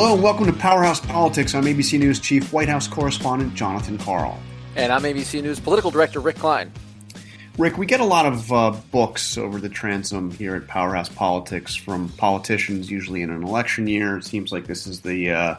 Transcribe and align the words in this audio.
Hello 0.00 0.14
and 0.14 0.22
welcome 0.22 0.46
to 0.46 0.52
Powerhouse 0.54 0.98
Politics. 0.98 1.54
I'm 1.54 1.64
ABC 1.64 1.98
News 1.98 2.18
Chief 2.18 2.54
White 2.54 2.70
House 2.70 2.88
Correspondent 2.88 3.54
Jonathan 3.54 3.98
Karl. 3.98 4.40
And 4.74 4.90
I'm 4.90 5.02
ABC 5.02 5.42
News 5.42 5.60
Political 5.60 5.90
Director 5.90 6.20
Rick 6.20 6.36
Klein. 6.36 6.72
Rick, 7.58 7.76
we 7.76 7.84
get 7.84 8.00
a 8.00 8.04
lot 8.06 8.24
of 8.24 8.50
uh, 8.50 8.70
books 8.92 9.36
over 9.36 9.58
the 9.58 9.68
transom 9.68 10.30
here 10.30 10.56
at 10.56 10.66
Powerhouse 10.66 11.10
Politics 11.10 11.74
from 11.74 12.08
politicians, 12.08 12.90
usually 12.90 13.20
in 13.20 13.28
an 13.28 13.44
election 13.44 13.86
year. 13.86 14.16
It 14.16 14.24
seems 14.24 14.52
like 14.52 14.66
this 14.66 14.86
is 14.86 15.02
the, 15.02 15.32
uh, 15.32 15.56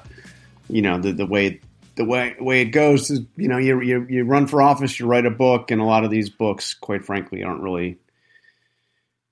you 0.67 0.81
know, 0.81 0.99
the, 0.99 1.12
the 1.12 1.27
way 1.27 1.62
the 1.94 2.05
way 2.05 2.35
way 2.39 2.62
it 2.62 2.71
goes 2.71 3.12
is, 3.12 3.20
you 3.35 3.48
know, 3.48 3.59
you, 3.59 3.80
you 3.81 4.08
you 4.09 4.23
run 4.23 4.48
for 4.48 4.63
office, 4.63 4.99
you 4.99 5.05
write 5.05 5.27
a 5.27 5.30
book, 5.30 5.70
and 5.70 5.80
a 5.80 5.85
lot 5.85 6.03
of 6.03 6.09
these 6.09 6.31
books, 6.31 6.73
quite 6.73 7.05
frankly, 7.05 7.44
aren't 7.44 7.62
really, 7.62 7.99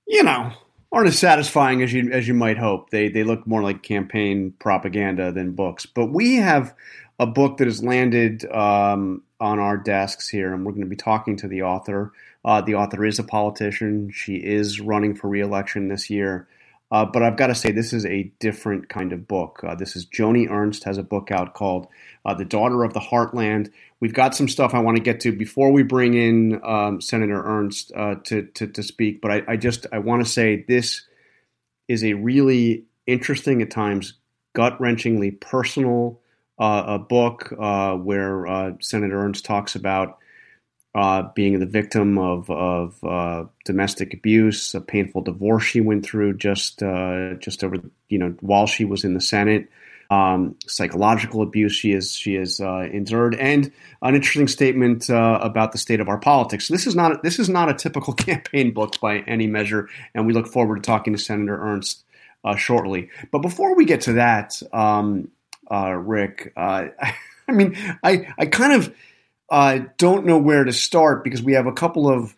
you 0.06 0.22
know, 0.22 0.52
aren't 0.92 1.08
as 1.08 1.18
satisfying 1.18 1.82
as 1.82 1.92
you 1.92 2.10
as 2.12 2.26
you 2.26 2.34
might 2.34 2.58
hope. 2.58 2.90
They 2.90 3.08
they 3.08 3.24
look 3.24 3.46
more 3.46 3.62
like 3.62 3.82
campaign 3.82 4.54
propaganda 4.58 5.32
than 5.32 5.52
books. 5.52 5.86
But 5.86 6.06
we 6.06 6.36
have 6.36 6.74
a 7.18 7.26
book 7.26 7.58
that 7.58 7.66
has 7.66 7.84
landed 7.84 8.50
um, 8.50 9.22
on 9.40 9.58
our 9.58 9.76
desks 9.76 10.28
here, 10.28 10.54
and 10.54 10.64
we're 10.64 10.72
going 10.72 10.84
to 10.84 10.88
be 10.88 10.96
talking 10.96 11.36
to 11.36 11.48
the 11.48 11.62
author. 11.62 12.12
Uh, 12.44 12.60
the 12.62 12.74
author 12.74 13.04
is 13.04 13.18
a 13.18 13.24
politician. 13.24 14.10
She 14.10 14.36
is 14.36 14.80
running 14.80 15.14
for 15.14 15.28
reelection 15.28 15.88
this 15.88 16.08
year. 16.08 16.48
Uh, 16.92 17.04
but 17.04 17.22
I've 17.22 17.36
got 17.36 17.48
to 17.48 17.54
say, 17.54 17.70
this 17.70 17.92
is 17.92 18.04
a 18.04 18.32
different 18.40 18.88
kind 18.88 19.12
of 19.12 19.28
book. 19.28 19.60
Uh, 19.62 19.76
this 19.76 19.94
is 19.94 20.06
Joni 20.06 20.50
Ernst 20.50 20.82
has 20.84 20.98
a 20.98 21.04
book 21.04 21.30
out 21.30 21.54
called 21.54 21.86
uh, 22.24 22.34
"The 22.34 22.44
Daughter 22.44 22.82
of 22.82 22.94
the 22.94 23.00
Heartland." 23.00 23.70
We've 24.00 24.14
got 24.14 24.34
some 24.34 24.48
stuff 24.48 24.74
I 24.74 24.80
want 24.80 24.96
to 24.96 25.02
get 25.02 25.20
to 25.20 25.32
before 25.32 25.72
we 25.72 25.82
bring 25.82 26.14
in 26.14 26.60
um, 26.64 27.00
Senator 27.00 27.42
Ernst 27.44 27.92
uh, 27.94 28.16
to, 28.24 28.42
to, 28.42 28.66
to 28.66 28.82
speak. 28.82 29.20
But 29.20 29.30
I, 29.30 29.42
I 29.48 29.56
just 29.56 29.86
I 29.92 29.98
want 29.98 30.24
to 30.24 30.30
say 30.30 30.64
this 30.66 31.04
is 31.86 32.02
a 32.02 32.14
really 32.14 32.84
interesting 33.06 33.60
at 33.62 33.70
times, 33.70 34.14
gut 34.54 34.78
wrenchingly 34.78 35.38
personal 35.40 36.20
uh, 36.58 36.84
a 36.86 36.98
book 36.98 37.52
uh, 37.58 37.94
where 37.94 38.76
Senator 38.80 39.22
Ernst 39.24 39.44
talks 39.44 39.74
about 39.74 40.18
uh, 40.94 41.22
being 41.34 41.58
the 41.60 41.66
victim 41.66 42.18
of, 42.18 42.50
of 42.50 43.02
uh, 43.04 43.44
domestic 43.64 44.12
abuse, 44.12 44.74
a 44.74 44.80
painful 44.80 45.22
divorce 45.22 45.62
she 45.62 45.80
went 45.80 46.04
through 46.04 46.36
just 46.36 46.82
uh, 46.82 47.34
just 47.34 47.62
over 47.62 47.76
you 48.08 48.18
know 48.18 48.34
while 48.40 48.66
she 48.66 48.84
was 48.84 49.04
in 49.04 49.14
the 49.14 49.20
Senate, 49.20 49.68
um, 50.10 50.56
psychological 50.66 51.40
abuse 51.40 51.72
she 51.72 51.92
is 51.92 52.12
she 52.12 52.34
has 52.34 52.60
uh, 52.60 52.88
endured, 52.92 53.36
and 53.36 53.72
an 54.02 54.14
interesting 54.14 54.48
statement 54.48 55.08
uh, 55.08 55.38
about 55.40 55.72
the 55.72 55.78
state 55.78 56.00
of 56.00 56.08
our 56.08 56.18
politics. 56.18 56.68
This 56.68 56.86
is 56.86 56.96
not 56.96 57.22
this 57.22 57.38
is 57.38 57.48
not 57.48 57.68
a 57.68 57.74
typical 57.74 58.12
campaign 58.28 58.72
book 58.72 59.00
by 59.00 59.18
any 59.20 59.46
measure, 59.46 59.88
and 60.14 60.26
we 60.26 60.32
look 60.32 60.48
forward 60.48 60.76
to 60.76 60.82
talking 60.82 61.12
to 61.12 61.18
Senator 61.18 61.56
Ernst 61.60 62.04
uh, 62.44 62.56
shortly. 62.56 63.10
But 63.30 63.38
before 63.38 63.76
we 63.76 63.84
get 63.84 64.02
to 64.02 64.14
that, 64.14 64.60
um, 64.72 65.28
Rick, 65.70 66.52
I 66.56 67.02
mean, 67.48 67.76
I 68.02 68.26
I 68.36 68.46
kind 68.46 68.72
of 68.72 68.94
uh, 69.50 69.80
don't 69.98 70.26
know 70.26 70.38
where 70.38 70.64
to 70.64 70.72
start 70.72 71.24
because 71.24 71.42
we 71.42 71.54
have 71.54 71.66
a 71.66 71.72
couple 71.72 72.08
of 72.08 72.34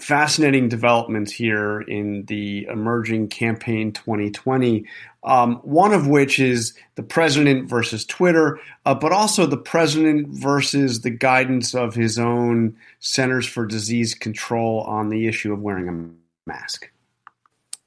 fascinating 0.00 0.68
developments 0.68 1.30
here 1.30 1.80
in 1.82 2.24
the 2.24 2.66
emerging 2.66 3.28
campaign 3.28 3.92
2020. 3.92 4.86
Um, 5.22 5.56
one 5.62 5.94
of 5.94 6.06
which 6.06 6.38
is 6.38 6.74
the 6.96 7.02
president 7.02 7.68
versus 7.68 8.04
Twitter, 8.04 8.58
uh, 8.84 8.94
but 8.94 9.12
also 9.12 9.46
the 9.46 9.56
president 9.56 10.28
versus 10.28 11.00
the 11.00 11.10
guidance 11.10 11.74
of 11.74 11.94
his 11.94 12.18
own 12.18 12.76
Centers 13.00 13.46
for 13.46 13.64
Disease 13.64 14.14
Control 14.14 14.80
on 14.82 15.08
the 15.08 15.26
issue 15.26 15.52
of 15.52 15.62
wearing 15.62 15.88
a 15.88 16.50
mask. 16.50 16.90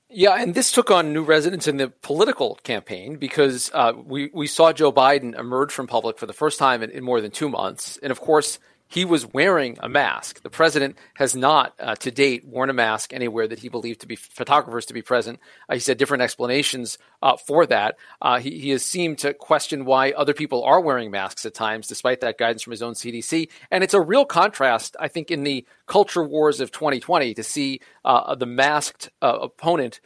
Yeah, 0.09 0.35
and 0.41 0.55
this 0.55 0.71
took 0.71 0.89
on 0.89 1.13
new 1.13 1.21
resonance 1.21 1.67
in 1.67 1.77
the 1.77 1.89
political 1.89 2.55
campaign 2.63 3.17
because 3.17 3.69
uh, 3.73 3.91
we 3.95 4.31
we 4.33 4.47
saw 4.47 4.71
Joe 4.71 4.91
Biden 4.91 5.37
emerge 5.37 5.71
from 5.71 5.85
public 5.85 6.17
for 6.17 6.25
the 6.25 6.33
first 6.33 6.57
time 6.57 6.81
in, 6.81 6.89
in, 6.89 7.03
more 7.03 7.19
than 7.19 7.29
two 7.29 7.49
months, 7.49 7.99
and 8.01 8.09
of 8.09 8.21
course 8.21 8.57
he 8.87 9.05
was 9.05 9.25
wearing 9.25 9.77
a 9.81 9.89
mask. 9.89 10.41
The 10.41 10.49
president 10.49 10.97
has 11.15 11.35
not, 11.35 11.73
uh, 11.79 11.95
to 11.95 12.11
date, 12.11 12.45
worn 12.45 12.69
a 12.69 12.73
mask 12.73 13.13
anywhere 13.13 13.47
that 13.47 13.59
he 13.59 13.69
believed 13.69 14.01
to 14.01 14.07
be 14.07 14.15
photographers 14.15 14.85
to 14.87 14.93
be 14.93 15.01
present. 15.01 15.39
Uh, 15.67 15.75
he 15.75 15.79
said 15.79 15.97
different 15.97 16.23
explanations 16.23 16.97
uh, 17.21 17.35
for 17.35 17.65
that. 17.65 17.97
Uh, 18.21 18.39
he, 18.39 18.59
he, 18.59 18.69
has 18.69 18.85
seemed 18.85 19.17
to 19.19 19.33
question 19.33 19.85
why 19.85 20.11
other 20.11 20.33
people 20.33 20.63
are 20.63 20.79
wearing 20.79 21.11
masks 21.11 21.45
at 21.45 21.53
times, 21.53 21.87
despite 21.87 22.21
that 22.21 22.37
guidance 22.37 22.63
from 22.63 22.71
his 22.71 22.81
own 22.81 22.93
CDC. 22.93 23.49
And 23.71 23.83
it's 23.83 23.93
a 23.93 24.01
real 24.01 24.25
contrast, 24.25 24.95
I 24.99 25.07
think, 25.07 25.31
in 25.31 25.43
the 25.43 25.65
culture 25.85 26.23
wars 26.23 26.59
of 26.59 26.71
2020 26.71 27.33
to 27.33 27.43
see 27.43 27.81
uh, 28.05 28.35
the 28.35 28.45
masked 28.45 29.09
uh, 29.21 29.37
opponent 29.41 29.99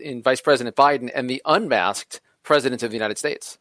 in 0.00 0.22
Vice 0.22 0.40
President 0.40 0.74
Biden 0.74 1.10
and 1.14 1.30
the 1.30 1.42
unmasked 1.44 2.20
president 2.42 2.82
of 2.82 2.90
the 2.90 2.96
United 2.96 3.18
States. 3.18 3.59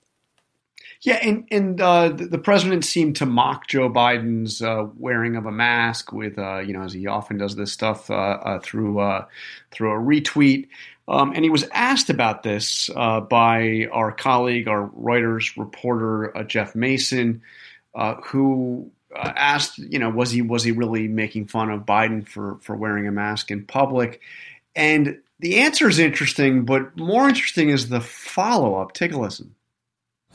Yeah, 1.01 1.15
and 1.15 1.47
and 1.49 1.79
uh, 1.79 2.09
the, 2.09 2.25
the, 2.25 2.37
president 2.37 2.83
seemed 2.83 3.15
to 3.17 3.25
mock 3.25 3.67
Joe 3.67 3.89
Biden's 3.89 4.61
uh, 4.61 4.87
wearing 4.97 5.37
of 5.37 5.45
a 5.45 5.51
mask 5.51 6.11
with, 6.11 6.37
uh, 6.37 6.59
you 6.59 6.73
know, 6.73 6.83
as 6.83 6.91
he 6.91 7.07
often 7.07 7.37
does 7.37 7.55
this 7.55 7.71
stuff 7.71 8.11
uh, 8.11 8.13
uh, 8.13 8.59
through 8.59 8.99
uh, 8.99 9.25
through 9.71 9.91
a 9.91 9.97
retweet. 9.97 10.67
Um, 11.07 11.31
and 11.33 11.43
he 11.43 11.49
was 11.49 11.65
asked 11.71 12.09
about 12.09 12.43
this 12.43 12.89
by 12.95 13.87
our 13.91 14.11
colleague, 14.11 14.67
our 14.67 14.89
Reuters 14.89 15.57
reporter 15.57 16.33
Jeff 16.47 16.75
Mason, 16.75 17.41
who 18.25 18.91
asked, 19.15 19.79
you 19.79 19.97
know, 19.97 20.09
was 20.09 20.29
he 20.29 20.43
was 20.43 20.63
he 20.63 20.71
really 20.71 21.07
making 21.07 21.47
fun 21.47 21.71
of 21.71 21.85
Biden 21.85 22.27
for 22.27 22.59
for 22.61 22.75
wearing 22.75 23.07
a 23.07 23.11
mask 23.11 23.49
in 23.49 23.65
public? 23.65 24.21
And 24.75 25.19
the 25.39 25.59
answer 25.59 25.87
is 25.87 25.97
interesting, 25.97 26.65
but 26.65 26.95
more 26.97 27.27
interesting 27.27 27.69
is 27.69 27.89
the 27.89 28.01
follow 28.01 28.75
up. 28.75 28.93
Take 28.93 29.13
a 29.13 29.17
listen. 29.17 29.55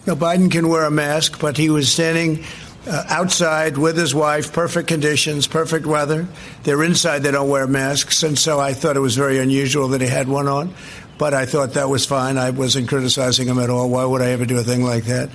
No, 0.07 0.15
Biden 0.15 0.51
can 0.51 0.69
wear 0.69 0.85
a 0.85 0.91
mask, 0.91 1.41
but 1.41 1.57
he 1.57 1.71
was 1.71 1.91
standing 1.91 2.45
uh, 2.87 3.05
outside 3.09 3.79
with 3.79 3.97
his 3.97 4.15
wife, 4.15 4.53
perfect 4.53 4.89
conditions, 4.89 5.47
perfect 5.47 5.87
weather. 5.87 6.27
They're 6.63 6.83
inside, 6.83 7.21
they 7.21 7.31
don't 7.31 7.49
wear 7.49 7.67
masks. 7.67 8.23
And 8.23 8.39
so 8.39 8.61
I 8.61 8.75
thought 8.75 8.97
it 8.97 9.01
was 9.01 9.17
very 9.17 9.39
unusual 9.39 9.89
that 9.89 10.03
he 10.03 10.07
had 10.07 10.29
one 10.29 10.47
on, 10.47 10.75
but 11.17 11.33
I 11.33 11.47
thought 11.47 11.73
that 11.75 11.89
was 11.89 12.05
fine. 12.05 12.37
I 12.37 12.51
wasn't 12.51 12.89
criticizing 12.89 13.49
him 13.49 13.59
at 13.59 13.71
all. 13.71 13.89
Why 13.89 14.05
would 14.05 14.21
I 14.21 14.31
ever 14.33 14.45
do 14.45 14.59
a 14.59 14.63
thing 14.63 14.85
like 14.85 15.05
that? 15.05 15.31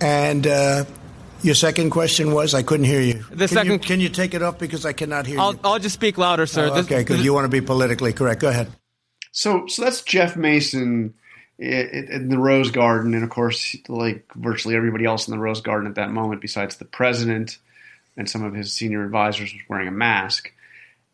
And, 0.00 0.46
uh, 0.46 0.84
your 1.42 1.56
second 1.56 1.90
question 1.90 2.32
was 2.32 2.54
I 2.54 2.62
couldn't 2.62 2.86
hear 2.86 3.00
you. 3.00 3.24
The 3.30 3.36
can 3.36 3.48
second, 3.48 3.72
you, 3.72 3.78
can 3.80 4.00
you 4.00 4.08
take 4.08 4.32
it 4.32 4.42
off 4.42 4.58
because 4.58 4.86
I 4.86 4.92
cannot 4.92 5.26
hear 5.26 5.40
I'll, 5.40 5.54
you? 5.54 5.60
I'll 5.64 5.78
just 5.80 5.94
speak 5.94 6.16
louder, 6.16 6.46
sir. 6.46 6.70
Oh, 6.72 6.78
okay, 6.78 6.98
because 6.98 7.24
You 7.24 7.34
want 7.34 7.44
to 7.44 7.48
be 7.48 7.60
politically 7.60 8.12
correct. 8.12 8.40
Go 8.40 8.48
ahead. 8.48 8.70
So, 9.32 9.66
so 9.66 9.82
that's 9.82 10.02
Jeff 10.02 10.36
Mason 10.36 11.14
in 11.62 12.28
the 12.28 12.38
Rose 12.38 12.70
Garden, 12.70 13.14
and 13.14 13.22
of 13.22 13.30
course, 13.30 13.76
like 13.88 14.24
virtually 14.34 14.74
everybody 14.74 15.04
else 15.04 15.28
in 15.28 15.32
the 15.32 15.38
Rose 15.38 15.60
Garden 15.60 15.88
at 15.88 15.94
that 15.94 16.10
moment, 16.10 16.40
besides 16.40 16.76
the 16.76 16.84
president 16.84 17.58
and 18.16 18.28
some 18.28 18.42
of 18.42 18.54
his 18.54 18.72
senior 18.72 19.04
advisors, 19.04 19.52
was 19.52 19.62
wearing 19.68 19.88
a 19.88 19.92
mask, 19.92 20.52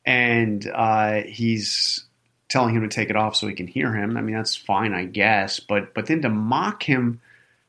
and 0.05 0.67
uh, 0.75 1.23
he's 1.23 2.05
telling 2.49 2.75
him 2.75 2.83
to 2.83 2.89
take 2.89 3.11
it 3.11 3.17
off 3.17 3.37
so 3.37 3.47
he 3.47 3.55
can 3.55 3.67
hear 3.67 3.93
him. 3.93 4.17
I 4.17 4.23
mean, 4.23 4.35
that's 4.35 4.57
fine, 4.57 4.95
I 4.95 5.05
guess, 5.05 5.61
but 5.61 5.93
but 5.95 6.07
then 6.07 6.23
to 6.23 6.31
mock 6.31 6.83
him 6.83 7.21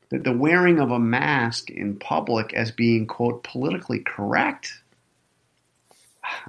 that 0.08 0.24
the 0.24 0.36
wearing 0.36 0.80
of 0.80 0.90
a 0.90 0.98
mask 0.98 1.70
in 1.70 1.96
public 1.96 2.54
as 2.54 2.70
being 2.70 3.06
quote 3.06 3.44
politically 3.44 4.00
correct 4.00 4.79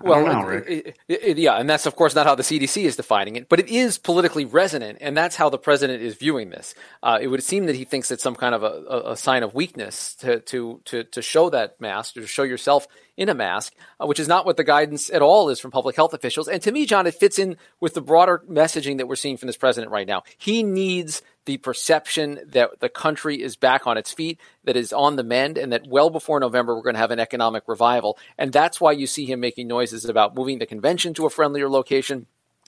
well, 0.02 0.26
know, 0.26 0.50
it, 0.50 0.98
it, 1.08 1.24
it, 1.24 1.38
yeah, 1.38 1.56
and 1.56 1.70
that's 1.70 1.86
of 1.86 1.96
course 1.96 2.16
not 2.16 2.26
how 2.26 2.36
the 2.36 2.44
CDC 2.44 2.84
is 2.84 2.96
defining 2.96 3.36
it, 3.36 3.48
but 3.50 3.59
it 3.59 3.70
is 3.70 3.98
politically 3.98 4.46
resonant, 4.46 4.98
and 5.02 5.16
that's 5.16 5.36
how 5.36 5.50
the 5.50 5.58
president 5.58 6.02
is 6.02 6.16
viewing 6.16 6.50
this. 6.50 6.76
Uh, 7.02 7.20
it 7.22 7.28
would 7.28 7.44
seem 7.44 7.66
that 7.68 7.76
he 7.76 7.86
thinks 7.86 8.12
it's 8.12 8.24
some 8.24 8.36
kind 8.36 8.54
of 8.54 8.64
a, 8.64 9.12
a, 9.12 9.18
sign 9.18 9.44
of 9.44 9.54
weakness 9.54 10.16
to, 10.16 10.40
to 10.42 10.82
to 10.86 11.04
to 11.04 11.22
show 11.22 11.50
that 11.50 11.80
mask, 11.80 12.16
to 12.16 12.28
show 12.28 12.44
yourself 12.44 12.88
in 13.22 13.30
a 13.30 13.36
mask, 13.36 13.76
uh, 14.00 14.08
which 14.08 14.20
is 14.20 14.28
not 14.28 14.48
what 14.48 14.58
the 14.58 14.64
guidance 14.64 15.12
at 15.12 15.22
all 15.22 15.50
is 15.50 15.59
from 15.59 15.70
public 15.70 15.96
health 15.96 16.16
officials. 16.16 16.48
And 16.48 16.59
to 16.64 16.72
me, 16.72 16.88
John, 16.88 17.06
it 17.06 17.14
fits 17.14 17.38
in 17.38 17.56
with 17.79 17.94
the 17.94 18.02
broader 18.02 18.41
messaging 18.50 18.97
that 18.97 19.08
we're 19.08 19.16
seeing 19.16 19.38
from 19.38 19.46
this 19.46 19.58
president 19.58 19.91
right 19.91 20.08
now. 20.08 20.23
He 20.40 20.64
needs 20.64 21.22
the 21.46 21.58
perception 21.58 22.40
that 22.47 22.79
the 22.79 22.90
country 22.90 23.40
is 23.40 23.56
back 23.56 23.85
on 23.85 23.96
its 23.96 24.12
feet, 24.12 24.40
that 24.64 24.76
is 24.76 24.91
on 24.91 25.18
the 25.18 25.23
mend, 25.23 25.59
and 25.59 25.72
that 25.72 25.85
well 25.88 26.09
before 26.09 26.40
November 26.40 26.76
we're 26.76 26.82
going 26.82 26.96
to 26.96 27.00
have 27.00 27.12
an 27.12 27.20
economic 27.20 27.64
revival. 27.68 28.18
And 28.40 28.52
that's 28.52 28.82
why 28.82 28.94
you 28.94 29.06
see 29.06 29.26
him 29.28 29.40
making 29.40 29.67
noises 29.67 30.06
about 30.06 30.34
moving 30.34 30.58
the 30.58 30.66
convention 30.66 31.14
to 31.14 31.28
a 31.28 31.29
friendlier 31.29 31.70
location. 31.70 32.26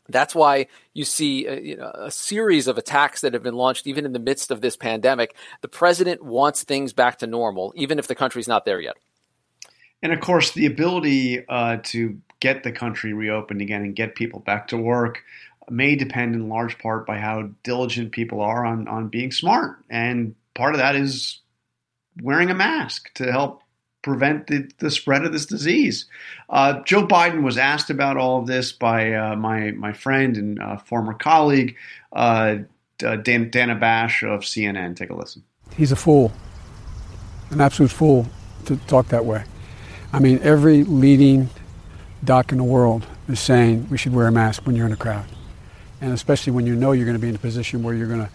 That's 0.08 0.36
why 0.36 0.68
you 0.94 1.04
see 1.04 1.48
a, 1.48 1.54
uh, 1.54 1.60
you 1.60 1.78
know, 1.78 1.92
a, 1.96 2.12
series 2.12 2.68
of 2.68 2.78
attacks 2.78 3.22
that 3.22 3.34
have 3.34 3.42
been 3.42 3.56
launched 3.56 3.88
even 3.88 4.06
in 4.06 4.14
the 4.14 4.20
midst 4.20 4.52
of 4.52 4.62
this 4.62 4.76
pandemic. 4.76 5.34
The 5.62 5.68
president 5.68 6.22
wants 6.24 6.64
things 6.64 6.94
back 6.94 7.20
to 7.20 7.28
normal, 7.28 7.74
even 7.76 7.98
if 7.98 8.06
the 8.06 8.14
country's 8.14 8.48
not 8.48 8.66
there 8.66 8.82
yet. 8.82 8.98
And 10.04 10.12
of 10.12 10.20
course, 10.20 10.52
the 10.52 10.66
ability 10.66 11.48
uh, 11.48 11.78
to 11.84 12.20
get 12.42 12.64
the 12.64 12.74
country 12.74 13.14
reopened 13.14 13.62
again 13.62 13.84
and 13.84 13.96
get 13.96 14.16
people 14.16 14.42
back 14.42 14.68
to 14.68 14.78
work 14.78 15.24
may 15.70 15.96
depend 15.96 16.36
in 16.36 16.50
large 16.50 16.78
part 16.78 17.08
by 17.08 17.18
how 17.18 17.50
diligent 17.64 18.12
people 18.12 18.42
are 18.42 18.66
on, 18.66 18.86
on 18.90 19.08
being 19.08 19.32
smart. 19.32 19.78
And 19.90 20.36
part 20.54 20.76
of 20.76 20.80
that 20.80 20.98
is 20.98 21.40
wearing 22.22 22.52
a 22.52 22.54
mask 22.54 23.14
to 23.14 23.32
help 23.32 23.64
prevent 24.02 24.48
the, 24.48 24.70
the 24.80 24.92
spread 24.92 25.24
of 25.24 25.32
this 25.32 25.46
disease. 25.46 26.06
Uh, 26.50 26.82
Joe 26.82 27.08
Biden 27.08 27.42
was 27.42 27.58
asked 27.58 27.90
about 27.90 28.18
all 28.18 28.42
of 28.42 28.46
this 28.46 28.74
by 28.74 29.14
uh, 29.14 29.38
my, 29.38 29.72
my 29.72 29.94
friend 29.94 30.36
and 30.36 30.62
uh, 30.62 30.76
former 30.76 31.14
colleague, 31.14 31.78
uh, 32.12 32.58
uh, 33.06 33.16
Dan, 33.16 33.50
Dana 33.50 33.76
Bash 33.76 34.22
of 34.22 34.42
CNN. 34.42 34.98
Take 34.98 35.12
a 35.12 35.16
listen. 35.16 35.44
He's 35.78 35.94
a 35.94 35.96
fool, 35.96 36.34
an 37.52 37.62
absolute 37.62 37.92
fool 37.92 38.28
to 38.66 38.76
talk 38.76 39.08
that 39.08 39.24
way. 39.24 39.46
I 40.14 40.20
mean, 40.20 40.40
every 40.44 40.84
leading 40.84 41.50
doc 42.24 42.52
in 42.52 42.60
the 42.60 42.64
world 42.64 43.06
is 43.28 43.40
saying 43.40 43.90
we 43.90 43.98
should 43.98 44.14
wear 44.14 44.28
a 44.28 44.32
mask 44.32 44.66
when 44.68 44.76
you're 44.76 44.86
in 44.86 44.92
a 44.92 44.98
crowd. 44.98 45.26
And 46.02 46.14
especially 46.14 46.54
when 46.54 46.68
you 46.68 46.76
know 46.76 46.92
you're 46.92 47.06
going 47.06 47.18
to 47.18 47.22
be 47.22 47.30
in 47.30 47.36
a 47.36 47.40
position 47.40 47.82
where 47.82 47.96
you're 47.96 48.08
going 48.08 48.22
to 48.22 48.30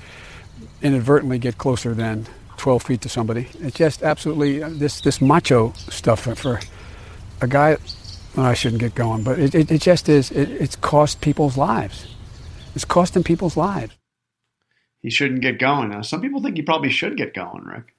inadvertently 0.83 1.39
get 1.39 1.57
closer 1.57 1.95
than 1.95 2.27
12 2.57 2.83
feet 2.83 3.01
to 3.03 3.09
somebody. 3.09 3.47
It's 3.61 3.77
just 3.77 4.03
absolutely 4.03 4.61
uh, 4.61 4.71
this, 4.73 5.01
this 5.01 5.21
macho 5.21 5.73
stuff 5.75 6.21
for, 6.21 6.61
a 7.41 7.47
guy. 7.47 7.77
Well, 8.37 8.47
I 8.47 8.55
shouldn't 8.55 8.81
get 8.81 8.97
going, 8.97 9.23
but 9.23 9.39
it, 9.39 9.55
it, 9.55 9.71
it 9.71 9.81
just 9.81 10.09
is. 10.09 10.33
It, 10.33 10.51
it's 10.51 10.75
cost 10.75 11.21
people's 11.21 11.57
lives. 11.57 12.09
It's 12.75 12.85
costing 12.85 13.23
people's 13.23 13.57
lives. 13.57 13.95
He 15.01 15.11
shouldn't 15.11 15.43
get 15.43 15.61
going. 15.61 15.91
Now, 15.91 16.03
some 16.03 16.21
people 16.21 16.43
think 16.43 16.57
he 16.57 16.63
probably 16.63 16.91
should 16.91 17.17
get 17.17 17.35
going, 17.35 17.63
Rick. 17.63 17.95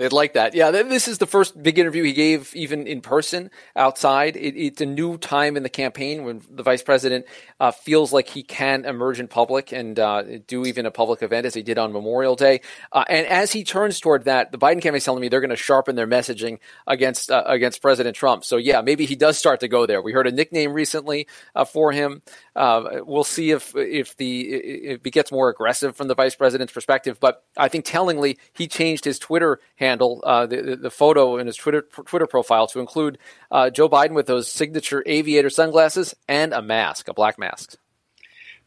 They'd 0.00 0.14
like 0.14 0.32
that. 0.32 0.54
Yeah, 0.54 0.70
this 0.70 1.08
is 1.08 1.18
the 1.18 1.26
first 1.26 1.62
big 1.62 1.78
interview 1.78 2.02
he 2.02 2.14
gave, 2.14 2.56
even 2.56 2.86
in 2.86 3.02
person 3.02 3.50
outside. 3.76 4.34
It, 4.34 4.56
it's 4.56 4.80
a 4.80 4.86
new 4.86 5.18
time 5.18 5.58
in 5.58 5.62
the 5.62 5.68
campaign 5.68 6.24
when 6.24 6.40
the 6.50 6.62
vice 6.62 6.82
president 6.82 7.26
uh, 7.60 7.70
feels 7.70 8.10
like 8.10 8.26
he 8.26 8.42
can 8.42 8.86
emerge 8.86 9.20
in 9.20 9.28
public 9.28 9.72
and 9.72 9.98
uh, 10.00 10.22
do 10.46 10.64
even 10.64 10.86
a 10.86 10.90
public 10.90 11.22
event 11.22 11.44
as 11.44 11.52
he 11.52 11.62
did 11.62 11.76
on 11.76 11.92
Memorial 11.92 12.34
Day. 12.34 12.62
Uh, 12.90 13.04
and 13.10 13.26
as 13.26 13.52
he 13.52 13.62
turns 13.62 14.00
toward 14.00 14.24
that, 14.24 14.52
the 14.52 14.56
Biden 14.56 14.80
campaign 14.80 14.94
is 14.94 15.04
telling 15.04 15.20
me 15.20 15.28
they're 15.28 15.38
going 15.42 15.50
to 15.50 15.56
sharpen 15.56 15.96
their 15.96 16.06
messaging 16.06 16.60
against 16.86 17.30
uh, 17.30 17.42
against 17.44 17.82
President 17.82 18.16
Trump. 18.16 18.42
So 18.42 18.56
yeah, 18.56 18.80
maybe 18.80 19.04
he 19.04 19.16
does 19.16 19.36
start 19.36 19.60
to 19.60 19.68
go 19.68 19.84
there. 19.84 20.00
We 20.00 20.14
heard 20.14 20.26
a 20.26 20.32
nickname 20.32 20.72
recently 20.72 21.26
uh, 21.54 21.66
for 21.66 21.92
him. 21.92 22.22
Uh, 22.54 23.00
we'll 23.04 23.24
see 23.24 23.50
if 23.50 23.74
if 23.76 24.16
the 24.16 24.40
if 24.50 25.06
it 25.06 25.10
gets 25.10 25.32
more 25.32 25.48
aggressive 25.48 25.96
from 25.96 26.08
the 26.08 26.14
vice 26.14 26.34
president's 26.34 26.72
perspective. 26.72 27.18
But 27.20 27.44
I 27.56 27.68
think 27.68 27.84
tellingly, 27.84 28.38
he 28.52 28.66
changed 28.66 29.04
his 29.04 29.18
Twitter 29.18 29.60
handle, 29.76 30.20
uh, 30.24 30.46
the, 30.46 30.76
the 30.76 30.90
photo 30.90 31.38
in 31.38 31.46
his 31.46 31.56
Twitter 31.56 31.82
Twitter 31.82 32.26
profile 32.26 32.66
to 32.68 32.80
include 32.80 33.18
uh, 33.50 33.70
Joe 33.70 33.88
Biden 33.88 34.12
with 34.12 34.26
those 34.26 34.50
signature 34.50 35.02
aviator 35.06 35.50
sunglasses 35.50 36.14
and 36.28 36.52
a 36.52 36.62
mask, 36.62 37.08
a 37.08 37.14
black 37.14 37.38
mask. 37.38 37.76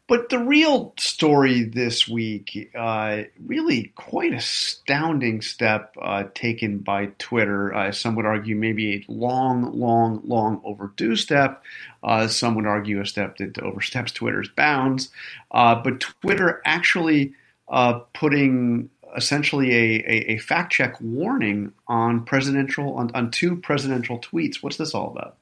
But 0.06 0.28
the 0.28 0.38
real 0.38 0.92
story 0.98 1.62
this 1.64 2.06
week, 2.06 2.70
uh, 2.74 3.22
really 3.46 3.92
quite 3.96 4.34
astounding 4.34 5.40
step 5.40 5.96
uh, 6.00 6.24
taken 6.34 6.78
by 6.78 7.06
Twitter. 7.18 7.74
Uh, 7.74 7.90
some 7.90 8.14
would 8.16 8.26
argue 8.26 8.54
maybe 8.54 8.96
a 8.96 9.04
long, 9.08 9.78
long, 9.78 10.20
long 10.24 10.60
overdue 10.62 11.16
step. 11.16 11.62
Uh, 12.02 12.28
some 12.28 12.54
would 12.54 12.66
argue 12.66 13.00
a 13.00 13.06
step 13.06 13.38
that 13.38 13.58
oversteps 13.60 14.12
Twitter's 14.12 14.50
bounds. 14.50 15.08
Uh, 15.50 15.74
but 15.74 16.00
Twitter 16.00 16.60
actually 16.66 17.32
uh, 17.68 18.00
putting 18.12 18.90
essentially 19.16 19.72
a, 19.72 20.04
a, 20.06 20.32
a, 20.32 20.38
fact 20.38 20.72
check 20.72 21.00
warning 21.00 21.72
on 21.86 22.24
presidential 22.24 22.94
on, 22.94 23.10
on 23.14 23.30
two 23.30 23.56
presidential 23.56 24.18
tweets. 24.18 24.56
What's 24.56 24.76
this 24.76 24.94
all 24.94 25.12
about? 25.12 25.36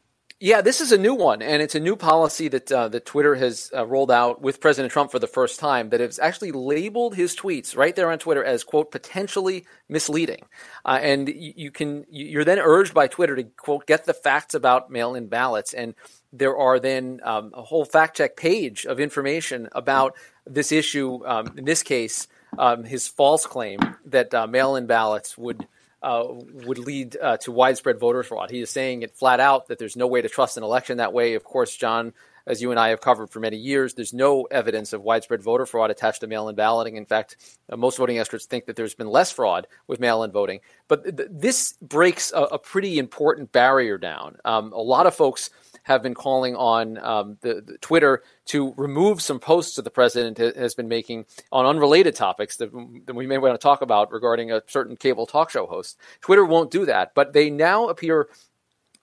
Yeah, 0.45 0.61
this 0.61 0.81
is 0.81 0.91
a 0.91 0.99
new 0.99 1.15
one, 1.15 1.41
and 1.41 1.63
it's 1.63 1.77
a 1.77 1.81
new 1.81 1.95
policy 1.95 2.49
that 2.49 2.73
uh, 2.73 2.89
that 2.89 3.07
Twitter 3.07 3.37
has 3.37 3.71
uh, 3.73 3.87
rolled 3.87 4.11
out 4.11 4.43
with 4.43 4.61
President 4.61 4.93
Trump 4.93 5.13
for 5.13 5.21
the 5.21 5.29
first 5.29 5.61
time. 5.61 5.91
That 5.91 6.01
has 6.01 6.19
actually 6.19 6.51
labeled 6.51 7.15
his 7.15 7.37
tweets 7.37 7.77
right 7.77 7.95
there 7.95 8.11
on 8.11 8.19
Twitter 8.19 8.43
as 8.43 8.65
"quote 8.65 8.91
potentially 8.91 9.67
misleading," 9.89 10.45
uh, 10.85 10.99
and 11.01 11.29
you, 11.29 11.71
can 11.71 12.07
you're 12.11 12.43
then 12.43 12.59
urged 12.59 12.93
by 12.93 13.07
Twitter 13.07 13.37
to 13.37 13.45
quote 13.45 13.87
get 13.87 14.05
the 14.05 14.13
facts 14.13 14.55
about 14.55 14.91
mail-in 14.91 15.29
ballots, 15.29 15.75
and 15.75 15.95
there 16.33 16.59
are 16.59 16.81
then 16.81 17.21
um, 17.23 17.53
a 17.55 17.63
whole 17.63 17.85
fact 17.85 18.17
check 18.17 18.37
page 18.37 18.85
of 18.85 18.99
information 18.99 19.69
about 19.71 20.17
this 20.45 20.73
issue. 20.73 21.25
Um, 21.25 21.55
in 21.57 21.67
this 21.67 21.85
case, 21.85 22.27
um, 22.59 22.83
his 22.83 23.07
false 23.07 23.47
claim 23.47 23.79
that 24.07 24.35
uh, 24.35 24.49
mail-in 24.49 24.89
ballots 24.89 25.39
would 25.39 25.69
uh, 26.03 26.25
would 26.29 26.79
lead 26.79 27.17
uh, 27.21 27.37
to 27.39 27.53
widespread 27.53 27.99
voter 27.99 28.23
fraud. 28.23 28.51
He 28.51 28.61
is 28.61 28.71
saying 28.71 29.03
it 29.03 29.15
flat 29.15 29.41
out 29.41 29.69
that 29.69 29.79
there's 29.79 29.97
no 29.97 30.07
way 30.07 30.21
to 30.21 30.29
trust 30.29 30.57
an 30.57 30.63
election 30.63 30.99
that 30.99 31.13
way. 31.13 31.35
Of 31.35 31.45
course, 31.45 31.77
John, 31.77 32.13
as 32.47 32.61
you 32.61 32.71
and 32.71 32.81
I 32.81 32.89
have 32.89 33.01
covered 33.01 33.31
for 33.31 33.41
many 33.41 33.57
years, 33.57 33.95
there's 33.95 34.13
no 34.13 34.45
evidence 34.45 34.93
of 34.93 35.03
widespread 35.03 35.43
voter 35.43 35.65
fraud 35.65 35.91
attached 35.91 36.21
to 36.23 36.27
mail 36.27 36.49
in 36.49 36.57
balloting. 36.57 36.97
In 36.97 37.07
fact, 37.07 37.37
uh, 37.71 37.77
most 37.77 37.99
voting 37.99 38.19
experts 38.19 38.47
think 38.47 38.67
that 38.67 38.77
there's 38.77 38.95
been 38.95 39.09
less 39.09 39.31
fraud 39.31 39.67
with 39.87 40.01
mail 40.01 40.25
in 40.25 40.33
voting. 40.33 40.61
But 40.89 41.17
th- 41.17 41.29
this 41.31 41.75
breaks 41.81 42.33
a, 42.33 42.43
a, 42.43 42.59
pretty 42.59 42.99
important 42.99 43.53
barrier 43.53 43.97
down. 43.97 44.39
Um, 44.45 44.73
a 44.73 44.81
lot 44.81 45.07
of 45.07 45.15
folks 45.15 45.51
have 45.83 46.03
been 46.03 46.15
calling 46.15 46.55
on 46.57 46.99
um, 46.99 47.39
the, 47.41 47.61
the, 47.61 47.79
Twitter 47.79 48.23
to 48.47 48.73
remove 48.77 49.21
some 49.21 49.41
posts 49.41 49.77
that 49.77 49.83
the 49.83 49.91
president 49.91 50.39
has 50.57 50.75
been 50.75 50.89
making 50.89 51.27
on 51.51 51.67
unrelated 51.67 52.15
topics 52.15 52.57
that, 52.57 52.71
that 53.07 53.15
we 53.15 53.27
may 53.27 53.39
want 53.39 53.55
to 53.55 53.63
talk 53.63 53.83
about 53.83 54.13
regarding 54.13 54.53
a 54.53 54.63
certain 54.67 54.97
cable 54.97 55.27
talk 55.27 55.51
show 55.51 55.67
host. 55.67 55.99
Twitter 56.21 56.45
won't 56.45 56.71
do 56.71 56.87
that, 56.87 57.15
but 57.15 57.33
they 57.33 57.51
now 57.51 57.89
appear 57.89 58.29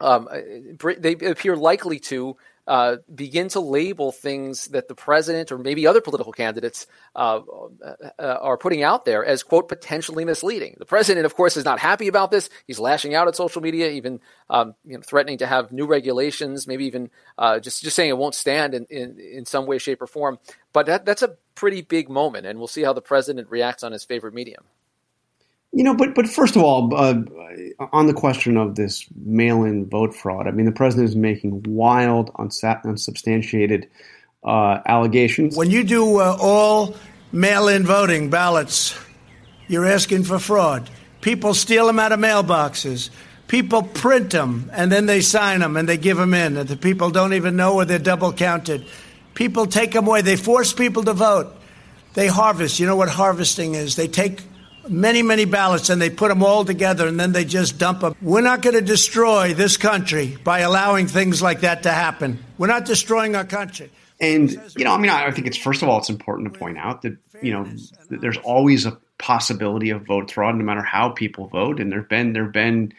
um, 0.02 0.30
they 0.98 1.12
appear 1.14 1.58
likely 1.58 2.00
to 2.00 2.38
uh, 2.68 2.98
begin 3.14 3.50
to 3.50 3.60
label 3.60 4.12
things 4.12 4.68
that 4.68 4.88
the 4.88 4.96
president 4.96 5.52
or 5.52 5.58
maybe 5.58 5.88
other 5.88 6.02
political 6.02 6.32
candidates 6.32 6.88
uh, 7.16 7.40
uh, 7.84 8.22
are 8.22 8.58
putting 8.58 8.84
out 8.84 9.06
there 9.06 9.26
as 9.26 9.44
quote 9.44 9.68
potentially 9.68 10.26
misleading. 10.26 10.76
The 10.78 10.86
president, 10.86 11.26
of 11.26 11.36
course, 11.36 11.58
is 11.58 11.66
not 11.66 11.80
happy 11.80 12.08
about 12.08 12.32
this. 12.32 12.50
He's 12.68 12.80
lashing 12.80 13.16
out 13.16 13.28
at 13.28 13.36
social 13.36 13.62
media, 13.62 13.90
even 13.92 14.20
um, 14.50 14.76
you 14.86 14.96
know, 14.96 15.04
threatening 15.06 15.40
to 15.40 15.48
have 15.48 15.72
new 15.72 15.86
regulations, 15.86 16.68
maybe 16.68 16.86
even 16.86 17.10
uh, 17.38 17.60
just 17.60 17.84
just 17.84 17.96
saying 17.96 18.10
it 18.10 18.18
won't 18.18 18.36
stand 18.36 18.74
in, 18.74 18.86
in, 18.90 19.20
in 19.20 19.46
some 19.46 19.66
way, 19.66 19.78
shape, 19.78 20.02
or 20.02 20.08
form. 20.08 20.40
But 20.74 20.86
that, 20.86 21.06
that's 21.06 21.24
a 21.24 21.36
pretty 21.56 21.82
big 21.82 22.10
moment, 22.10 22.46
and 22.46 22.60
we'll 22.60 22.68
see 22.68 22.84
how 22.84 22.94
the 22.94 23.02
president 23.02 23.50
reacts 23.50 23.84
on 23.84 23.92
his 23.92 24.04
favorite 24.04 24.34
medium. 24.34 24.66
You 25.80 25.86
know, 25.86 25.96
but 25.96 26.14
but 26.14 26.28
first 26.28 26.58
of 26.58 26.62
all, 26.62 26.94
uh, 26.94 27.22
on 27.94 28.08
the 28.08 28.14
question 28.14 28.58
of 28.58 28.76
this 28.76 29.06
mail-in 29.16 29.86
vote 29.86 30.14
fraud, 30.14 30.46
I 30.46 30.52
mean, 30.52 30.66
the 30.66 30.74
president 30.74 31.08
is 31.08 31.16
making 31.16 31.64
wild, 31.70 32.32
unsubstantiated 32.38 33.88
uh, 34.44 34.80
allegations. 34.86 35.56
When 35.56 35.72
you 35.72 35.86
do 35.86 36.20
uh, 36.20 36.36
all 36.38 36.98
mail-in 37.32 37.86
voting 37.86 38.30
ballots, 38.30 38.94
you're 39.70 39.86
asking 39.86 40.26
for 40.26 40.38
fraud. 40.38 40.90
People 41.22 41.54
steal 41.54 41.88
them 41.88 41.98
out 41.98 42.12
of 42.12 42.20
mailboxes. 42.20 43.10
People 43.48 43.84
print 43.84 44.32
them 44.32 44.70
and 44.74 44.92
then 44.92 45.06
they 45.06 45.22
sign 45.22 45.62
them 45.62 45.78
and 45.78 45.88
they 45.88 45.96
give 45.96 46.18
them 46.18 46.34
in, 46.34 46.58
and 46.58 46.68
the 46.68 46.76
people 46.76 47.10
don't 47.10 47.32
even 47.32 47.56
know 47.56 47.76
where 47.76 47.86
they're 47.86 48.00
double 48.00 48.34
counted. 48.34 48.86
People 49.34 49.66
take 49.66 49.94
them 49.94 50.08
away. 50.08 50.24
They 50.24 50.36
force 50.36 50.74
people 50.74 51.06
to 51.06 51.14
vote. 51.14 51.56
They 52.16 52.28
harvest. 52.28 52.82
You 52.82 52.86
know 52.86 52.98
what 52.98 53.08
harvesting 53.08 53.76
is? 53.76 53.96
They 53.96 54.10
take 54.10 54.42
many, 54.88 55.22
many 55.22 55.46
ballots 55.46 55.90
and 55.90 56.02
they 56.02 56.10
put 56.10 56.30
them 56.30 56.44
all 56.44 56.66
together 56.66 57.08
and 57.08 57.20
then 57.20 57.32
they 57.32 57.46
just 57.46 57.78
dump 57.78 58.02
them. 58.02 58.16
We're 58.22 58.42
not 58.42 58.62
going 58.62 58.76
to 58.76 58.82
destroy 58.82 59.54
this 59.54 59.78
country 59.78 60.38
by 60.44 60.60
allowing 60.60 61.08
things 61.08 61.42
like 61.42 61.62
that 61.62 61.84
to 61.84 61.92
happen. 61.92 62.40
We're 62.58 62.68
not 62.68 62.86
destroying 62.86 63.36
our 63.36 63.46
country. 63.46 63.92
And, 64.20 64.52
you 64.76 64.84
know, 64.84 64.94
I 64.94 64.98
mean, 64.98 65.10
I 65.10 65.32
think 65.32 65.48
it's, 65.48 65.58
first 65.58 65.82
of 65.82 65.90
all, 65.90 66.00
it's 66.00 66.10
important 66.10 66.54
to 66.54 66.60
point 66.60 66.78
out 66.78 67.04
that, 67.04 67.18
you 67.42 67.54
know, 67.54 67.66
that 68.10 68.22
there's 68.22 68.38
always 68.38 68.86
a 68.86 68.98
possibility 69.18 69.92
of 69.92 70.06
vote 70.06 70.32
fraud 70.32 70.56
no 70.56 70.64
matter 70.64 70.82
how 70.82 71.10
people 71.10 71.48
vote. 71.48 71.80
And 71.80 71.92
there 71.92 72.00
have 72.02 72.10
been, 72.10 72.34
there 72.34 72.44
have 72.44 72.54
been, 72.54 72.94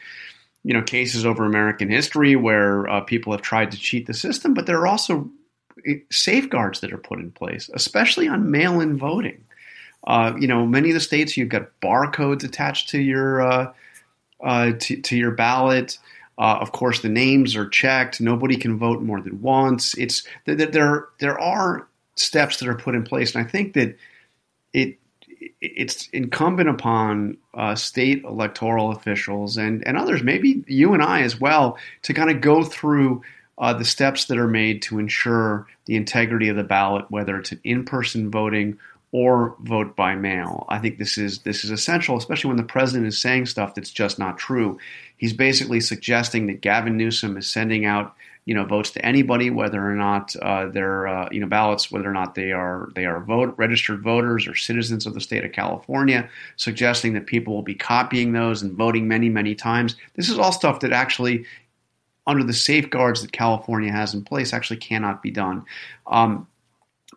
you 0.63 0.73
know, 0.73 0.81
cases 0.81 1.25
over 1.25 1.45
American 1.45 1.89
history 1.89 2.35
where 2.35 2.87
uh, 2.87 3.01
people 3.01 3.33
have 3.33 3.41
tried 3.41 3.71
to 3.71 3.77
cheat 3.77 4.07
the 4.07 4.13
system, 4.13 4.53
but 4.53 4.65
there 4.65 4.79
are 4.79 4.87
also 4.87 5.29
eh, 5.85 5.95
safeguards 6.11 6.79
that 6.79 6.93
are 6.93 6.97
put 6.97 7.19
in 7.19 7.31
place, 7.31 7.69
especially 7.73 8.27
on 8.27 8.51
mail 8.51 8.79
in 8.81 8.97
voting. 8.97 9.43
Uh, 10.05 10.33
you 10.39 10.47
know, 10.47 10.65
many 10.65 10.89
of 10.89 10.93
the 10.93 10.99
states 10.99 11.37
you've 11.37 11.49
got 11.49 11.69
barcodes 11.81 12.43
attached 12.43 12.89
to 12.89 12.99
your 12.99 13.41
uh, 13.41 13.73
uh, 14.43 14.71
to, 14.79 14.99
to, 15.01 15.15
your 15.15 15.31
ballot. 15.31 15.99
Uh, 16.37 16.57
of 16.59 16.71
course, 16.71 17.01
the 17.01 17.09
names 17.09 17.55
are 17.55 17.69
checked. 17.69 18.19
Nobody 18.19 18.57
can 18.57 18.77
vote 18.77 19.01
more 19.01 19.21
than 19.21 19.41
once. 19.41 19.95
It's 19.95 20.23
there. 20.45 21.07
There 21.19 21.39
are 21.39 21.87
steps 22.15 22.57
that 22.57 22.67
are 22.67 22.75
put 22.75 22.95
in 22.95 23.03
place, 23.03 23.35
and 23.35 23.45
I 23.45 23.49
think 23.49 23.73
that 23.73 23.95
it 24.73 24.97
it's 25.61 26.07
incumbent 26.09 26.69
upon 26.69 27.37
uh, 27.53 27.75
state 27.75 28.23
electoral 28.23 28.91
officials 28.91 29.57
and, 29.57 29.85
and 29.87 29.97
others, 29.97 30.23
maybe 30.23 30.63
you 30.67 30.93
and 30.93 31.03
I 31.03 31.21
as 31.21 31.39
well, 31.39 31.77
to 32.03 32.13
kind 32.13 32.29
of 32.29 32.41
go 32.41 32.63
through 32.63 33.21
uh, 33.57 33.73
the 33.73 33.85
steps 33.85 34.25
that 34.25 34.37
are 34.37 34.47
made 34.47 34.81
to 34.83 34.99
ensure 34.99 35.67
the 35.85 35.95
integrity 35.95 36.49
of 36.49 36.57
the 36.57 36.63
ballot, 36.63 37.05
whether 37.09 37.37
it's 37.37 37.51
an 37.51 37.59
in-person 37.63 38.31
voting 38.31 38.77
or 39.11 39.55
vote 39.61 39.95
by 39.95 40.15
mail. 40.15 40.65
I 40.69 40.79
think 40.79 40.97
this 40.97 41.17
is 41.17 41.39
this 41.39 41.63
is 41.63 41.71
essential, 41.71 42.17
especially 42.17 42.49
when 42.49 42.57
the 42.57 42.63
president 42.63 43.07
is 43.07 43.21
saying 43.21 43.47
stuff 43.47 43.75
that's 43.75 43.91
just 43.91 44.17
not 44.17 44.37
true. 44.37 44.79
He's 45.17 45.33
basically 45.33 45.81
suggesting 45.81 46.47
that 46.47 46.61
Gavin 46.61 46.97
Newsom 46.97 47.37
is 47.37 47.47
sending 47.47 47.85
out 47.85 48.15
you 48.45 48.55
know 48.55 48.65
votes 48.65 48.91
to 48.91 49.05
anybody, 49.05 49.49
whether 49.49 49.85
or 49.85 49.95
not 49.95 50.35
uh, 50.37 50.67
they're 50.67 51.07
uh, 51.07 51.29
you 51.31 51.41
know 51.41 51.47
ballots, 51.47 51.91
whether 51.91 52.09
or 52.09 52.13
not 52.13 52.35
they 52.35 52.51
are 52.53 52.89
they 52.95 53.05
are 53.05 53.19
vote 53.19 53.53
registered 53.57 54.01
voters 54.01 54.47
or 54.47 54.55
citizens 54.55 55.05
of 55.05 55.13
the 55.13 55.21
state 55.21 55.43
of 55.43 55.51
California, 55.51 56.29
suggesting 56.55 57.13
that 57.13 57.27
people 57.27 57.53
will 57.53 57.61
be 57.61 57.75
copying 57.75 58.31
those 58.31 58.61
and 58.61 58.73
voting 58.73 59.07
many 59.07 59.29
many 59.29 59.55
times. 59.55 59.95
This 60.15 60.29
is 60.29 60.39
all 60.39 60.51
stuff 60.51 60.79
that 60.81 60.93
actually. 60.93 61.45
Under 62.27 62.43
the 62.43 62.53
safeguards 62.53 63.23
that 63.23 63.31
California 63.31 63.91
has 63.91 64.13
in 64.13 64.23
place, 64.23 64.53
actually 64.53 64.77
cannot 64.77 65.23
be 65.23 65.31
done. 65.31 65.65
Um, 66.05 66.47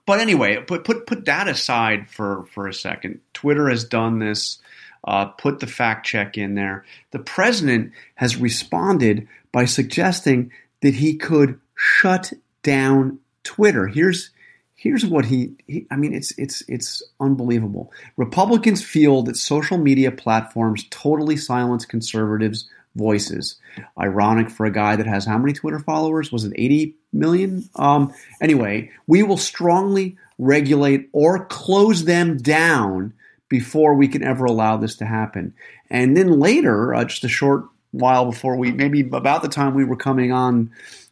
but 0.06 0.20
anyway, 0.20 0.56
put 0.62 0.84
put 0.84 1.06
put 1.06 1.24
that 1.24 1.48
aside 1.48 2.10
for 2.10 2.46
for 2.52 2.68
a 2.68 2.74
second. 2.74 3.20
Twitter 3.32 3.68
has 3.68 3.84
done 3.84 4.18
this. 4.18 4.58
Uh, 5.06 5.26
put 5.26 5.60
the 5.60 5.66
fact 5.66 6.06
check 6.06 6.38
in 6.38 6.54
there. 6.54 6.84
The 7.10 7.18
president 7.18 7.92
has 8.14 8.38
responded 8.38 9.28
by 9.52 9.66
suggesting 9.66 10.50
that 10.80 10.94
he 10.94 11.16
could 11.16 11.60
shut 11.76 12.32
down 12.62 13.18
Twitter. 13.42 13.86
Here's 13.86 14.30
here's 14.74 15.06
what 15.06 15.24
he, 15.24 15.52
he, 15.66 15.86
I 15.90 15.96
mean 15.96 16.14
it's 16.14 16.36
it's 16.38 16.62
it's 16.68 17.02
unbelievable. 17.20 17.92
Republicans 18.16 18.82
feel 18.82 19.22
that 19.22 19.36
social 19.36 19.78
media 19.78 20.10
platforms 20.10 20.84
totally 20.90 21.36
silence 21.36 21.84
conservatives' 21.84 22.68
voices. 22.94 23.56
Ironic 23.98 24.50
for 24.50 24.66
a 24.66 24.72
guy 24.72 24.96
that 24.96 25.06
has 25.06 25.24
how 25.24 25.38
many 25.38 25.52
Twitter 25.52 25.78
followers? 25.78 26.30
Was 26.30 26.44
it 26.44 26.52
80 26.56 26.94
million? 27.12 27.68
Um, 27.76 28.12
anyway, 28.40 28.90
we 29.06 29.22
will 29.22 29.36
strongly 29.36 30.16
regulate 30.38 31.08
or 31.12 31.46
close 31.46 32.04
them 32.04 32.36
down 32.38 33.12
before 33.48 33.94
we 33.94 34.08
can 34.08 34.22
ever 34.22 34.44
allow 34.44 34.76
this 34.76 34.96
to 34.96 35.06
happen. 35.06 35.54
And 35.90 36.16
then 36.16 36.40
later, 36.40 36.94
uh, 36.94 37.04
just 37.04 37.24
a 37.24 37.28
short 37.28 37.64
while 37.90 38.24
before 38.24 38.56
we, 38.56 38.72
maybe 38.72 39.00
about 39.00 39.42
the 39.42 39.48
time 39.48 39.74
we 39.74 39.84
were 39.84 39.96
coming 39.96 40.32
on 40.32 40.70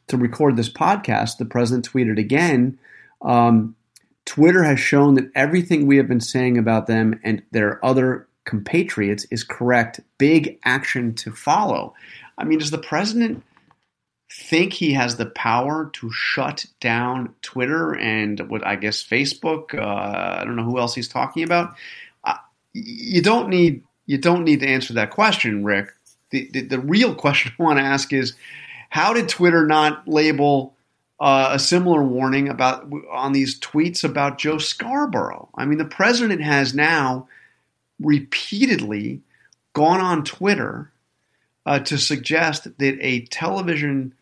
to 0.08 0.16
record 0.16 0.56
this 0.56 0.72
podcast, 0.72 1.38
the 1.38 1.44
president 1.44 1.88
tweeted 1.88 2.18
again. 2.18 2.78
Um, 3.20 3.76
Twitter 4.24 4.62
has 4.62 4.80
shown 4.80 5.14
that 5.14 5.30
everything 5.34 5.86
we 5.86 5.96
have 5.96 6.08
been 6.08 6.20
saying 6.20 6.58
about 6.58 6.86
them 6.86 7.20
and 7.22 7.42
their 7.50 7.84
other 7.84 8.28
compatriots 8.44 9.24
is 9.30 9.44
correct. 9.44 10.00
Big 10.18 10.58
action 10.64 11.14
to 11.14 11.32
follow. 11.32 11.94
I 12.38 12.44
mean, 12.44 12.58
does 12.58 12.70
the 12.70 12.78
president 12.78 13.44
think 14.30 14.72
he 14.72 14.92
has 14.94 15.16
the 15.16 15.26
power 15.26 15.90
to 15.92 16.10
shut 16.10 16.64
down 16.80 17.34
Twitter 17.42 17.94
and 17.94 18.40
what 18.48 18.66
I 18.66 18.76
guess 18.76 19.02
Facebook? 19.02 19.74
Uh, 19.74 20.40
I 20.40 20.44
don't 20.44 20.56
know 20.56 20.64
who 20.64 20.78
else 20.78 20.94
he's 20.94 21.08
talking 21.08 21.42
about. 21.42 21.74
Uh, 22.24 22.36
you 22.72 23.22
don't 23.22 23.48
need 23.48 23.84
you 24.06 24.18
don't 24.18 24.44
need 24.44 24.60
to 24.60 24.66
answer 24.66 24.94
that 24.94 25.10
question, 25.10 25.64
Rick. 25.64 25.90
The, 26.30 26.48
the, 26.52 26.60
the 26.62 26.78
real 26.80 27.14
question 27.24 27.52
I 27.58 27.62
want 27.62 27.78
to 27.78 27.84
ask 27.84 28.12
is, 28.12 28.34
how 28.90 29.12
did 29.12 29.28
Twitter 29.28 29.66
not 29.66 30.08
label 30.08 30.74
uh, 31.20 31.50
a 31.52 31.58
similar 31.58 32.02
warning 32.02 32.48
about 32.48 32.90
on 33.10 33.32
these 33.32 33.60
tweets 33.60 34.02
about 34.02 34.38
Joe 34.38 34.58
Scarborough? 34.58 35.48
I 35.54 35.66
mean, 35.66 35.78
the 35.78 35.84
president 35.84 36.42
has 36.42 36.74
now 36.74 37.28
repeatedly 38.02 39.20
gone 39.72 40.00
on 40.00 40.24
Twitter 40.24 40.92
uh, 41.64 41.78
to 41.80 41.98
suggest 41.98 42.64
that 42.64 42.98
a 43.00 43.24
television 43.26 44.14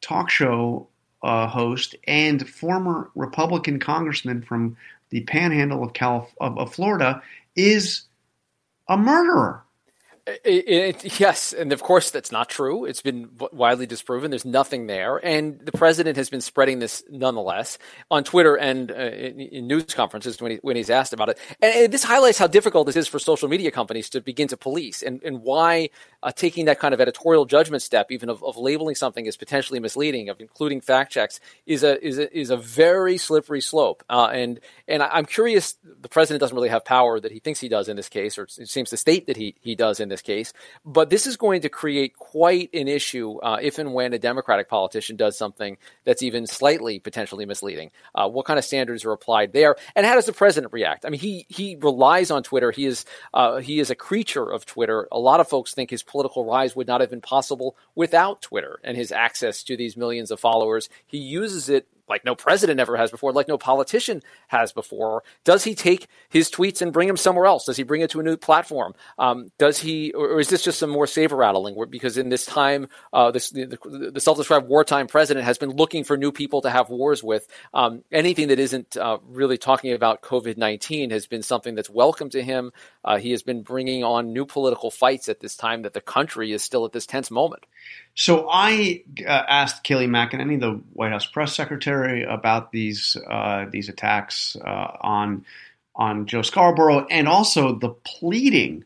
talk 0.00 0.30
show 0.30 0.88
uh, 1.22 1.46
host 1.46 1.94
and 2.06 2.48
former 2.48 3.10
Republican 3.14 3.78
congressman 3.78 4.42
from 4.42 4.76
the 5.10 5.20
Panhandle 5.22 5.84
of, 5.84 5.92
Calif- 5.92 6.34
of, 6.40 6.58
of 6.58 6.74
Florida 6.74 7.22
is 7.54 8.02
a 8.88 8.96
murderer. 8.96 9.62
It, 10.26 11.04
it, 11.04 11.20
yes, 11.20 11.52
and 11.52 11.72
of 11.72 11.84
course 11.84 12.10
that's 12.10 12.32
not 12.32 12.48
true. 12.48 12.84
It's 12.84 13.00
been 13.00 13.30
widely 13.52 13.86
disproven. 13.86 14.30
There's 14.30 14.44
nothing 14.44 14.88
there, 14.88 15.24
and 15.24 15.60
the 15.60 15.70
president 15.70 16.16
has 16.16 16.28
been 16.28 16.40
spreading 16.40 16.80
this 16.80 17.04
nonetheless 17.08 17.78
on 18.10 18.24
Twitter 18.24 18.56
and 18.56 18.90
uh, 18.90 18.94
in, 18.94 19.40
in, 19.40 19.66
news 19.68 19.94
conferences 19.94 20.40
when, 20.40 20.50
he, 20.52 20.56
when 20.62 20.74
he's 20.74 20.90
asked 20.90 21.12
about 21.12 21.28
it. 21.28 21.38
And, 21.62 21.74
and, 21.74 21.92
this 21.92 22.02
highlights 22.02 22.38
how 22.38 22.48
difficult 22.48 22.86
this 22.86 22.96
is 22.96 23.06
for 23.06 23.20
social 23.20 23.48
media 23.48 23.70
companies 23.70 24.10
to 24.10 24.20
begin 24.20 24.48
to 24.48 24.56
police, 24.56 25.00
and, 25.00 25.22
and 25.22 25.42
why 25.42 25.90
uh, 26.26 26.32
taking 26.32 26.64
that 26.64 26.80
kind 26.80 26.92
of 26.92 27.00
editorial 27.00 27.44
judgment 27.44 27.80
step, 27.84 28.10
even 28.10 28.28
of, 28.28 28.42
of, 28.42 28.56
labeling 28.56 28.96
something 28.96 29.28
as 29.28 29.36
potentially 29.36 29.78
misleading, 29.78 30.28
of 30.28 30.40
including 30.40 30.80
fact 30.80 31.12
checks, 31.12 31.38
is 31.66 31.84
a 31.84 32.04
is 32.04 32.18
a, 32.18 32.36
is 32.36 32.50
a 32.50 32.56
very 32.56 33.16
slippery 33.16 33.60
slope. 33.60 34.02
Uh, 34.10 34.28
and 34.32 34.58
and 34.88 35.04
I'm 35.04 35.24
curious. 35.24 35.76
The 36.00 36.08
president 36.08 36.40
doesn't 36.40 36.56
really 36.56 36.68
have 36.68 36.84
power 36.84 37.20
that 37.20 37.30
he 37.30 37.38
thinks 37.38 37.60
he 37.60 37.68
does 37.68 37.88
in 37.88 37.94
this 37.94 38.08
case, 38.08 38.38
or 38.38 38.42
it 38.42 38.68
seems 38.68 38.90
to 38.90 38.96
state 38.96 39.28
that 39.28 39.36
he 39.36 39.54
he 39.60 39.76
does 39.76 40.00
in 40.00 40.08
this 40.08 40.20
case. 40.20 40.52
But 40.84 41.10
this 41.10 41.28
is 41.28 41.36
going 41.36 41.60
to 41.60 41.68
create 41.68 42.16
quite 42.16 42.70
an 42.74 42.88
issue 42.88 43.38
uh, 43.38 43.58
if 43.62 43.78
and 43.78 43.94
when 43.94 44.12
a 44.12 44.18
Democratic 44.18 44.68
politician 44.68 45.14
does 45.14 45.38
something 45.38 45.76
that's 46.02 46.22
even 46.22 46.48
slightly 46.48 46.98
potentially 46.98 47.46
misleading. 47.46 47.92
Uh, 48.16 48.28
what 48.28 48.46
kind 48.46 48.58
of 48.58 48.64
standards 48.64 49.04
are 49.04 49.12
applied 49.12 49.52
there, 49.52 49.76
and 49.94 50.04
how 50.04 50.16
does 50.16 50.26
the 50.26 50.32
president 50.32 50.72
react? 50.72 51.06
I 51.06 51.10
mean, 51.10 51.20
he 51.20 51.46
he 51.48 51.76
relies 51.76 52.32
on 52.32 52.42
Twitter. 52.42 52.72
He 52.72 52.84
is 52.84 53.04
uh, 53.32 53.58
he 53.58 53.78
is 53.78 53.90
a 53.90 53.94
creature 53.94 54.50
of 54.50 54.66
Twitter. 54.66 55.06
A 55.12 55.20
lot 55.20 55.38
of 55.38 55.48
folks 55.48 55.72
think 55.72 55.90
his 55.90 56.02
political 56.16 56.46
rise 56.46 56.74
would 56.74 56.86
not 56.86 57.02
have 57.02 57.10
been 57.10 57.20
possible 57.20 57.76
without 57.94 58.40
Twitter 58.40 58.80
and 58.82 58.96
his 58.96 59.12
access 59.12 59.62
to 59.62 59.76
these 59.76 59.98
millions 59.98 60.30
of 60.30 60.40
followers. 60.40 60.88
He 61.06 61.18
uses 61.18 61.68
it 61.68 61.86
like 62.08 62.24
no 62.24 62.34
president 62.34 62.80
ever 62.80 62.96
has 62.96 63.10
before, 63.10 63.32
like 63.32 63.48
no 63.48 63.58
politician 63.58 64.22
has 64.48 64.72
before. 64.72 65.22
Does 65.44 65.64
he 65.64 65.74
take 65.74 66.06
his 66.28 66.50
tweets 66.50 66.82
and 66.82 66.92
bring 66.92 67.08
them 67.08 67.16
somewhere 67.16 67.46
else? 67.46 67.66
Does 67.66 67.76
he 67.76 67.82
bring 67.82 68.00
it 68.00 68.10
to 68.10 68.20
a 68.20 68.22
new 68.22 68.36
platform? 68.36 68.94
Um, 69.18 69.50
does 69.58 69.78
he, 69.78 70.12
or 70.12 70.40
is 70.40 70.48
this 70.48 70.62
just 70.62 70.78
some 70.78 70.90
more 70.90 71.06
saber 71.06 71.36
rattling? 71.36 71.76
Because 71.90 72.16
in 72.16 72.28
this 72.28 72.46
time, 72.46 72.88
uh, 73.12 73.30
this 73.30 73.50
the, 73.50 73.78
the, 74.12 74.20
self-described 74.20 74.68
wartime 74.68 75.06
president 75.06 75.44
has 75.44 75.58
been 75.58 75.70
looking 75.70 76.04
for 76.04 76.16
new 76.16 76.32
people 76.32 76.62
to 76.62 76.70
have 76.70 76.90
wars 76.90 77.22
with. 77.22 77.46
Um, 77.74 78.02
anything 78.10 78.48
that 78.48 78.58
isn't 78.58 78.96
uh, 78.96 79.18
really 79.28 79.58
talking 79.58 79.92
about 79.92 80.22
COVID 80.22 80.56
nineteen 80.56 81.10
has 81.10 81.26
been 81.26 81.42
something 81.42 81.74
that's 81.74 81.90
welcome 81.90 82.30
to 82.30 82.42
him. 82.42 82.72
Uh, 83.04 83.18
he 83.18 83.30
has 83.30 83.42
been 83.42 83.62
bringing 83.62 84.04
on 84.04 84.32
new 84.32 84.46
political 84.46 84.90
fights 84.90 85.28
at 85.28 85.40
this 85.40 85.56
time 85.56 85.82
that 85.82 85.92
the 85.92 86.00
country 86.00 86.52
is 86.52 86.62
still 86.62 86.84
at 86.84 86.92
this 86.92 87.06
tense 87.06 87.30
moment. 87.30 87.64
So 88.16 88.48
I 88.50 89.04
uh, 89.26 89.30
asked 89.30 89.84
Kayleigh 89.84 90.08
McEnany, 90.08 90.58
the 90.58 90.80
White 90.94 91.12
House 91.12 91.26
press 91.26 91.54
secretary, 91.54 92.22
about 92.24 92.72
these 92.72 93.14
uh, 93.28 93.66
these 93.70 93.90
attacks 93.90 94.56
uh, 94.56 94.96
on 95.02 95.44
on 95.94 96.26
Joe 96.26 96.40
Scarborough 96.40 97.06
and 97.10 97.28
also 97.28 97.74
the 97.74 97.90
pleading 97.90 98.84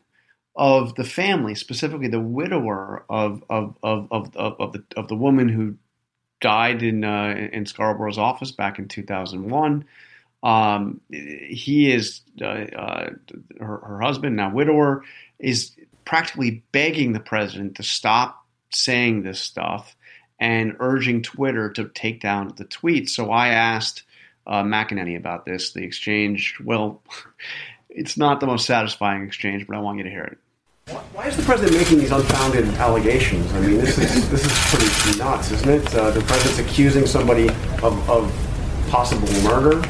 of 0.55 0.95
the 0.95 1.05
family, 1.05 1.55
specifically 1.55 2.09
the 2.09 2.19
widower 2.19 3.05
of 3.09 3.41
of 3.49 3.77
of 3.81 4.09
of, 4.11 4.35
of, 4.35 4.59
of 4.59 4.73
the 4.73 4.83
of 4.97 5.07
the 5.07 5.15
woman 5.15 5.47
who 5.47 5.77
died 6.41 6.83
in 6.83 7.05
uh, 7.05 7.49
in 7.53 7.65
Scarborough's 7.65 8.17
office 8.17 8.51
back 8.51 8.79
in 8.79 8.89
2001. 8.89 9.85
Um, 10.43 10.99
he 11.09 11.89
is 11.89 12.19
uh, 12.41 12.45
uh, 12.45 13.09
her, 13.61 13.77
her 13.77 14.01
husband, 14.01 14.35
now 14.35 14.51
widower, 14.51 15.03
is 15.39 15.71
practically 16.03 16.63
begging 16.73 17.13
the 17.13 17.19
president 17.21 17.75
to 17.75 17.83
stop 17.83 18.40
saying 18.73 19.23
this 19.23 19.39
stuff 19.39 19.95
and 20.39 20.75
urging 20.79 21.21
Twitter 21.21 21.69
to 21.71 21.87
take 21.89 22.19
down 22.19 22.53
the 22.57 22.65
tweet. 22.65 23.09
So 23.09 23.31
I 23.31 23.49
asked 23.49 24.03
uh, 24.47 24.63
McEnany 24.63 25.17
about 25.17 25.45
this. 25.45 25.71
The 25.71 25.83
exchange, 25.83 26.57
well, 26.63 27.01
it's 27.89 28.17
not 28.17 28.39
the 28.39 28.47
most 28.47 28.65
satisfying 28.65 29.23
exchange, 29.23 29.67
but 29.67 29.75
I 29.75 29.79
want 29.79 29.97
you 29.99 30.03
to 30.03 30.09
hear 30.09 30.23
it. 30.23 30.37
Why 31.13 31.27
is 31.27 31.37
the 31.37 31.43
president 31.43 31.77
making 31.77 31.99
these 31.99 32.11
unfounded 32.11 32.65
allegations? 32.75 33.53
I 33.53 33.59
mean, 33.61 33.77
this 33.77 33.97
is 33.97 34.29
this 34.29 34.43
is 34.43 35.01
pretty 35.03 35.19
nuts, 35.19 35.51
isn't 35.51 35.69
it? 35.69 35.95
Uh, 35.95 36.11
the 36.11 36.21
president's 36.21 36.59
accusing 36.59 37.05
somebody 37.05 37.47
of, 37.81 38.09
of 38.09 38.87
possible 38.89 39.31
murder 39.43 39.87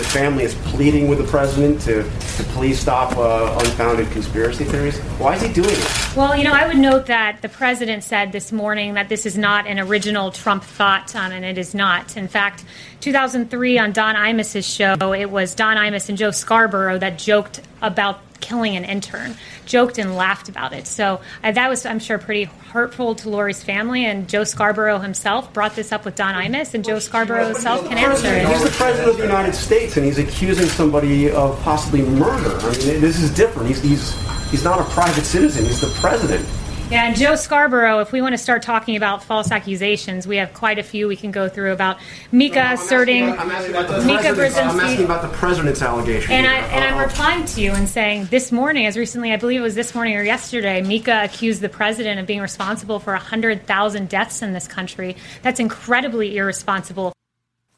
the 0.00 0.08
family 0.08 0.44
is 0.44 0.54
pleading 0.54 1.08
with 1.08 1.18
the 1.18 1.24
president 1.24 1.80
to, 1.82 2.02
to 2.02 2.42
please 2.54 2.78
stop 2.80 3.16
uh, 3.18 3.58
unfounded 3.60 4.10
conspiracy 4.10 4.64
theories. 4.64 4.98
Why 5.18 5.34
is 5.34 5.42
he 5.42 5.52
doing 5.52 5.68
it? 5.70 6.16
Well, 6.16 6.34
you 6.34 6.44
know, 6.44 6.52
I 6.52 6.66
would 6.66 6.78
note 6.78 7.06
that 7.06 7.42
the 7.42 7.50
president 7.50 8.02
said 8.02 8.32
this 8.32 8.50
morning 8.50 8.94
that 8.94 9.10
this 9.10 9.26
is 9.26 9.36
not 9.36 9.66
an 9.66 9.78
original 9.78 10.30
Trump 10.30 10.64
thought, 10.64 11.14
um, 11.14 11.32
and 11.32 11.44
it 11.44 11.58
is 11.58 11.74
not. 11.74 12.16
In 12.16 12.28
fact, 12.28 12.64
2003 13.00 13.78
on 13.78 13.92
Don 13.92 14.14
Imus's 14.14 14.66
show, 14.66 15.12
it 15.12 15.30
was 15.30 15.54
Don 15.54 15.76
Imus 15.76 16.08
and 16.08 16.16
Joe 16.16 16.30
Scarborough 16.30 16.98
that 16.98 17.18
joked 17.18 17.60
about 17.82 18.20
killing 18.40 18.76
an 18.76 18.84
intern, 18.84 19.36
joked 19.66 19.98
and 19.98 20.16
laughed 20.16 20.48
about 20.48 20.72
it. 20.72 20.86
So 20.86 21.20
uh, 21.44 21.52
that 21.52 21.68
was, 21.68 21.86
I'm 21.86 21.98
sure, 21.98 22.18
pretty 22.18 22.44
hurtful 22.44 23.14
to 23.16 23.28
Lori's 23.28 23.62
family. 23.62 24.04
And 24.04 24.28
Joe 24.28 24.44
Scarborough 24.44 24.98
himself 24.98 25.52
brought 25.52 25.76
this 25.76 25.92
up 25.92 26.04
with 26.04 26.14
Don 26.16 26.34
Imus, 26.34 26.74
and 26.74 26.84
Joe 26.84 26.98
Scarborough 26.98 27.46
himself 27.46 27.86
can 27.88 27.98
answer 27.98 28.28
it. 28.28 28.48
He's 28.48 28.64
the 28.64 28.70
president 28.70 29.10
of 29.10 29.16
the 29.16 29.24
United 29.24 29.54
States, 29.54 29.96
and 29.96 30.06
he's 30.06 30.18
accusing 30.18 30.66
somebody 30.66 31.30
of 31.30 31.60
possibly 31.62 32.02
murder. 32.02 32.56
I 32.58 32.70
mean, 32.78 33.00
this 33.00 33.20
is 33.20 33.34
different. 33.34 33.68
He's 33.68 33.82
he's 33.82 34.50
he's 34.50 34.64
not 34.64 34.80
a 34.80 34.84
private 34.84 35.24
citizen. 35.24 35.64
He's 35.64 35.80
the 35.80 35.92
president. 36.00 36.46
Yeah, 36.90 37.06
and 37.06 37.16
Joe 37.16 37.36
Scarborough, 37.36 38.00
if 38.00 38.10
we 38.10 38.20
want 38.20 38.32
to 38.32 38.38
start 38.38 38.62
talking 38.62 38.96
about 38.96 39.22
false 39.22 39.52
accusations, 39.52 40.26
we 40.26 40.38
have 40.38 40.52
quite 40.52 40.76
a 40.76 40.82
few 40.82 41.06
we 41.06 41.14
can 41.14 41.30
go 41.30 41.48
through 41.48 41.72
about 41.72 41.98
Mika 42.32 42.64
no, 42.64 42.72
asserting 42.72 43.28
about, 43.28 43.38
I'm 43.38 43.50
asking 43.52 43.76
about 43.76 44.04
Mika 44.04 44.22
Brzezinski. 44.34 44.68
I'm 44.68 44.80
asking 44.80 45.04
about 45.04 45.22
the 45.22 45.28
president's 45.28 45.82
allegation. 45.82 46.32
And, 46.32 46.48
I, 46.48 46.56
and 46.56 46.82
I'm 46.82 46.98
replying 46.98 47.44
to 47.44 47.60
you 47.60 47.70
and 47.70 47.88
saying 47.88 48.26
this 48.26 48.50
morning, 48.50 48.86
as 48.86 48.96
recently, 48.96 49.32
I 49.32 49.36
believe 49.36 49.60
it 49.60 49.62
was 49.62 49.76
this 49.76 49.94
morning 49.94 50.16
or 50.16 50.24
yesterday, 50.24 50.82
Mika 50.82 51.22
accused 51.22 51.60
the 51.60 51.68
president 51.68 52.18
of 52.18 52.26
being 52.26 52.40
responsible 52.40 52.98
for 52.98 53.12
100,000 53.12 54.08
deaths 54.08 54.42
in 54.42 54.52
this 54.52 54.66
country. 54.66 55.14
That's 55.42 55.60
incredibly 55.60 56.36
irresponsible 56.36 57.12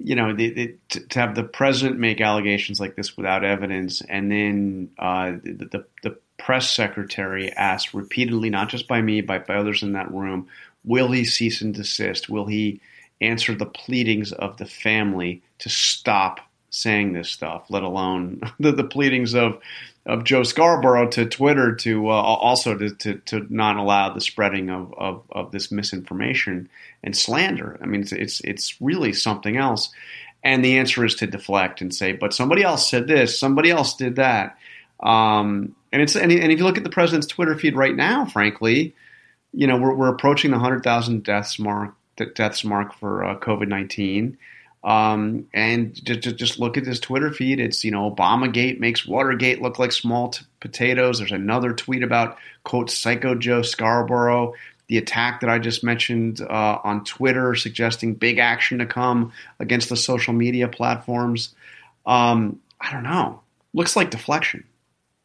you 0.04 0.16
know, 0.16 0.34
the, 0.34 0.50
the, 0.50 1.00
to 1.10 1.20
have 1.20 1.36
the 1.36 1.44
president 1.44 2.00
make 2.00 2.20
allegations 2.20 2.80
like 2.80 2.96
this 2.96 3.16
without 3.16 3.44
evidence, 3.44 4.02
and 4.08 4.32
then 4.32 4.90
uh, 4.98 5.32
the, 5.44 5.68
the, 5.70 5.86
the 6.02 6.18
press 6.44 6.70
secretary 6.70 7.52
asked 7.52 7.94
repeatedly, 7.94 8.50
not 8.50 8.68
just 8.68 8.88
by 8.88 9.00
me, 9.00 9.20
but 9.20 9.46
by 9.46 9.54
others 9.54 9.82
in 9.82 9.92
that 9.92 10.12
room, 10.12 10.48
will 10.84 11.10
he 11.10 11.24
cease 11.24 11.62
and 11.62 11.74
desist? 11.74 12.28
Will 12.28 12.46
he 12.46 12.80
answer 13.20 13.54
the 13.54 13.66
pleadings 13.66 14.32
of 14.32 14.56
the 14.56 14.66
family 14.66 15.42
to 15.60 15.68
stop 15.68 16.40
saying 16.70 17.12
this 17.12 17.30
stuff, 17.30 17.66
let 17.68 17.82
alone 17.82 18.40
the, 18.58 18.72
the 18.72 18.84
pleadings 18.84 19.34
of 19.34 19.58
of 20.04 20.24
Joe 20.24 20.42
Scarborough 20.42 21.10
to 21.10 21.26
Twitter 21.26 21.76
to 21.76 22.08
uh, 22.08 22.12
also 22.12 22.76
to, 22.76 22.90
to, 22.90 23.14
to, 23.18 23.46
not 23.54 23.76
allow 23.76 24.12
the 24.12 24.20
spreading 24.20 24.68
of, 24.68 24.92
of, 24.98 25.22
of, 25.30 25.52
this 25.52 25.70
misinformation 25.70 26.68
and 27.04 27.16
slander. 27.16 27.78
I 27.80 27.86
mean, 27.86 28.00
it's, 28.00 28.10
it's, 28.10 28.40
it's 28.40 28.80
really 28.80 29.12
something 29.12 29.56
else. 29.56 29.90
And 30.42 30.64
the 30.64 30.78
answer 30.78 31.04
is 31.04 31.14
to 31.16 31.28
deflect 31.28 31.82
and 31.82 31.94
say, 31.94 32.14
but 32.14 32.34
somebody 32.34 32.64
else 32.64 32.90
said 32.90 33.06
this, 33.06 33.38
somebody 33.38 33.70
else 33.70 33.94
did 33.94 34.16
that. 34.16 34.58
Um, 34.98 35.76
and 35.92 36.02
it's 36.02 36.16
and, 36.16 36.32
if 36.32 36.58
you 36.58 36.64
look 36.64 36.78
at 36.78 36.84
the 36.84 36.90
president's 36.90 37.26
Twitter 37.26 37.56
feed 37.56 37.76
right 37.76 37.94
now, 37.94 38.24
frankly, 38.24 38.94
you 39.52 39.66
know 39.66 39.76
we're, 39.76 39.94
we're 39.94 40.08
approaching 40.08 40.50
the 40.50 40.58
hundred 40.58 40.82
thousand 40.82 41.22
deaths 41.24 41.58
mark 41.58 41.94
deaths 42.34 42.64
mark 42.64 42.94
for 42.94 43.24
uh, 43.24 43.38
COVID 43.38 43.68
nineteen. 43.68 44.38
Um, 44.84 45.46
and 45.54 45.94
just, 46.04 46.36
just 46.36 46.58
look 46.58 46.76
at 46.76 46.84
this 46.84 46.98
Twitter 46.98 47.32
feed. 47.32 47.60
It's, 47.60 47.84
you 47.84 47.92
know, 47.92 48.10
Obamagate 48.10 48.80
makes 48.80 49.06
Watergate 49.06 49.62
look 49.62 49.78
like 49.78 49.92
small 49.92 50.30
t- 50.30 50.44
potatoes. 50.58 51.18
There's 51.18 51.30
another 51.30 51.72
tweet 51.72 52.02
about, 52.02 52.36
quote, 52.64 52.90
Psycho 52.90 53.36
Joe 53.36 53.62
Scarborough. 53.62 54.54
The 54.88 54.98
attack 54.98 55.40
that 55.40 55.48
I 55.48 55.60
just 55.60 55.84
mentioned 55.84 56.40
uh, 56.40 56.78
on 56.82 57.04
Twitter 57.04 57.54
suggesting 57.54 58.14
big 58.14 58.40
action 58.40 58.78
to 58.78 58.86
come 58.86 59.32
against 59.60 59.88
the 59.88 59.96
social 59.96 60.32
media 60.32 60.66
platforms. 60.66 61.54
Um, 62.04 62.60
I 62.80 62.90
don't 62.90 63.04
know. 63.04 63.40
Looks 63.74 63.94
like 63.94 64.10
deflection 64.10 64.64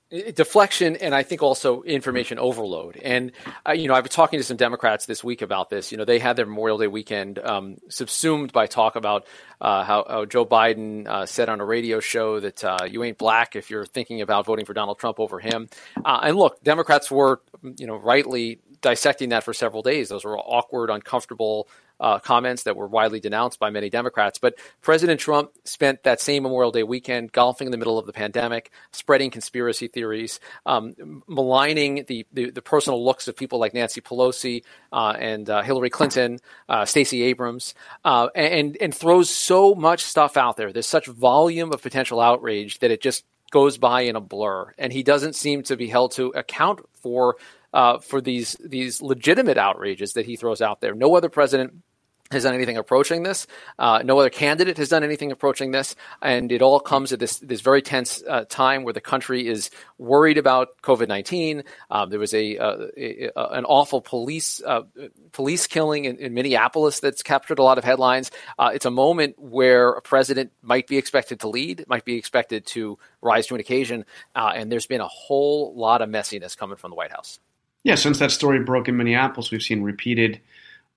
deflection 0.09 0.95
and 0.95 1.13
I 1.13 1.23
think 1.23 1.43
also 1.43 1.81
information 1.83 2.39
overload. 2.39 2.97
And 2.97 3.31
uh, 3.67 3.73
you 3.73 3.87
know, 3.87 3.93
I've 3.93 4.03
been 4.03 4.11
talking 4.11 4.39
to 4.39 4.43
some 4.43 4.57
Democrats 4.57 5.05
this 5.05 5.23
week 5.23 5.41
about 5.41 5.69
this. 5.69 5.91
You 5.91 5.97
know, 5.97 6.05
they 6.05 6.19
had 6.19 6.35
their 6.35 6.45
Memorial 6.45 6.77
Day 6.77 6.87
weekend 6.87 7.39
um, 7.39 7.77
subsumed 7.89 8.53
by 8.53 8.67
talk 8.67 8.95
about 8.95 9.25
uh, 9.59 9.83
how, 9.83 10.05
how, 10.07 10.25
Joe 10.25 10.45
Biden 10.45 11.07
uh, 11.07 11.25
said 11.25 11.49
on 11.49 11.59
a 11.59 11.65
radio 11.65 11.99
show 11.99 12.39
that 12.39 12.63
uh, 12.63 12.77
you 12.89 13.03
ain't 13.03 13.17
black 13.17 13.55
if 13.55 13.69
you're 13.69 13.85
thinking 13.85 14.21
about 14.21 14.45
voting 14.45 14.65
for 14.65 14.73
Donald 14.73 14.99
Trump 14.99 15.19
over 15.19 15.39
him. 15.39 15.67
Uh, 16.05 16.19
and 16.23 16.37
look, 16.37 16.63
Democrats 16.63 17.11
were, 17.11 17.41
you 17.77 17.87
know, 17.87 17.95
rightly 17.95 18.59
dissecting 18.81 19.29
that 19.29 19.43
for 19.43 19.53
several 19.53 19.81
days. 19.81 20.09
Those 20.09 20.23
were 20.23 20.37
awkward, 20.37 20.89
uncomfortable 20.89 21.67
uh, 21.99 22.19
comments 22.19 22.63
that 22.63 22.75
were 22.75 22.87
widely 22.87 23.19
denounced 23.19 23.59
by 23.59 23.69
many 23.69 23.89
Democrats. 23.89 24.39
But 24.39 24.55
President 24.81 25.19
Trump 25.19 25.51
spent 25.65 26.03
that 26.03 26.21
same 26.21 26.43
Memorial 26.43 26.71
Day 26.71 26.83
weekend 26.83 27.31
golfing 27.31 27.67
in 27.67 27.71
the 27.71 27.77
middle 27.77 27.97
of 27.97 28.05
the 28.05 28.13
pandemic, 28.13 28.71
spreading 28.91 29.31
conspiracy 29.31 29.87
theories, 29.87 30.39
um, 30.65 31.23
maligning 31.27 32.05
the, 32.07 32.25
the, 32.33 32.51
the, 32.51 32.61
personal 32.61 33.03
looks 33.03 33.27
of 33.27 33.35
people 33.35 33.59
like 33.59 33.73
Nancy 33.73 34.01
Pelosi 34.01 34.63
uh, 34.91 35.15
and 35.17 35.49
uh, 35.49 35.61
Hillary 35.61 35.89
Clinton, 35.89 36.39
uh, 36.67 36.85
Stacey 36.85 37.23
Abrams, 37.23 37.73
uh, 38.03 38.27
and, 38.35 38.77
and 38.81 38.93
throws 38.93 39.29
so 39.29 39.73
much 39.73 40.03
stuff 40.03 40.37
out 40.37 40.57
there. 40.57 40.73
There's 40.73 40.87
such 40.87 41.07
volume 41.07 41.71
of 41.71 41.81
potential 41.81 42.19
outrage 42.19 42.79
that 42.79 42.91
it 42.91 43.01
just 43.01 43.23
goes 43.51 43.77
by 43.77 44.01
in 44.01 44.15
a 44.15 44.21
blur. 44.21 44.73
And 44.77 44.91
he 44.91 45.03
doesn't 45.03 45.35
seem 45.35 45.63
to 45.63 45.77
be 45.77 45.87
held 45.87 46.11
to 46.13 46.27
account 46.29 46.81
for 46.93 47.37
uh, 47.73 47.99
for 47.99 48.21
these 48.21 48.55
these 48.63 49.01
legitimate 49.01 49.57
outrages 49.57 50.13
that 50.13 50.25
he 50.25 50.35
throws 50.35 50.61
out 50.61 50.81
there. 50.81 50.93
No 50.93 51.15
other 51.15 51.29
president 51.29 51.83
has 52.31 52.43
done 52.43 52.53
anything 52.53 52.77
approaching 52.77 53.23
this. 53.23 53.47
Uh, 53.79 54.01
no 54.03 54.19
other 54.19 54.29
candidate 54.29 54.77
has 54.77 54.89
done 54.89 55.03
anything 55.03 55.31
approaching 55.31 55.71
this, 55.71 55.95
and 56.21 56.51
it 56.51 56.61
all 56.61 56.79
comes 56.79 57.13
at 57.13 57.19
this 57.19 57.39
this 57.39 57.61
very 57.61 57.81
tense 57.81 58.23
uh, 58.27 58.45
time 58.45 58.83
where 58.83 58.93
the 58.93 59.01
country 59.01 59.47
is 59.47 59.69
worried 59.97 60.37
about 60.37 60.81
COVID 60.81 61.07
nineteen. 61.07 61.63
Um, 61.89 62.09
there 62.09 62.19
was 62.19 62.33
a, 62.33 62.57
uh, 62.57 62.87
a, 62.97 63.29
a, 63.35 63.45
an 63.49 63.65
awful 63.65 64.01
police 64.01 64.61
uh, 64.65 64.83
police 65.31 65.67
killing 65.67 66.05
in, 66.05 66.17
in, 66.17 66.33
Minneapolis 66.33 66.99
that's 66.99 67.23
captured 67.23 67.59
a 67.59 67.63
lot 67.63 67.77
of 67.77 67.83
headlines. 67.83 68.31
Uh, 68.59 68.71
it's 68.73 68.85
a 68.85 68.91
moment 68.91 69.39
where 69.39 69.91
a 69.91 70.01
president 70.01 70.51
might 70.61 70.87
be 70.87 70.97
expected 70.97 71.39
to 71.39 71.47
lead, 71.47 71.85
might 71.87 72.05
be 72.05 72.15
expected 72.15 72.65
to 72.67 72.99
rise 73.21 73.47
to 73.47 73.55
an 73.55 73.59
occasion, 73.59 74.05
and 74.35 74.71
there's 74.71 74.85
been 74.85 75.01
a 75.01 75.07
whole 75.07 75.73
lot 75.75 76.01
of 76.01 76.09
messiness 76.09 76.55
coming 76.57 76.77
from 76.77 76.91
the 76.91 76.95
White 76.95 77.11
House. 77.11 77.39
Yeah, 77.83 77.95
since 77.95 78.19
that 78.19 78.31
story 78.31 78.59
broke 78.59 78.87
in 78.89 78.97
Minneapolis, 78.97 79.49
we've 79.49 79.61
seen 79.61 79.81
repeated 79.81 80.41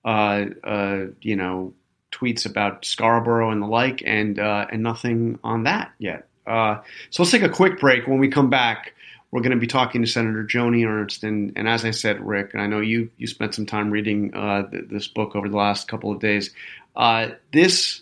uh, 0.05 0.45
uh, 0.63 1.05
you 1.21 1.35
know, 1.35 1.73
tweets 2.11 2.45
about 2.45 2.85
Scarborough 2.85 3.51
and 3.51 3.61
the 3.61 3.67
like, 3.67 4.03
and 4.05 4.39
uh, 4.39 4.67
and 4.71 4.83
nothing 4.83 5.39
on 5.43 5.63
that 5.63 5.91
yet. 5.99 6.27
Uh, 6.45 6.81
so 7.09 7.23
let's 7.23 7.31
take 7.31 7.43
a 7.43 7.49
quick 7.49 7.79
break. 7.79 8.07
When 8.07 8.19
we 8.19 8.27
come 8.27 8.49
back, 8.49 8.93
we're 9.31 9.41
going 9.41 9.51
to 9.51 9.57
be 9.57 9.67
talking 9.67 10.01
to 10.01 10.07
Senator 10.07 10.43
Joni 10.43 10.87
Ernst, 10.87 11.23
and, 11.23 11.53
and 11.55 11.67
as 11.67 11.85
I 11.85 11.91
said, 11.91 12.25
Rick, 12.25 12.53
and 12.53 12.61
I 12.61 12.67
know 12.67 12.79
you 12.79 13.09
you 13.17 13.27
spent 13.27 13.55
some 13.55 13.65
time 13.65 13.91
reading 13.91 14.33
uh, 14.33 14.69
th- 14.69 14.85
this 14.89 15.07
book 15.07 15.35
over 15.35 15.47
the 15.47 15.57
last 15.57 15.87
couple 15.87 16.11
of 16.11 16.19
days. 16.19 16.53
Uh, 16.95 17.29
this 17.53 18.01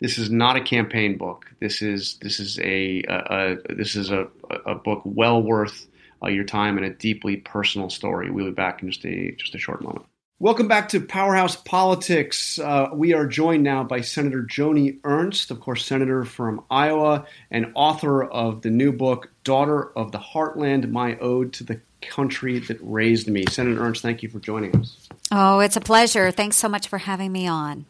this 0.00 0.18
is 0.18 0.30
not 0.30 0.56
a 0.56 0.60
campaign 0.60 1.16
book. 1.16 1.46
This 1.60 1.82
is 1.82 2.18
this 2.20 2.40
is 2.40 2.58
a, 2.58 3.02
a, 3.08 3.56
a 3.68 3.74
this 3.74 3.96
is 3.96 4.10
a, 4.10 4.28
a 4.66 4.74
book 4.74 5.02
well 5.04 5.42
worth 5.42 5.86
your 6.26 6.44
time 6.44 6.78
and 6.78 6.86
a 6.86 6.90
deeply 6.90 7.36
personal 7.36 7.90
story. 7.90 8.30
We'll 8.30 8.46
be 8.46 8.52
back 8.52 8.82
in 8.82 8.90
just 8.90 9.04
a 9.04 9.32
just 9.32 9.54
a 9.54 9.58
short 9.58 9.82
moment. 9.82 10.06
Welcome 10.40 10.66
back 10.66 10.88
to 10.88 11.00
Powerhouse 11.00 11.54
Politics. 11.54 12.58
Uh, 12.58 12.88
we 12.92 13.14
are 13.14 13.24
joined 13.24 13.62
now 13.62 13.84
by 13.84 14.00
Senator 14.00 14.42
Joni 14.42 14.98
Ernst, 15.04 15.52
of 15.52 15.60
course, 15.60 15.86
Senator 15.86 16.24
from 16.24 16.64
Iowa 16.72 17.24
and 17.52 17.70
author 17.76 18.24
of 18.24 18.62
the 18.62 18.70
new 18.70 18.90
book, 18.90 19.30
Daughter 19.44 19.96
of 19.96 20.10
the 20.10 20.18
Heartland 20.18 20.90
My 20.90 21.16
Ode 21.18 21.52
to 21.52 21.64
the 21.64 21.80
Country 22.00 22.58
That 22.58 22.78
Raised 22.82 23.28
Me. 23.28 23.44
Senator 23.48 23.80
Ernst, 23.80 24.02
thank 24.02 24.24
you 24.24 24.28
for 24.28 24.40
joining 24.40 24.74
us. 24.74 25.08
Oh, 25.30 25.60
it's 25.60 25.76
a 25.76 25.80
pleasure. 25.80 26.32
Thanks 26.32 26.56
so 26.56 26.68
much 26.68 26.88
for 26.88 26.98
having 26.98 27.30
me 27.30 27.46
on. 27.46 27.86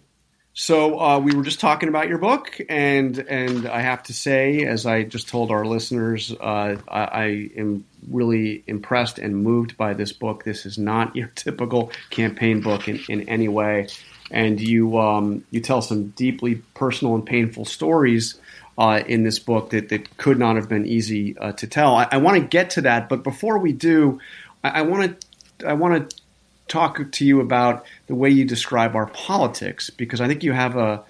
So 0.57 1.01
uh, 1.01 1.19
we 1.19 1.35
were 1.35 1.43
just 1.43 1.59
talking 1.59 1.89
about 1.89 2.09
your 2.09 2.19
book, 2.19 2.61
and 2.69 3.19
and 3.19 3.67
I 3.67 3.81
have 3.81 4.05
to 4.05 4.13
say, 4.13 4.65
as 4.65 4.87
I 4.87 5.03
just 5.03 5.29
told 5.29 5.51
our 5.51 5.65
listeners, 5.65 6.31
uh, 6.31 6.77
I, 6.87 7.01
I, 7.01 7.51
am 7.57 7.85
really 8.09 8.63
impressed 8.69 9.19
and 9.19 9.43
moved 9.43 9.77
by 9.77 9.95
this 9.95 10.13
book. 10.13 10.45
This 10.45 10.65
is 10.65 10.79
not 10.79 11.17
your 11.17 11.27
typical 11.35 11.91
campaign 12.11 12.61
book 12.61 12.87
in, 12.87 13.01
in 13.09 13.29
any 13.29 13.49
way, 13.49 13.89
and 14.31 14.61
you 14.61 14.97
um, 14.97 15.45
you 15.51 15.59
tell 15.59 15.83
some 15.83 16.11
deeply 16.11 16.63
personal 16.75 17.17
and 17.17 17.27
painful 17.27 17.65
stories 17.65 18.41
uh, 18.79 19.03
in 19.09 19.25
this 19.25 19.41
book 19.41 19.71
that, 19.71 19.89
that 19.89 20.17
could 20.19 20.39
not 20.39 20.55
have 20.55 20.69
been 20.69 20.87
easy 20.87 21.37
uh, 21.37 21.51
to 21.53 21.67
tell. 21.67 21.97
I, 21.97 22.07
I 22.13 22.17
want 22.19 22.41
to 22.41 22.47
get 22.47 22.71
to 22.71 22.83
that, 22.83 23.09
but 23.09 23.25
before 23.25 23.59
we 23.59 23.73
do, 23.73 24.21
I 24.63 24.83
want 24.83 25.21
to 25.21 25.69
I 25.69 25.73
want 25.73 26.11
to 26.11 26.17
talk 26.69 27.13
to 27.13 27.25
you 27.25 27.41
about 27.41 27.85
the 28.07 28.15
way 28.15 28.31
you 28.31 28.45
describe 28.45 28.97
our 28.97 29.07
politics 29.07 29.91
because 29.91 30.21
I 30.21 30.29
think 30.29 30.43
you 30.43 30.53
have 30.53 30.77
a 30.77 31.03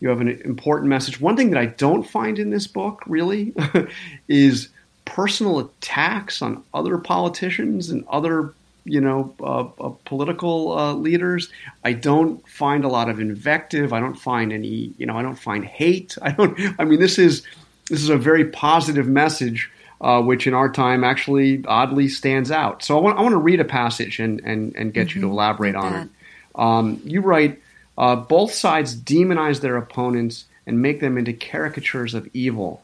you 0.00 0.08
have 0.08 0.20
an 0.20 0.28
important 0.44 0.88
message. 0.88 1.20
One 1.20 1.36
thing 1.36 1.50
that 1.50 1.58
I 1.58 1.66
don't 1.66 2.04
find 2.04 2.38
in 2.38 2.50
this 2.50 2.66
book 2.66 3.02
really 3.06 3.52
is 4.28 4.68
personal 5.04 5.58
attacks 5.58 6.42
on 6.42 6.62
other 6.72 6.98
politicians 6.98 7.90
and 7.90 8.06
other 8.08 8.52
you 8.84 9.00
know 9.00 9.34
uh, 9.40 9.66
uh, 9.80 9.92
political 10.04 10.78
uh, 10.78 10.94
leaders. 10.94 11.50
I 11.84 11.92
don't 11.92 12.46
find 12.48 12.84
a 12.84 12.88
lot 12.88 13.08
of 13.08 13.20
invective. 13.20 13.92
I 13.92 14.00
don't 14.00 14.18
find 14.18 14.52
any 14.52 14.92
you 14.98 15.06
know 15.06 15.16
I 15.16 15.22
don't 15.22 15.38
find 15.38 15.64
hate. 15.64 16.16
I 16.22 16.32
don't. 16.32 16.58
I 16.78 16.84
mean 16.84 17.00
this 17.00 17.18
is 17.18 17.42
this 17.88 18.02
is 18.02 18.08
a 18.08 18.18
very 18.18 18.44
positive 18.44 19.06
message 19.06 19.70
uh, 20.00 20.22
which 20.22 20.46
in 20.46 20.54
our 20.54 20.70
time 20.70 21.04
actually 21.04 21.64
oddly 21.66 22.08
stands 22.08 22.50
out. 22.50 22.82
So 22.82 22.96
I 22.96 23.00
want, 23.00 23.18
I 23.18 23.22
want 23.22 23.32
to 23.32 23.38
read 23.38 23.60
a 23.60 23.64
passage 23.64 24.20
and, 24.20 24.40
and, 24.44 24.74
and 24.76 24.92
get 24.92 25.08
mm-hmm. 25.08 25.18
you 25.18 25.20
to 25.22 25.26
mm-hmm. 25.26 25.32
elaborate 25.32 25.74
on 25.74 25.94
it. 25.94 26.08
Um, 26.54 27.00
you 27.04 27.20
write, 27.20 27.60
uh, 27.96 28.16
both 28.16 28.52
sides 28.52 28.96
demonize 28.96 29.60
their 29.60 29.76
opponents 29.76 30.44
and 30.66 30.82
make 30.82 31.00
them 31.00 31.18
into 31.18 31.32
caricatures 31.32 32.14
of 32.14 32.28
evil. 32.32 32.82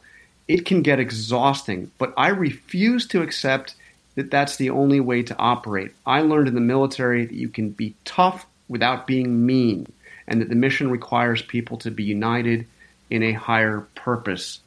It 0.48 0.66
can 0.66 0.82
get 0.82 1.00
exhausting, 1.00 1.90
but 1.98 2.12
I 2.16 2.28
refuse 2.28 3.06
to 3.08 3.22
accept 3.22 3.74
that 4.14 4.30
that's 4.30 4.56
the 4.56 4.70
only 4.70 5.00
way 5.00 5.22
to 5.22 5.36
operate. 5.36 5.92
I 6.06 6.20
learned 6.20 6.48
in 6.48 6.54
the 6.54 6.60
military 6.60 7.26
that 7.26 7.34
you 7.34 7.48
can 7.48 7.70
be 7.70 7.94
tough 8.04 8.46
without 8.68 9.06
being 9.06 9.46
mean, 9.46 9.86
and 10.26 10.40
that 10.40 10.48
the 10.48 10.54
mission 10.54 10.90
requires 10.90 11.42
people 11.42 11.78
to 11.78 11.90
be 11.90 12.04
united 12.04 12.66
in 13.10 13.22
a 13.22 13.32
higher 13.32 13.86
purpose. 13.94 14.60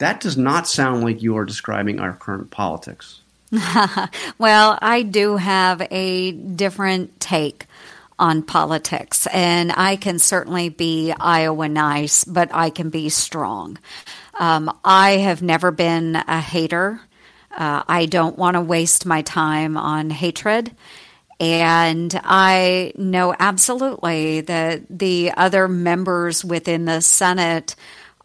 That 0.00 0.20
does 0.20 0.36
not 0.36 0.66
sound 0.66 1.04
like 1.04 1.22
you 1.22 1.36
are 1.36 1.44
describing 1.44 2.00
our 2.00 2.14
current 2.14 2.50
politics. 2.50 3.20
well, 4.38 4.78
I 4.80 5.02
do 5.02 5.36
have 5.36 5.86
a 5.90 6.32
different 6.32 7.20
take 7.20 7.66
on 8.18 8.42
politics, 8.42 9.26
and 9.26 9.70
I 9.72 9.96
can 9.96 10.18
certainly 10.18 10.70
be 10.70 11.12
Iowa 11.12 11.68
nice, 11.68 12.24
but 12.24 12.48
I 12.52 12.70
can 12.70 12.88
be 12.88 13.10
strong. 13.10 13.78
Um, 14.38 14.74
I 14.82 15.12
have 15.18 15.42
never 15.42 15.70
been 15.70 16.16
a 16.16 16.40
hater. 16.40 17.02
Uh, 17.50 17.82
I 17.86 18.06
don't 18.06 18.38
want 18.38 18.54
to 18.54 18.62
waste 18.62 19.04
my 19.04 19.20
time 19.20 19.76
on 19.76 20.08
hatred. 20.08 20.74
And 21.38 22.18
I 22.24 22.92
know 22.96 23.34
absolutely 23.38 24.42
that 24.42 24.82
the 24.88 25.32
other 25.36 25.68
members 25.68 26.42
within 26.42 26.86
the 26.86 27.02
Senate 27.02 27.76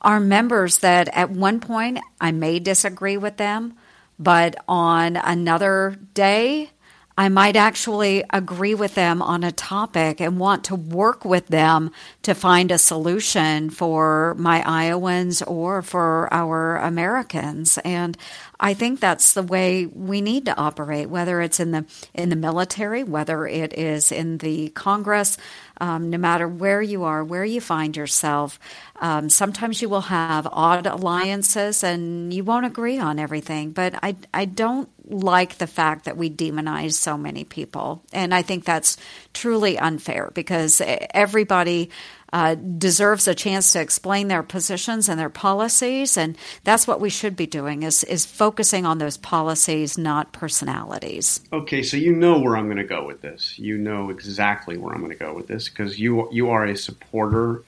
are 0.06 0.20
members 0.20 0.78
that 0.78 1.10
at 1.10 1.32
one 1.32 1.60
point 1.60 2.00
I 2.22 2.32
may 2.32 2.60
disagree 2.60 3.18
with 3.18 3.38
them, 3.38 3.74
but 4.20 4.56
on 4.68 5.18
another 5.18 5.98
day, 6.14 6.70
I 7.18 7.30
might 7.30 7.56
actually 7.56 8.24
agree 8.30 8.76
with 8.76 8.94
them 8.94 9.22
on 9.22 9.44
a 9.44 9.52
topic 9.52 10.20
and 10.20 10.38
want 10.38 10.66
to 10.66 10.76
work 10.76 11.24
with 11.24 11.48
them 11.48 11.92
to 12.24 12.36
find 12.36 12.72
a 12.72 12.78
solution 12.78 13.70
for 13.70 14.36
my 14.38 14.62
Iowans 14.66 15.42
or 15.42 15.82
for 15.82 16.32
our 16.34 16.78
Americans. 16.78 17.80
And 17.86 18.18
I 18.60 18.74
think 18.74 19.00
that's 19.00 19.34
the 19.34 19.44
way 19.44 19.86
we 19.86 20.22
need 20.22 20.46
to 20.46 20.58
operate, 20.58 21.10
whether 21.10 21.42
it's 21.42 21.60
in 21.60 21.72
the 21.72 21.86
in 22.14 22.30
the 22.30 22.36
military, 22.36 23.04
whether 23.04 23.46
it 23.48 23.78
is 23.78 24.12
in 24.12 24.38
the 24.38 24.70
Congress, 24.70 25.38
um, 25.82 26.10
no 26.10 26.18
matter 26.18 26.48
where 26.48 26.82
you 26.82 27.04
are, 27.04 27.24
where 27.24 27.46
you 27.46 27.60
find 27.60 27.98
yourself. 27.98 28.60
Um, 29.02 29.30
sometimes 29.30 29.82
you 29.82 29.90
will 29.90 30.02
have 30.02 30.48
odd 30.52 30.88
alliances 30.88 31.84
and 31.84 32.34
you 32.34 32.44
won't 32.44 32.66
agree 32.66 32.98
on 32.98 33.20
everything. 33.20 33.72
But 33.72 33.96
I 34.02 34.16
I 34.34 34.46
don't 34.46 34.90
like 35.08 35.58
the 35.58 35.68
fact 35.68 36.06
that 36.06 36.18
we 36.18 36.30
demonize 36.30 36.94
so 36.94 37.18
many 37.18 37.44
people, 37.44 38.04
and 38.14 38.34
I 38.34 38.42
think 38.42 38.64
that's 38.64 38.98
truly 39.34 39.78
unfair 39.78 40.32
because 40.34 40.82
everybody 40.86 41.90
uh, 42.34 42.56
deserves 42.56 43.28
a 43.28 43.36
chance 43.36 43.74
to 43.74 43.80
explain 43.80 44.28
their 44.28 44.44
positions 44.44 45.08
and 45.08 45.20
their 45.20 45.30
policies, 45.30 46.18
and 46.18 46.38
that's 46.64 46.88
what 46.88 47.00
we 47.00 47.10
should 47.10 47.36
be 47.36 47.48
doing 47.48 47.84
is 47.84 48.04
is 48.04 48.26
focusing 48.26 48.86
on 48.86 48.98
those 48.98 49.18
policies, 49.18 49.98
not 49.98 50.32
personalities. 50.34 51.40
Okay, 51.54 51.84
so 51.84 51.98
you 51.98 52.14
know 52.14 52.40
where 52.40 52.58
I'm 52.58 52.66
going 52.66 52.78
to 52.78 52.84
go 52.84 53.06
with 53.06 53.22
this. 53.22 53.58
You 53.60 53.78
know 53.78 54.10
exactly 54.10 54.78
where 54.78 54.94
I'm 54.94 55.02
going 55.02 55.12
to 55.12 55.18
go 55.18 55.34
with 55.34 55.48
this 55.48 55.70
because 55.70 56.00
you 56.00 56.28
you 56.32 56.50
are 56.50 56.66
a 56.66 56.76
supporter 56.76 57.64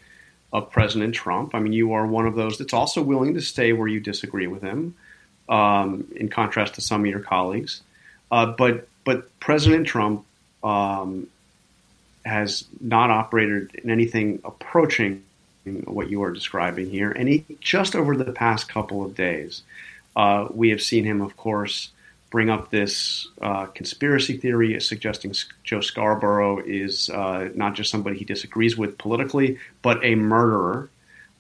of 0.52 0.72
President 0.72 1.14
Trump. 1.14 1.54
I 1.54 1.60
mean, 1.60 1.74
you 1.74 1.94
are 1.94 2.08
one 2.08 2.26
of 2.26 2.36
those 2.36 2.58
that's 2.58 2.74
also 2.74 3.02
willing 3.02 3.34
to 3.36 3.42
stay 3.42 3.74
where 3.74 3.88
you 3.88 4.00
disagree 4.00 4.48
with 4.48 4.62
him, 4.62 4.96
um, 5.50 6.08
in 6.16 6.30
contrast 6.30 6.76
to 6.76 6.82
some 6.82 7.02
of 7.02 7.08
your 7.08 7.20
colleagues. 7.20 7.82
Uh, 8.32 8.48
but 8.48 8.88
but 9.06 9.40
President 9.40 9.88
Trump 9.88 10.26
um, 10.64 11.28
has 12.28 12.66
not 12.80 13.10
operated 13.10 13.76
in 13.76 13.90
anything 13.90 14.40
approaching 14.44 15.24
what 15.86 16.10
you 16.10 16.24
are 16.24 16.32
describing 16.32 16.90
here. 16.90 17.12
And 17.12 17.28
he, 17.28 17.46
just 17.60 17.96
over 17.96 18.16
the 18.16 18.32
past 18.32 18.70
couple 18.70 19.06
of 19.06 19.16
days, 19.16 19.64
uh, 20.16 20.48
we 20.52 20.70
have 20.70 20.82
seen 20.82 21.04
him, 21.04 21.22
of 21.22 21.38
course, 21.38 21.90
bring 22.30 22.50
up 22.50 22.72
this 22.72 23.28
uh, 23.42 23.66
conspiracy 23.68 24.38
theory 24.38 24.80
suggesting 24.82 25.34
Joe 25.64 25.82
Scarborough 25.82 26.60
is 26.60 27.10
uh, 27.10 27.50
not 27.56 27.76
just 27.76 27.90
somebody 27.90 28.18
he 28.18 28.26
disagrees 28.26 28.78
with 28.78 28.98
politically, 28.98 29.60
but 29.82 30.04
a 30.04 30.16
murderer. 30.16 30.90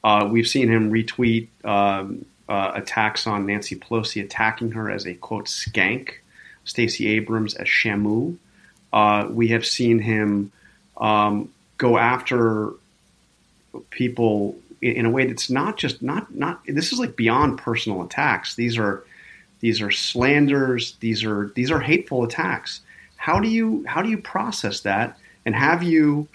Uh, 0.04 0.28
we've 0.32 0.48
seen 0.48 0.70
him 0.70 0.92
retweet 0.92 1.48
um, 1.66 2.26
uh, 2.48 2.72
attacks 2.76 3.28
on 3.28 3.46
Nancy 3.46 3.76
Pelosi, 3.76 4.24
attacking 4.24 4.72
her 4.72 4.90
as 4.90 5.06
a 5.06 5.14
quote 5.16 5.46
skank, 5.46 6.12
Stacey 6.64 7.08
Abrams 7.08 7.56
as 7.56 7.68
Shamu. 7.68 8.38
Uh, 8.94 9.28
we 9.30 9.50
have 9.50 9.66
seen 9.66 10.00
him 10.00 10.52
um, 10.98 11.50
go 11.78 11.98
after 11.98 12.74
people 13.90 14.56
in, 14.82 15.06
a 15.06 15.10
way 15.10 15.26
that's 15.26 15.50
not 15.50 15.78
just 15.78 16.02
not 16.02 16.34
not. 16.34 16.62
This 16.68 16.92
is 16.92 17.00
like 17.00 17.16
beyond 17.16 17.58
personal 17.58 18.02
attacks. 18.04 18.56
These 18.56 18.78
are 18.78 19.04
these 19.60 19.82
are 19.82 19.92
slanders. 19.92 20.98
These 21.00 21.24
are 21.24 21.52
these 21.56 21.72
are 21.72 21.80
hateful 21.80 22.24
attacks. 22.24 22.82
How 23.16 23.40
do 23.40 23.50
you 23.50 23.84
how 23.88 24.02
do 24.02 24.10
you 24.10 24.18
process 24.18 24.82
that? 24.82 25.18
And 25.46 25.56
have 25.56 25.84
you? 25.84 26.28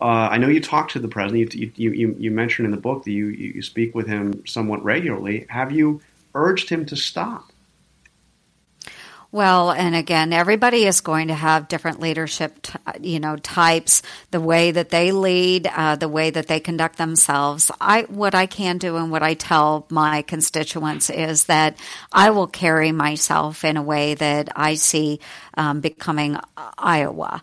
Uh, 0.00 0.28
I 0.32 0.38
know 0.38 0.48
you 0.48 0.60
talked 0.60 0.90
to 0.92 0.98
the 0.98 1.06
president. 1.06 1.54
You, 1.54 1.70
you, 1.76 1.92
you, 1.92 2.16
you 2.18 2.30
mentioned 2.32 2.66
in 2.66 2.72
the 2.72 2.76
book 2.76 3.04
that 3.04 3.12
you, 3.12 3.26
you 3.26 3.62
speak 3.62 3.94
with 3.94 4.08
him 4.08 4.44
somewhat 4.48 4.82
regularly. 4.82 5.46
Have 5.48 5.70
you 5.70 6.00
urged 6.34 6.68
him 6.68 6.84
to 6.86 6.96
stop? 6.96 7.52
Well, 9.32 9.70
and 9.70 9.94
again, 9.94 10.34
everybody 10.34 10.84
is 10.84 11.00
going 11.00 11.28
to 11.28 11.34
have 11.34 11.66
different 11.66 12.00
leadership, 12.00 12.60
t- 12.60 12.78
you 13.00 13.18
know, 13.18 13.36
types, 13.36 14.02
the 14.30 14.42
way 14.42 14.72
that 14.72 14.90
they 14.90 15.10
lead, 15.10 15.66
uh, 15.66 15.96
the 15.96 16.08
way 16.08 16.28
that 16.28 16.48
they 16.48 16.60
conduct 16.60 16.98
themselves. 16.98 17.70
I, 17.80 18.02
what 18.02 18.34
I 18.34 18.44
can 18.44 18.76
do 18.76 18.98
and 18.98 19.10
what 19.10 19.22
I 19.22 19.32
tell 19.32 19.86
my 19.88 20.20
constituents 20.20 21.08
is 21.08 21.44
that 21.44 21.78
I 22.12 22.28
will 22.28 22.46
carry 22.46 22.92
myself 22.92 23.64
in 23.64 23.78
a 23.78 23.82
way 23.82 24.12
that 24.12 24.50
I 24.54 24.74
see 24.74 25.18
um, 25.54 25.80
becoming 25.80 26.36
Iowa. 26.76 27.42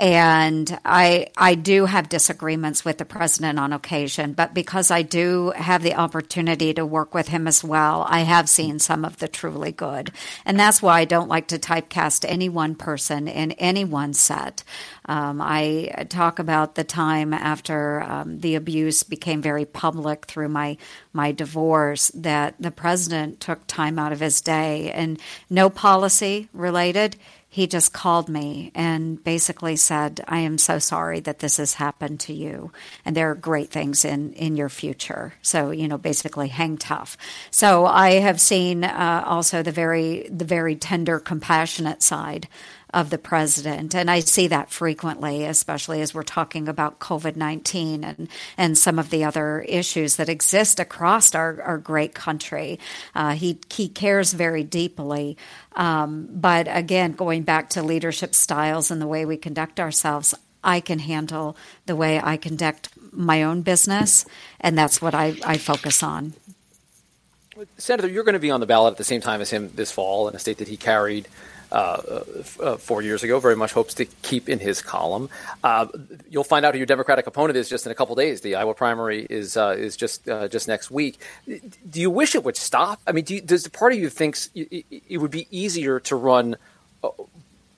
And 0.00 0.78
I, 0.82 1.26
I 1.36 1.54
do 1.54 1.84
have 1.84 2.08
disagreements 2.08 2.86
with 2.86 2.96
the 2.96 3.04
president 3.04 3.58
on 3.58 3.74
occasion, 3.74 4.32
but 4.32 4.54
because 4.54 4.90
I 4.90 5.02
do 5.02 5.50
have 5.50 5.82
the 5.82 5.94
opportunity 5.94 6.72
to 6.72 6.86
work 6.86 7.12
with 7.12 7.28
him 7.28 7.46
as 7.46 7.62
well, 7.62 8.06
I 8.08 8.20
have 8.20 8.48
seen 8.48 8.78
some 8.78 9.04
of 9.04 9.18
the 9.18 9.28
truly 9.28 9.72
good. 9.72 10.10
And 10.46 10.58
that's 10.58 10.80
why 10.80 11.00
I 11.00 11.04
don't 11.04 11.28
like 11.28 11.48
to 11.48 11.58
typecast 11.58 12.24
any 12.26 12.48
one 12.48 12.76
person 12.76 13.28
in 13.28 13.52
any 13.52 13.84
one 13.84 14.14
set. 14.14 14.64
Um, 15.04 15.38
I 15.42 16.06
talk 16.08 16.38
about 16.38 16.76
the 16.76 16.84
time 16.84 17.34
after 17.34 18.00
um, 18.00 18.40
the 18.40 18.54
abuse 18.54 19.02
became 19.02 19.42
very 19.42 19.66
public 19.66 20.24
through 20.24 20.48
my 20.48 20.78
my 21.12 21.32
divorce 21.32 22.10
that 22.14 22.54
the 22.60 22.70
president 22.70 23.40
took 23.40 23.66
time 23.66 23.98
out 23.98 24.12
of 24.12 24.20
his 24.20 24.40
day 24.40 24.92
and 24.92 25.20
no 25.50 25.68
policy 25.68 26.48
related 26.52 27.16
he 27.52 27.66
just 27.66 27.92
called 27.92 28.28
me 28.28 28.70
and 28.76 29.22
basically 29.24 29.74
said, 29.74 30.20
I 30.28 30.38
am 30.38 30.56
so 30.56 30.78
sorry 30.78 31.18
that 31.20 31.40
this 31.40 31.56
has 31.56 31.74
happened 31.74 32.20
to 32.20 32.32
you. 32.32 32.70
And 33.04 33.16
there 33.16 33.28
are 33.32 33.34
great 33.34 33.70
things 33.70 34.04
in, 34.04 34.32
in 34.34 34.56
your 34.56 34.68
future. 34.68 35.34
So, 35.42 35.72
you 35.72 35.88
know, 35.88 35.98
basically 35.98 36.46
hang 36.46 36.78
tough. 36.78 37.16
So 37.50 37.86
I 37.86 38.20
have 38.20 38.40
seen 38.40 38.84
uh, 38.84 39.24
also 39.26 39.64
the 39.64 39.72
very, 39.72 40.28
the 40.30 40.44
very 40.44 40.76
tender, 40.76 41.18
compassionate 41.18 42.04
side 42.04 42.46
of 42.92 43.10
the 43.10 43.18
president. 43.18 43.94
And 43.94 44.10
I 44.10 44.20
see 44.20 44.48
that 44.48 44.70
frequently, 44.70 45.44
especially 45.44 46.00
as 46.00 46.14
we're 46.14 46.22
talking 46.22 46.68
about 46.68 46.98
COVID 46.98 47.36
19 47.36 48.04
and, 48.04 48.28
and 48.56 48.76
some 48.76 48.98
of 48.98 49.10
the 49.10 49.24
other 49.24 49.60
issues 49.60 50.16
that 50.16 50.28
exist 50.28 50.80
across 50.80 51.34
our, 51.34 51.60
our 51.62 51.78
great 51.78 52.14
country. 52.14 52.78
Uh, 53.14 53.32
he, 53.32 53.58
he 53.70 53.88
cares 53.88 54.32
very 54.32 54.64
deeply. 54.64 55.36
Um, 55.76 56.28
but 56.32 56.66
again, 56.68 57.12
going 57.12 57.42
back 57.42 57.70
to 57.70 57.82
leadership 57.82 58.34
styles 58.34 58.90
and 58.90 59.00
the 59.00 59.06
way 59.06 59.24
we 59.24 59.36
conduct 59.36 59.78
ourselves, 59.78 60.34
I 60.62 60.80
can 60.80 60.98
handle 60.98 61.56
the 61.86 61.96
way 61.96 62.20
I 62.22 62.36
conduct 62.36 62.90
my 63.12 63.42
own 63.42 63.62
business, 63.62 64.24
and 64.60 64.76
that's 64.76 65.00
what 65.00 65.14
I, 65.14 65.34
I 65.44 65.56
focus 65.56 66.02
on. 66.02 66.34
Senator, 67.76 68.08
you're 68.08 68.24
going 68.24 68.34
to 68.34 68.38
be 68.38 68.50
on 68.50 68.60
the 68.60 68.66
ballot 68.66 68.92
at 68.92 68.98
the 68.98 69.04
same 69.04 69.20
time 69.20 69.40
as 69.40 69.50
him 69.50 69.70
this 69.74 69.90
fall 69.90 70.28
in 70.28 70.34
a 70.34 70.38
state 70.38 70.58
that 70.58 70.68
he 70.68 70.76
carried 70.76 71.28
uh, 71.72 72.22
uh, 72.60 72.76
four 72.76 73.02
years 73.02 73.22
ago. 73.22 73.38
Very 73.40 73.56
much 73.56 73.72
hopes 73.72 73.94
to 73.94 74.04
keep 74.04 74.48
in 74.48 74.58
his 74.58 74.82
column. 74.82 75.28
Uh, 75.62 75.86
you'll 76.28 76.44
find 76.44 76.64
out 76.64 76.74
who 76.74 76.78
your 76.78 76.86
Democratic 76.86 77.26
opponent 77.26 77.56
is 77.56 77.68
just 77.68 77.86
in 77.86 77.92
a 77.92 77.94
couple 77.94 78.14
days. 78.14 78.40
The 78.40 78.56
Iowa 78.56 78.74
primary 78.74 79.26
is 79.28 79.56
uh, 79.56 79.76
is 79.78 79.96
just 79.96 80.28
uh, 80.28 80.48
just 80.48 80.68
next 80.68 80.90
week. 80.90 81.20
Do 81.46 82.00
you 82.00 82.10
wish 82.10 82.34
it 82.34 82.44
would 82.44 82.56
stop? 82.56 83.00
I 83.06 83.12
mean, 83.12 83.24
do 83.24 83.34
you, 83.36 83.40
does 83.40 83.62
the 83.62 83.70
part 83.70 83.92
of 83.92 83.98
you 83.98 84.10
thinks 84.10 84.50
it 84.54 85.20
would 85.20 85.30
be 85.30 85.46
easier 85.50 86.00
to 86.00 86.16
run? 86.16 86.56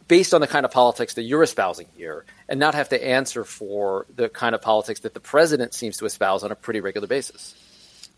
based 0.08 0.34
on 0.34 0.40
the 0.40 0.46
kind 0.46 0.66
of 0.66 0.72
politics 0.72 1.14
that 1.14 1.22
you're 1.22 1.42
espousing 1.42 1.86
here 1.96 2.24
and 2.48 2.60
not 2.60 2.74
have 2.74 2.88
to 2.88 3.02
answer 3.02 3.44
for 3.44 4.04
the 4.14 4.28
kind 4.28 4.54
of 4.54 4.60
politics 4.60 5.00
that 5.00 5.14
the 5.14 5.20
president 5.20 5.72
seems 5.72 5.96
to 5.96 6.04
espouse 6.04 6.42
on 6.42 6.50
a 6.52 6.54
pretty 6.54 6.80
regular 6.80 7.06
basis. 7.06 7.54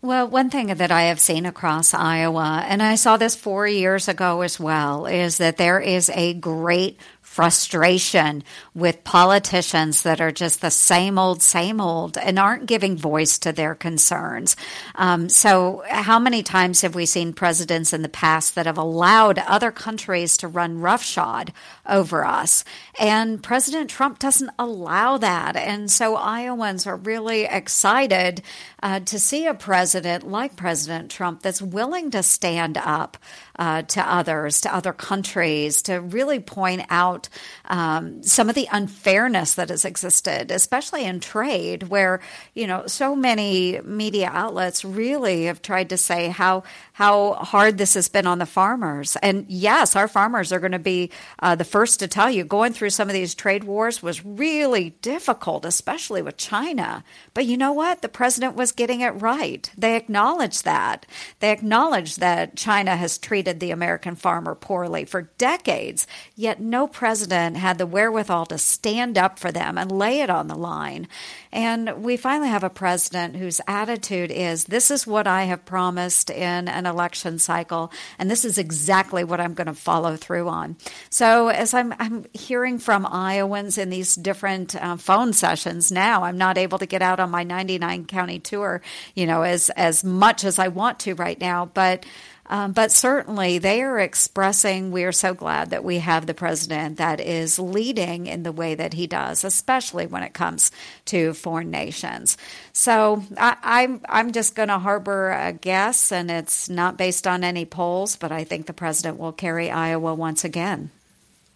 Well, 0.01 0.27
one 0.27 0.51
thing 0.51 0.67
that 0.67 0.91
I 0.91 1.03
have 1.03 1.19
seen 1.19 1.47
across 1.47 1.93
Iowa, 1.93 2.63
and 2.67 2.83
I 2.83 2.93
saw 2.93 3.17
this 3.17 3.35
four 3.35 3.65
years 3.67 4.07
ago 4.07 4.41
as 4.41 4.59
well, 4.59 5.07
is 5.07 5.39
that 5.39 5.57
there 5.57 5.79
is 5.79 6.11
a 6.13 6.35
great 6.35 6.99
frustration 7.35 8.41
with 8.73 9.03
politicians 9.03 10.03
that 10.03 10.21
are 10.21 10.31
just 10.31 10.61
the 10.61 10.71
same 10.71 11.19
old, 11.19 11.41
same 11.41 11.81
old 11.81 12.17
and 12.17 12.39
aren't 12.39 12.65
giving 12.65 12.95
voice 12.95 13.37
to 13.37 13.51
their 13.51 13.75
concerns. 13.75 14.55
Um, 14.95 15.27
so, 15.27 15.83
how 15.89 16.17
many 16.17 16.43
times 16.43 16.79
have 16.79 16.95
we 16.95 17.05
seen 17.05 17.33
presidents 17.33 17.91
in 17.91 18.03
the 18.03 18.07
past 18.07 18.55
that 18.55 18.67
have 18.67 18.77
allowed 18.77 19.37
other 19.39 19.69
countries 19.69 20.37
to 20.37 20.47
run 20.47 20.79
roughshod 20.79 21.51
over 21.85 22.23
us? 22.23 22.63
And 22.97 23.43
President 23.43 23.89
Trump 23.89 24.17
doesn't 24.17 24.51
allow 24.57 25.17
that. 25.17 25.57
And 25.57 25.91
so, 25.91 26.15
Iowans 26.15 26.87
are 26.87 26.95
really 26.95 27.43
excited 27.43 28.43
uh, 28.81 29.01
to 29.01 29.19
see 29.19 29.45
a 29.45 29.53
president 29.53 30.25
like 30.25 30.55
President 30.55 31.11
Trump 31.11 31.41
that's 31.41 31.61
willing 31.61 32.11
to 32.11 32.23
stand 32.23 32.77
up 32.77 33.17
uh, 33.57 33.83
to 33.83 34.01
others, 34.01 34.61
to 34.61 34.73
other 34.73 34.93
countries, 34.93 35.81
to 35.83 36.01
really 36.01 36.39
point 36.39 36.83
out 36.89 37.29
um, 37.65 38.23
some 38.23 38.49
of 38.49 38.55
the 38.55 38.67
unfairness 38.71 39.55
that 39.55 39.69
has 39.69 39.85
existed, 39.85 40.51
especially 40.51 41.05
in 41.05 41.19
trade, 41.19 41.83
where 41.83 42.21
you 42.53 42.67
know 42.67 42.87
so 42.87 43.15
many 43.15 43.79
media 43.83 44.29
outlets 44.31 44.83
really 44.85 45.45
have 45.45 45.61
tried 45.61 45.89
to 45.89 45.97
say 45.97 46.29
how 46.29 46.63
how 46.95 47.33
hard 47.33 47.77
this 47.77 47.93
has 47.95 48.07
been 48.07 48.25
on 48.25 48.39
the 48.39 48.45
farmers. 48.45 49.17
And 49.17 49.45
yes, 49.49 49.97
our 49.97 50.07
farmers 50.07 50.53
are 50.53 50.61
going 50.61 50.71
to 50.71 50.79
be 50.79 51.11
uh, 51.39 51.53
the 51.53 51.65
first 51.65 51.99
to 51.99 52.07
tell 52.07 52.31
you 52.31 52.45
going 52.45 52.71
through 52.71 52.91
some 52.91 53.09
of 53.09 53.13
these 53.13 53.35
trade 53.35 53.65
wars 53.65 54.01
was 54.01 54.23
really 54.23 54.91
difficult, 55.01 55.65
especially 55.65 56.21
with 56.21 56.37
China. 56.37 57.03
But 57.33 57.47
you 57.47 57.57
know 57.57 57.73
what? 57.73 58.01
The 58.01 58.07
president 58.07 58.55
was 58.55 58.71
getting 58.71 59.01
it 59.01 59.09
right. 59.09 59.69
They 59.77 59.97
acknowledged 59.97 60.63
that. 60.63 61.05
They 61.41 61.51
acknowledged 61.51 62.21
that 62.21 62.55
China 62.55 62.95
has 62.95 63.17
treated 63.17 63.59
the 63.59 63.71
American 63.71 64.15
farmer 64.15 64.55
poorly 64.55 65.03
for 65.03 65.23
decades, 65.37 66.07
yet 66.33 66.61
no 66.61 66.87
president 66.87 67.57
had 67.57 67.77
the 67.77 67.85
wherewithal 67.85 68.45
to 68.45 68.57
stand 68.57 69.17
up 69.17 69.37
for 69.37 69.51
them 69.51 69.77
and 69.77 69.91
lay 69.91 70.21
it 70.21 70.29
on 70.29 70.47
the 70.47 70.55
line. 70.55 71.09
And 71.51 72.03
we 72.05 72.15
finally 72.15 72.49
have 72.49 72.63
a 72.63 72.69
president 72.69 73.35
whose 73.35 73.59
attitude 73.67 74.31
is 74.31 74.65
this 74.65 74.89
is 74.89 75.05
what 75.05 75.27
I 75.27 75.43
have 75.43 75.65
promised 75.65 76.29
in 76.29 76.69
an 76.69 76.84
election 76.85 77.39
cycle, 77.39 77.91
and 78.19 78.29
this 78.29 78.45
is 78.45 78.57
exactly 78.57 79.23
what 79.23 79.39
I'm 79.39 79.53
going 79.53 79.67
to 79.67 79.73
follow 79.73 80.15
through 80.15 80.47
on. 80.47 80.77
So, 81.09 81.49
as 81.49 81.73
I'm, 81.73 81.93
I'm 81.99 82.25
hearing 82.33 82.79
from 82.79 83.05
Iowans 83.05 83.77
in 83.77 83.89
these 83.89 84.15
different 84.15 84.75
uh, 84.75 84.97
phone 84.97 85.33
sessions 85.33 85.91
now, 85.91 86.23
I'm 86.23 86.37
not 86.37 86.57
able 86.57 86.77
to 86.79 86.85
get 86.85 87.01
out 87.01 87.19
on 87.19 87.29
my 87.29 87.43
99 87.43 88.05
county 88.05 88.39
tour, 88.39 88.81
you 89.13 89.25
know, 89.25 89.41
as, 89.41 89.69
as 89.71 90.03
much 90.03 90.43
as 90.43 90.59
I 90.59 90.67
want 90.67 90.99
to 90.99 91.15
right 91.15 91.39
now, 91.39 91.65
but 91.65 92.05
um, 92.47 92.73
but 92.73 92.91
certainly, 92.91 93.57
they 93.57 93.81
are 93.81 93.99
expressing 93.99 94.91
we 94.91 95.03
are 95.03 95.11
so 95.11 95.33
glad 95.33 95.71
that 95.71 95.83
we 95.83 95.99
have 95.99 96.25
the 96.25 96.33
president 96.33 96.97
that 96.97 97.19
is 97.19 97.57
leading 97.57 98.27
in 98.27 98.43
the 98.43 98.51
way 98.51 98.75
that 98.75 98.93
he 98.93 99.07
does, 99.07 99.43
especially 99.43 100.05
when 100.05 100.21
it 100.21 100.33
comes 100.33 100.71
to 101.05 101.33
foreign 101.33 101.71
nations. 101.71 102.37
So 102.71 103.23
I, 103.37 103.57
I'm 103.63 104.01
I'm 104.07 104.31
just 104.31 104.55
going 104.55 104.69
to 104.69 104.77
harbor 104.77 105.31
a 105.31 105.53
guess, 105.53 106.11
and 106.11 106.29
it's 106.29 106.69
not 106.69 106.97
based 106.97 107.25
on 107.25 107.43
any 107.43 107.65
polls, 107.65 108.15
but 108.15 108.31
I 108.31 108.43
think 108.43 108.67
the 108.67 108.73
president 108.73 109.17
will 109.17 109.33
carry 109.33 109.71
Iowa 109.71 110.13
once 110.13 110.43
again. 110.43 110.91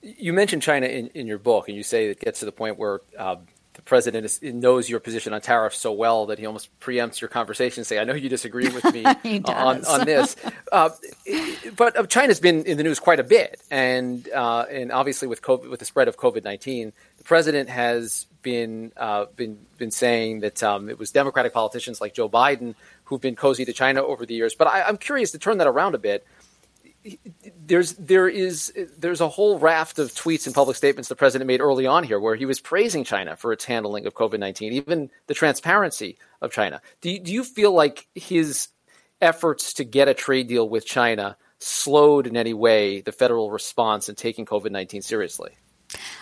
You 0.01 0.33
mentioned 0.33 0.61
China 0.61 0.87
in, 0.87 1.07
in 1.07 1.27
your 1.27 1.37
book, 1.37 1.67
and 1.67 1.77
you 1.77 1.83
say 1.83 2.07
it 2.07 2.19
gets 2.19 2.39
to 2.39 2.45
the 2.45 2.51
point 2.51 2.79
where 2.79 3.01
uh, 3.17 3.35
the 3.79 3.83
president 3.83 4.25
is, 4.25 4.41
knows 4.41 4.89
your 4.89 4.99
position 4.99 5.31
on 5.31 5.39
tariffs 5.39 5.77
so 5.77 5.93
well 5.93 6.25
that 6.25 6.37
he 6.37 6.45
almost 6.45 6.77
preempts 6.81 7.21
your 7.21 7.29
conversation. 7.29 7.85
Say, 7.85 7.97
I 7.97 8.03
know 8.03 8.13
you 8.13 8.27
disagree 8.27 8.67
with 8.67 8.83
me 8.93 9.05
on, 9.45 9.85
on 9.85 10.05
this, 10.05 10.35
uh, 10.73 10.89
but 11.77 11.97
uh, 11.97 12.05
China's 12.05 12.41
been 12.41 12.65
in 12.65 12.75
the 12.75 12.83
news 12.83 12.99
quite 12.99 13.21
a 13.21 13.23
bit, 13.23 13.61
and 13.71 14.27
uh, 14.31 14.65
and 14.69 14.91
obviously 14.91 15.29
with 15.29 15.41
COVID, 15.41 15.69
with 15.69 15.79
the 15.79 15.85
spread 15.85 16.09
of 16.09 16.17
COVID 16.17 16.43
nineteen, 16.43 16.91
the 17.17 17.23
president 17.23 17.69
has 17.69 18.27
been 18.41 18.91
uh, 18.97 19.27
been 19.37 19.57
been 19.77 19.91
saying 19.91 20.41
that 20.41 20.61
um, 20.61 20.89
it 20.89 20.99
was 20.99 21.11
Democratic 21.11 21.53
politicians 21.53 22.01
like 22.01 22.13
Joe 22.13 22.27
Biden 22.27 22.75
who've 23.05 23.21
been 23.21 23.35
cozy 23.37 23.63
to 23.63 23.71
China 23.71 24.03
over 24.03 24.25
the 24.25 24.33
years. 24.33 24.55
But 24.55 24.67
I, 24.67 24.83
I'm 24.83 24.97
curious 24.97 25.31
to 25.31 25.39
turn 25.39 25.57
that 25.59 25.67
around 25.67 25.95
a 25.95 25.97
bit 25.97 26.25
there's 27.65 27.93
there 27.93 28.27
is 28.27 28.73
there's 28.97 29.21
a 29.21 29.29
whole 29.29 29.57
raft 29.57 29.99
of 29.99 30.11
tweets 30.11 30.45
and 30.45 30.53
public 30.53 30.75
statements 30.75 31.07
the 31.07 31.15
president 31.15 31.47
made 31.47 31.61
early 31.61 31.85
on 31.85 32.03
here 32.03 32.19
where 32.19 32.35
he 32.35 32.45
was 32.45 32.59
praising 32.59 33.03
China 33.03 33.35
for 33.35 33.53
its 33.53 33.65
handling 33.65 34.05
of 34.05 34.13
COVID 34.13 34.39
nineteen, 34.39 34.73
even 34.73 35.09
the 35.27 35.33
transparency 35.33 36.17
of 36.41 36.51
China. 36.51 36.81
Do 37.01 37.09
you, 37.09 37.19
do 37.19 37.31
you 37.31 37.43
feel 37.43 37.71
like 37.71 38.07
his 38.15 38.67
efforts 39.21 39.73
to 39.73 39.83
get 39.83 40.07
a 40.07 40.13
trade 40.13 40.47
deal 40.47 40.67
with 40.67 40.85
China 40.85 41.37
slowed 41.59 42.27
in 42.27 42.35
any 42.35 42.53
way 42.53 43.01
the 43.01 43.11
federal 43.11 43.49
response 43.49 44.09
in 44.09 44.15
taking 44.15 44.45
COVID 44.45 44.71
nineteen 44.71 45.01
seriously? 45.01 45.51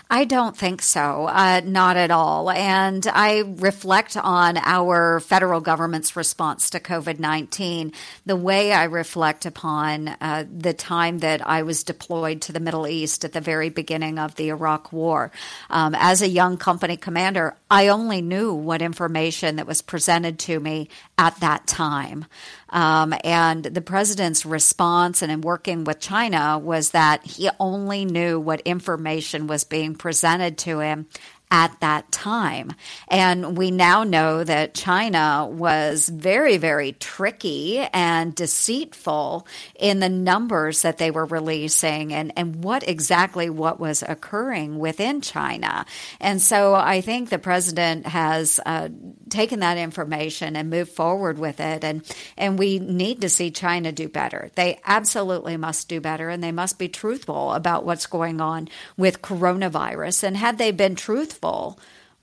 I 0.09 0.23
don't 0.23 0.55
think 0.55 0.81
so, 0.81 1.27
uh, 1.27 1.61
not 1.65 1.97
at 1.97 2.11
all. 2.11 2.49
And 2.49 3.05
I 3.05 3.39
reflect 3.45 4.15
on 4.15 4.57
our 4.57 5.19
federal 5.19 5.59
government's 5.59 6.15
response 6.15 6.69
to 6.69 6.79
COVID 6.79 7.19
19 7.19 7.91
the 8.25 8.35
way 8.37 8.71
I 8.71 8.85
reflect 8.85 9.45
upon 9.45 10.07
uh, 10.07 10.45
the 10.49 10.73
time 10.73 11.19
that 11.19 11.45
I 11.45 11.63
was 11.63 11.83
deployed 11.83 12.41
to 12.43 12.53
the 12.53 12.61
Middle 12.61 12.87
East 12.87 13.25
at 13.25 13.33
the 13.33 13.41
very 13.41 13.69
beginning 13.69 14.17
of 14.17 14.35
the 14.35 14.49
Iraq 14.49 14.93
War. 14.93 15.31
Um, 15.69 15.93
as 15.95 16.21
a 16.21 16.27
young 16.29 16.55
company 16.57 16.95
commander, 16.95 17.55
I 17.69 17.89
only 17.89 18.21
knew 18.21 18.53
what 18.53 18.81
information 18.81 19.57
that 19.57 19.67
was 19.67 19.81
presented 19.81 20.39
to 20.39 20.59
me 20.59 20.89
at 21.17 21.39
that 21.41 21.67
time. 21.67 22.25
Um, 22.69 23.13
and 23.23 23.63
the 23.63 23.81
president's 23.81 24.45
response 24.45 25.21
and 25.21 25.31
in 25.31 25.41
working 25.41 25.83
with 25.83 25.99
China 25.99 26.57
was 26.57 26.91
that 26.91 27.25
he 27.25 27.49
only 27.59 28.05
knew 28.05 28.39
what 28.39 28.61
information 28.61 29.47
was 29.47 29.63
being 29.63 29.95
presented 29.95 30.57
to 30.59 30.79
him 30.79 31.07
at 31.49 31.79
that 31.79 32.11
time. 32.11 32.73
And 33.07 33.57
we 33.57 33.71
now 33.71 34.03
know 34.03 34.43
that 34.43 34.73
China 34.73 35.47
was 35.49 36.09
very, 36.09 36.57
very 36.57 36.91
tricky 36.93 37.79
and 37.93 38.35
deceitful 38.35 39.47
in 39.79 39.99
the 39.99 40.09
numbers 40.09 40.81
that 40.81 40.97
they 40.97 41.09
were 41.09 41.25
releasing 41.25 42.13
and, 42.13 42.33
and 42.35 42.63
what 42.63 42.87
exactly 42.87 43.49
what 43.49 43.79
was 43.79 44.03
occurring 44.03 44.77
within 44.77 45.21
China. 45.21 45.85
And 46.19 46.41
so 46.41 46.75
I 46.75 46.99
think 46.99 47.29
the 47.29 47.39
president 47.39 48.05
has 48.07 48.59
uh, 48.65 48.89
taken 49.29 49.61
that 49.61 49.77
information 49.77 50.57
and 50.57 50.69
moved 50.69 50.91
forward 50.91 51.39
with 51.39 51.61
it. 51.61 51.83
And, 51.85 52.03
and 52.35 52.59
we 52.59 52.79
need 52.79 53.21
to 53.21 53.29
see 53.29 53.51
China 53.51 53.93
do 53.93 54.09
better. 54.09 54.51
They 54.55 54.81
absolutely 54.85 55.55
must 55.55 55.87
do 55.87 56.01
better 56.01 56.27
and 56.27 56.43
they 56.43 56.51
must 56.51 56.77
be 56.77 56.89
truthful 56.89 57.53
about 57.53 57.85
what's 57.85 58.05
going 58.05 58.41
on 58.41 58.67
with 58.97 59.21
coronavirus. 59.21 60.23
And 60.23 60.35
had 60.35 60.57
they 60.57 60.71
been 60.71 60.95
truthful, 60.95 61.36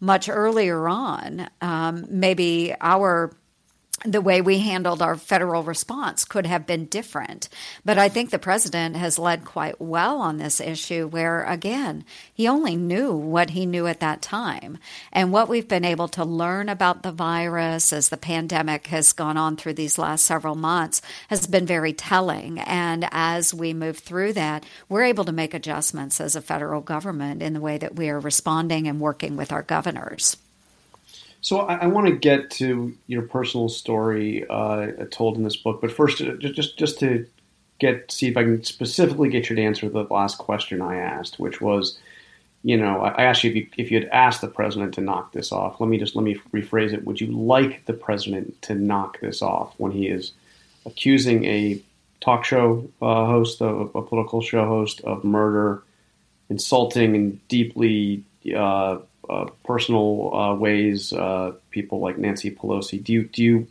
much 0.00 0.28
earlier 0.28 0.88
on, 0.88 1.48
um, 1.60 2.04
maybe 2.08 2.74
our 2.80 3.34
the 4.04 4.20
way 4.20 4.40
we 4.40 4.58
handled 4.58 5.00
our 5.00 5.16
federal 5.16 5.62
response 5.62 6.24
could 6.24 6.46
have 6.46 6.66
been 6.66 6.86
different. 6.86 7.48
But 7.84 7.96
I 7.96 8.08
think 8.08 8.30
the 8.30 8.38
president 8.38 8.96
has 8.96 9.18
led 9.18 9.44
quite 9.44 9.80
well 9.80 10.20
on 10.20 10.36
this 10.36 10.60
issue, 10.60 11.06
where 11.06 11.44
again, 11.44 12.04
he 12.32 12.48
only 12.48 12.76
knew 12.76 13.12
what 13.12 13.50
he 13.50 13.64
knew 13.66 13.86
at 13.86 14.00
that 14.00 14.20
time. 14.20 14.78
And 15.12 15.32
what 15.32 15.48
we've 15.48 15.68
been 15.68 15.84
able 15.84 16.08
to 16.08 16.24
learn 16.24 16.68
about 16.68 17.02
the 17.02 17.12
virus 17.12 17.92
as 17.92 18.08
the 18.08 18.16
pandemic 18.16 18.88
has 18.88 19.12
gone 19.12 19.36
on 19.36 19.56
through 19.56 19.74
these 19.74 19.96
last 19.96 20.26
several 20.26 20.54
months 20.54 21.00
has 21.28 21.46
been 21.46 21.66
very 21.66 21.92
telling. 21.92 22.58
And 22.58 23.08
as 23.10 23.54
we 23.54 23.72
move 23.72 23.98
through 23.98 24.34
that, 24.34 24.66
we're 24.88 25.04
able 25.04 25.24
to 25.24 25.32
make 25.32 25.54
adjustments 25.54 26.20
as 26.20 26.36
a 26.36 26.42
federal 26.42 26.80
government 26.80 27.42
in 27.42 27.54
the 27.54 27.60
way 27.60 27.78
that 27.78 27.96
we 27.96 28.10
are 28.10 28.20
responding 28.20 28.86
and 28.86 29.00
working 29.00 29.36
with 29.36 29.52
our 29.52 29.62
governors. 29.62 30.36
So 31.44 31.58
I, 31.58 31.74
I 31.74 31.86
want 31.88 32.06
to 32.06 32.16
get 32.16 32.50
to 32.52 32.96
your 33.06 33.20
personal 33.20 33.68
story 33.68 34.46
uh, 34.48 34.86
told 35.10 35.36
in 35.36 35.42
this 35.42 35.58
book, 35.58 35.82
but 35.82 35.92
first, 35.92 36.22
uh, 36.22 36.36
just 36.36 36.78
just 36.78 36.98
to 37.00 37.26
get 37.78 38.10
see 38.10 38.28
if 38.28 38.36
I 38.38 38.44
can 38.44 38.64
specifically 38.64 39.28
get 39.28 39.50
you 39.50 39.56
to 39.56 39.62
answer 39.62 39.90
the 39.90 40.04
last 40.04 40.38
question 40.38 40.80
I 40.80 40.96
asked, 40.96 41.38
which 41.38 41.60
was, 41.60 41.98
you 42.62 42.78
know, 42.78 43.02
I 43.02 43.24
asked 43.24 43.44
you 43.44 43.50
if 43.50 43.56
you 43.56 43.66
if 43.76 43.90
you 43.90 44.00
had 44.00 44.08
asked 44.08 44.40
the 44.40 44.48
president 44.48 44.94
to 44.94 45.02
knock 45.02 45.32
this 45.32 45.52
off. 45.52 45.82
Let 45.82 45.90
me 45.90 45.98
just 45.98 46.16
let 46.16 46.22
me 46.22 46.36
rephrase 46.54 46.94
it. 46.94 47.04
Would 47.04 47.20
you 47.20 47.26
like 47.26 47.84
the 47.84 47.92
president 47.92 48.62
to 48.62 48.74
knock 48.74 49.20
this 49.20 49.42
off 49.42 49.74
when 49.76 49.92
he 49.92 50.08
is 50.08 50.32
accusing 50.86 51.44
a 51.44 51.78
talk 52.22 52.46
show 52.46 52.88
uh, 53.02 53.26
host, 53.26 53.60
of, 53.60 53.94
a 53.94 54.00
political 54.00 54.40
show 54.40 54.64
host, 54.64 55.02
of 55.02 55.24
murder, 55.24 55.82
insulting 56.48 57.14
and 57.14 57.48
deeply 57.48 58.24
uh, 58.56 58.96
uh, 59.28 59.46
personal 59.64 60.34
uh, 60.34 60.54
ways, 60.54 61.12
uh, 61.12 61.52
people 61.70 62.00
like 62.00 62.18
Nancy 62.18 62.50
Pelosi. 62.50 63.02
Do 63.02 63.12
you 63.12 63.24
do 63.24 63.42
you 63.42 63.66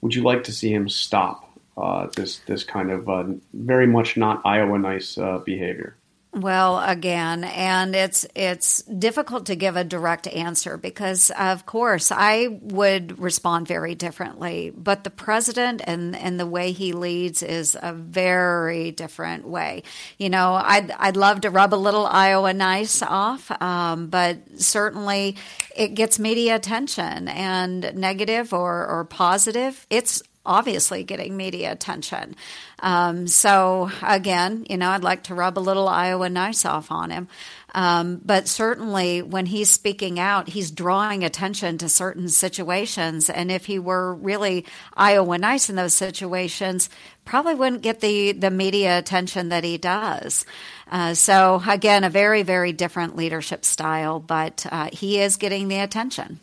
would 0.00 0.14
you 0.14 0.22
like 0.22 0.44
to 0.44 0.52
see 0.52 0.72
him 0.72 0.88
stop 0.88 1.58
uh, 1.76 2.08
this 2.16 2.38
this 2.40 2.64
kind 2.64 2.90
of 2.90 3.38
very 3.52 3.86
much 3.86 4.16
not 4.16 4.42
Iowa 4.44 4.78
nice 4.78 5.16
behavior? 5.44 5.96
Well, 6.36 6.80
again, 6.80 7.44
and 7.44 7.96
it's 7.96 8.26
it's 8.34 8.82
difficult 8.82 9.46
to 9.46 9.56
give 9.56 9.74
a 9.76 9.84
direct 9.84 10.26
answer 10.26 10.76
because, 10.76 11.30
of 11.30 11.64
course, 11.64 12.12
I 12.12 12.48
would 12.60 13.18
respond 13.18 13.66
very 13.66 13.94
differently. 13.94 14.70
But 14.76 15.02
the 15.02 15.08
president 15.08 15.80
and 15.82 16.14
and 16.14 16.38
the 16.38 16.44
way 16.44 16.72
he 16.72 16.92
leads 16.92 17.42
is 17.42 17.74
a 17.80 17.94
very 17.94 18.90
different 18.90 19.48
way. 19.48 19.82
You 20.18 20.28
know, 20.28 20.52
I'd 20.52 20.90
I'd 20.90 21.16
love 21.16 21.40
to 21.40 21.50
rub 21.50 21.72
a 21.72 21.76
little 21.76 22.04
Iowa 22.04 22.52
nice 22.52 23.00
off, 23.00 23.50
um, 23.62 24.08
but 24.08 24.36
certainly 24.60 25.36
it 25.74 25.94
gets 25.94 26.18
media 26.18 26.56
attention 26.56 27.28
and 27.28 27.94
negative 27.94 28.52
or 28.52 28.86
or 28.86 29.06
positive. 29.06 29.86
It's 29.88 30.22
obviously 30.46 31.04
getting 31.04 31.36
media 31.36 31.72
attention. 31.72 32.36
Um, 32.78 33.26
so 33.26 33.90
again, 34.02 34.66
you 34.70 34.76
know, 34.76 34.90
I'd 34.90 35.02
like 35.02 35.24
to 35.24 35.34
rub 35.34 35.58
a 35.58 35.60
little 35.60 35.88
Iowa 35.88 36.28
nice 36.28 36.64
off 36.64 36.90
on 36.90 37.10
him. 37.10 37.28
Um, 37.74 38.22
but 38.24 38.48
certainly 38.48 39.20
when 39.20 39.44
he's 39.44 39.68
speaking 39.68 40.18
out, 40.18 40.48
he's 40.48 40.70
drawing 40.70 41.24
attention 41.24 41.76
to 41.78 41.90
certain 41.90 42.30
situations. 42.30 43.28
And 43.28 43.50
if 43.50 43.66
he 43.66 43.78
were 43.78 44.14
really 44.14 44.64
Iowa 44.96 45.36
nice 45.36 45.68
in 45.68 45.76
those 45.76 45.92
situations, 45.92 46.88
probably 47.26 47.54
wouldn't 47.54 47.82
get 47.82 48.00
the, 48.00 48.32
the 48.32 48.50
media 48.50 48.98
attention 48.98 49.50
that 49.50 49.64
he 49.64 49.76
does. 49.76 50.46
Uh, 50.90 51.12
so 51.12 51.62
again, 51.68 52.04
a 52.04 52.10
very, 52.10 52.42
very 52.42 52.72
different 52.72 53.16
leadership 53.16 53.64
style, 53.64 54.20
but 54.20 54.64
uh, 54.70 54.88
he 54.92 55.18
is 55.20 55.36
getting 55.36 55.68
the 55.68 55.80
attention. 55.80 56.40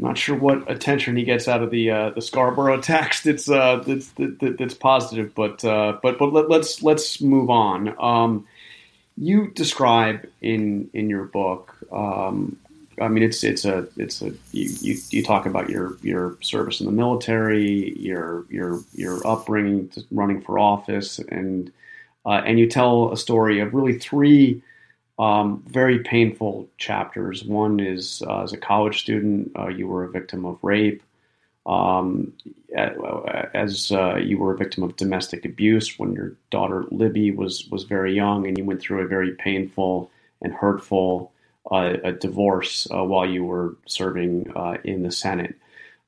Not 0.00 0.16
sure 0.16 0.36
what 0.36 0.70
attention 0.70 1.16
he 1.16 1.24
gets 1.24 1.48
out 1.48 1.60
of 1.62 1.70
the 1.70 1.90
uh, 1.90 2.10
the 2.10 2.22
Scarborough 2.22 2.80
text. 2.82 3.26
It's 3.26 3.50
uh, 3.50 3.82
that's 3.84 4.12
that's 4.16 4.74
positive, 4.74 5.34
but 5.34 5.64
uh, 5.64 5.98
but 6.02 6.18
but 6.18 6.32
let, 6.32 6.48
let's, 6.48 6.82
let's 6.82 7.20
move 7.20 7.50
on. 7.50 7.94
Um, 8.00 8.46
you 9.16 9.48
describe 9.48 10.28
in 10.40 10.88
in 10.94 11.10
your 11.10 11.24
book. 11.24 11.74
Um, 11.90 12.56
I 13.00 13.08
mean, 13.08 13.24
it's 13.24 13.42
it's 13.42 13.64
a 13.64 13.88
it's 13.96 14.22
a 14.22 14.30
you, 14.52 14.70
you, 14.80 14.98
you 15.10 15.22
talk 15.22 15.46
about 15.46 15.68
your 15.68 15.96
your 16.02 16.38
service 16.42 16.78
in 16.80 16.86
the 16.86 16.92
military, 16.92 17.98
your 17.98 18.44
your 18.50 18.80
your 18.94 19.26
upbringing, 19.26 19.90
running 20.12 20.40
for 20.42 20.58
office, 20.60 21.18
and 21.18 21.72
uh, 22.24 22.42
and 22.44 22.58
you 22.60 22.68
tell 22.68 23.12
a 23.12 23.16
story 23.16 23.58
of 23.60 23.74
really 23.74 23.98
three 23.98 24.62
Um, 25.18 25.64
very 25.66 25.98
painful 26.00 26.68
chapters. 26.78 27.44
One 27.44 27.80
is 27.80 28.22
uh, 28.26 28.42
as 28.42 28.52
a 28.52 28.56
college 28.56 29.00
student, 29.00 29.50
uh, 29.58 29.68
you 29.68 29.88
were 29.88 30.04
a 30.04 30.10
victim 30.10 30.44
of 30.44 30.58
rape. 30.62 31.02
Um, 31.66 32.32
as 32.74 33.92
uh, 33.92 34.16
you 34.16 34.38
were 34.38 34.54
a 34.54 34.56
victim 34.56 34.82
of 34.82 34.96
domestic 34.96 35.44
abuse 35.44 35.98
when 35.98 36.12
your 36.12 36.34
daughter 36.50 36.84
Libby 36.90 37.30
was 37.30 37.68
was 37.70 37.84
very 37.84 38.14
young, 38.14 38.46
and 38.46 38.56
you 38.56 38.64
went 38.64 38.80
through 38.80 39.02
a 39.02 39.06
very 39.06 39.32
painful 39.32 40.10
and 40.40 40.52
hurtful 40.52 41.32
uh, 41.70 42.12
divorce 42.12 42.86
uh, 42.94 43.04
while 43.04 43.28
you 43.28 43.44
were 43.44 43.76
serving 43.86 44.50
uh, 44.56 44.78
in 44.84 45.02
the 45.02 45.12
Senate. 45.12 45.54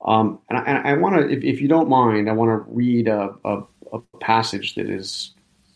Um, 0.05 0.39
and 0.49 0.59
I, 0.59 0.93
I 0.93 0.95
want 0.95 1.17
to, 1.17 1.31
if, 1.31 1.45
if, 1.45 1.61
you 1.61 1.69
don't 1.69 1.89
mind, 1.89 2.31
I 2.31 2.33
want 2.33 2.49
to 2.49 2.73
read 2.73 3.07
a, 3.07 3.35
a, 3.45 3.63
a, 3.93 4.01
passage 4.19 4.77
that 4.77 4.89
is 4.89 5.33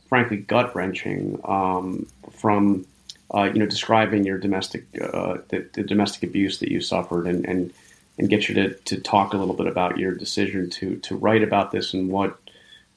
frankly 0.08 0.38
gut 0.38 0.74
wrenching 0.74 1.38
um, 1.44 2.06
from 2.30 2.86
uh, 3.34 3.50
you 3.52 3.58
know 3.58 3.66
describing 3.66 4.24
your 4.24 4.38
domestic 4.38 4.86
uh, 5.00 5.38
the, 5.48 5.68
the, 5.72 5.82
domestic 5.82 6.22
abuse 6.22 6.58
that 6.58 6.70
you 6.70 6.80
suffered 6.80 7.26
and 7.26 7.44
and 7.46 7.72
and 8.16 8.28
get 8.28 8.48
you 8.48 8.54
to, 8.54 8.74
to 8.74 9.00
talk 9.00 9.34
a 9.34 9.36
little 9.36 9.54
bit 9.54 9.66
about 9.66 9.98
your 9.98 10.14
decision 10.14 10.70
to 10.70 10.96
to 10.96 11.16
write 11.16 11.42
about 11.42 11.72
this 11.72 11.94
and 11.94 12.10
what 12.10 12.38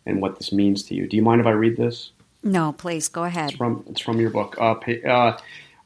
and 0.05 0.21
what 0.21 0.37
this 0.37 0.51
means 0.51 0.83
to 0.83 0.95
you. 0.95 1.07
Do 1.07 1.17
you 1.17 1.23
mind 1.23 1.41
if 1.41 1.47
I 1.47 1.51
read 1.51 1.75
this? 1.75 2.11
No, 2.43 2.71
please 2.71 3.09
go 3.09 3.23
ahead. 3.23 3.49
It's 3.49 3.57
from 3.57 3.83
it's 3.89 4.01
from 4.01 4.19
your 4.19 4.29
book. 4.29 4.55
Uh, 4.59 4.75
uh 5.05 5.37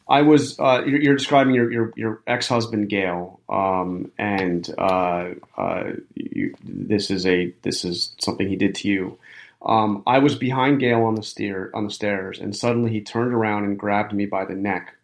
I 0.08 0.24
was 0.24 0.60
uh, 0.60 0.84
you're, 0.86 1.02
you're, 1.02 1.16
describing 1.16 1.56
your 1.56 1.72
your, 1.72 1.94
your 1.96 2.22
ex 2.28 2.48
husband 2.50 2.90
Gail, 2.90 3.40
um, 3.48 4.12
and 4.18 4.70
uh, 4.78 5.30
uh, 5.58 5.84
you, 6.16 6.54
this 6.64 7.10
is 7.10 7.26
a 7.26 7.54
this 7.62 7.86
is 7.86 8.14
something 8.20 8.50
he 8.50 8.58
did 8.58 8.76
to 8.76 8.90
you. 8.90 9.18
Um, 9.64 10.04
I 10.08 10.20
was 10.20 10.36
behind 10.36 10.80
Gail 10.80 11.04
on 11.04 11.16
the 11.16 11.24
stair 11.24 11.70
on 11.74 11.86
the 11.86 11.92
stairs, 11.92 12.40
and 12.40 12.56
suddenly 12.56 12.92
he 12.92 13.02
turned 13.02 13.34
around 13.34 13.66
and 13.66 13.78
grabbed 13.78 14.14
me 14.14 14.26
by 14.26 14.46
the 14.46 14.56
neck 14.56 14.96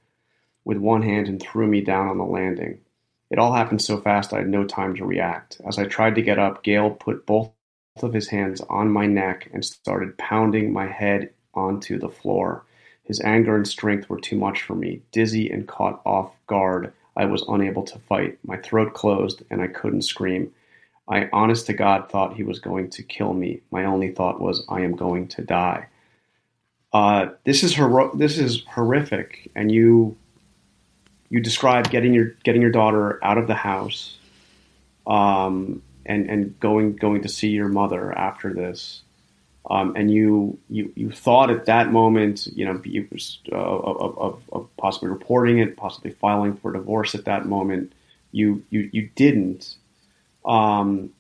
with 0.66 0.78
one 0.78 1.02
hand 1.02 1.28
and 1.28 1.42
threw 1.42 1.68
me 1.68 1.82
down 1.82 2.08
on 2.08 2.18
the 2.18 2.24
landing. 2.24 2.80
It 3.30 3.40
all 3.40 3.54
happened 3.54 3.82
so 3.82 3.98
fast 4.00 4.34
I 4.34 4.40
had 4.40 4.50
no 4.50 4.64
time 4.64 4.96
to 4.96 5.06
react. 5.06 5.62
As 5.68 5.78
I 5.78 5.86
tried 5.86 6.16
to 6.16 6.22
get 6.22 6.40
up, 6.40 6.64
Gail 6.64 6.92
put 6.92 7.26
both 7.26 7.52
of 8.02 8.14
his 8.14 8.30
hands 8.30 8.62
on 8.70 8.92
my 8.92 9.06
neck 9.06 9.50
and 9.54 9.64
started 9.64 10.18
pounding 10.18 10.72
my 10.72 10.88
head 10.88 11.32
onto 11.54 12.00
the 12.00 12.10
floor. 12.10 12.66
His 13.04 13.22
anger 13.22 13.56
and 13.56 13.68
strength 13.68 14.10
were 14.10 14.20
too 14.20 14.38
much 14.38 14.62
for 14.62 14.76
me. 14.76 15.02
Dizzy 15.12 15.50
and 15.50 15.68
caught 15.68 16.02
off 16.06 16.34
guard, 16.48 16.94
I 17.16 17.26
was 17.26 17.46
unable 17.48 17.84
to 17.84 18.00
fight. 18.00 18.38
My 18.46 18.58
throat 18.58 18.94
closed 18.94 19.44
and 19.50 19.62
I 19.62 19.68
couldn't 19.68 20.04
scream. 20.04 20.52
I 21.10 21.30
honest 21.32 21.68
to 21.68 21.74
God 21.74 22.10
thought 22.10 22.36
he 22.36 22.44
was 22.44 22.60
going 22.60 22.90
to 22.92 23.04
kill 23.04 23.34
me. 23.34 23.62
My 23.72 23.86
only 23.86 24.12
thought 24.12 24.42
was, 24.42 24.66
I 24.70 24.82
am 24.82 24.96
going 24.96 25.28
to 25.30 25.42
die. 25.42 25.88
Uh, 26.94 27.28
this 27.44 27.64
is 27.64 27.78
this 28.16 28.38
is 28.38 28.64
horrific, 28.70 29.52
and 29.56 29.72
you 29.72 30.18
you 31.30 31.40
describe 31.40 31.90
getting 31.90 32.14
your 32.14 32.36
getting 32.44 32.62
your 32.62 32.72
daughter 32.72 33.24
out 33.24 33.38
of 33.38 33.48
the 33.48 33.56
house, 33.56 34.18
um, 35.06 35.82
and 36.06 36.30
and 36.30 36.60
going 36.60 36.96
going 36.96 37.22
to 37.22 37.30
see 37.30 37.50
your 37.50 37.68
mother 37.68 38.18
after 38.18 38.54
this. 38.54 39.04
Um, 39.70 39.94
and 39.98 40.10
you, 40.10 40.58
you 40.70 40.94
you 40.96 41.12
thought 41.12 41.52
at 41.52 41.66
that 41.66 41.92
moment, 41.92 42.48
you 42.56 42.64
know, 42.64 42.82
you, 42.86 43.06
uh, 43.52 43.56
of, 43.56 44.18
of, 44.18 44.42
of, 44.54 44.78
possibly 44.78 45.10
reporting 45.10 45.60
it, 45.60 45.76
possibly 45.76 46.12
filing 46.12 46.56
for 46.56 46.72
divorce 46.72 47.16
at 47.16 47.26
that 47.26 47.48
moment. 47.48 47.92
You 48.32 48.64
you 48.70 48.90
you 48.94 49.10
didn't, 49.16 49.76
um, 50.48 51.12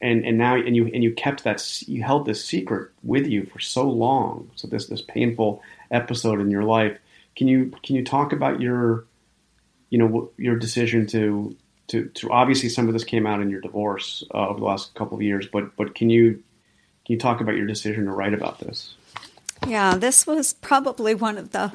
and 0.00 0.24
and 0.24 0.36
now 0.36 0.56
and 0.56 0.74
you 0.74 0.86
and 0.86 1.04
you 1.04 1.12
kept 1.12 1.44
that 1.44 1.82
you 1.86 2.02
held 2.02 2.26
this 2.26 2.44
secret 2.44 2.90
with 3.02 3.26
you 3.26 3.44
for 3.46 3.60
so 3.60 3.88
long. 3.88 4.50
So 4.56 4.66
this 4.66 4.86
this 4.86 5.02
painful 5.02 5.62
episode 5.90 6.40
in 6.40 6.50
your 6.50 6.64
life. 6.64 6.98
Can 7.36 7.46
you 7.46 7.72
can 7.82 7.94
you 7.94 8.04
talk 8.04 8.32
about 8.32 8.60
your, 8.60 9.06
you 9.90 9.98
know, 9.98 10.30
your 10.36 10.56
decision 10.56 11.06
to 11.08 11.56
to 11.88 12.06
to 12.06 12.30
obviously 12.32 12.68
some 12.68 12.88
of 12.88 12.94
this 12.94 13.04
came 13.04 13.26
out 13.26 13.40
in 13.40 13.48
your 13.48 13.60
divorce 13.60 14.24
uh, 14.34 14.48
over 14.48 14.58
the 14.58 14.66
last 14.66 14.94
couple 14.94 15.16
of 15.16 15.22
years, 15.22 15.46
but 15.46 15.76
but 15.76 15.94
can 15.94 16.10
you 16.10 16.42
can 17.04 17.14
you 17.14 17.18
talk 17.18 17.40
about 17.40 17.56
your 17.56 17.66
decision 17.66 18.06
to 18.06 18.10
write 18.10 18.34
about 18.34 18.58
this? 18.58 18.94
Yeah, 19.66 19.96
this 19.96 20.26
was 20.26 20.54
probably 20.54 21.14
one 21.14 21.38
of 21.38 21.52
the 21.52 21.72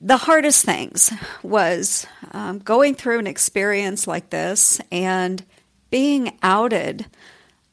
the 0.00 0.16
hardest 0.16 0.64
things 0.64 1.12
was 1.42 2.06
um, 2.32 2.58
going 2.60 2.94
through 2.94 3.18
an 3.18 3.26
experience 3.26 4.06
like 4.06 4.30
this 4.30 4.80
and 4.92 5.44
being 5.90 6.38
outed. 6.42 7.06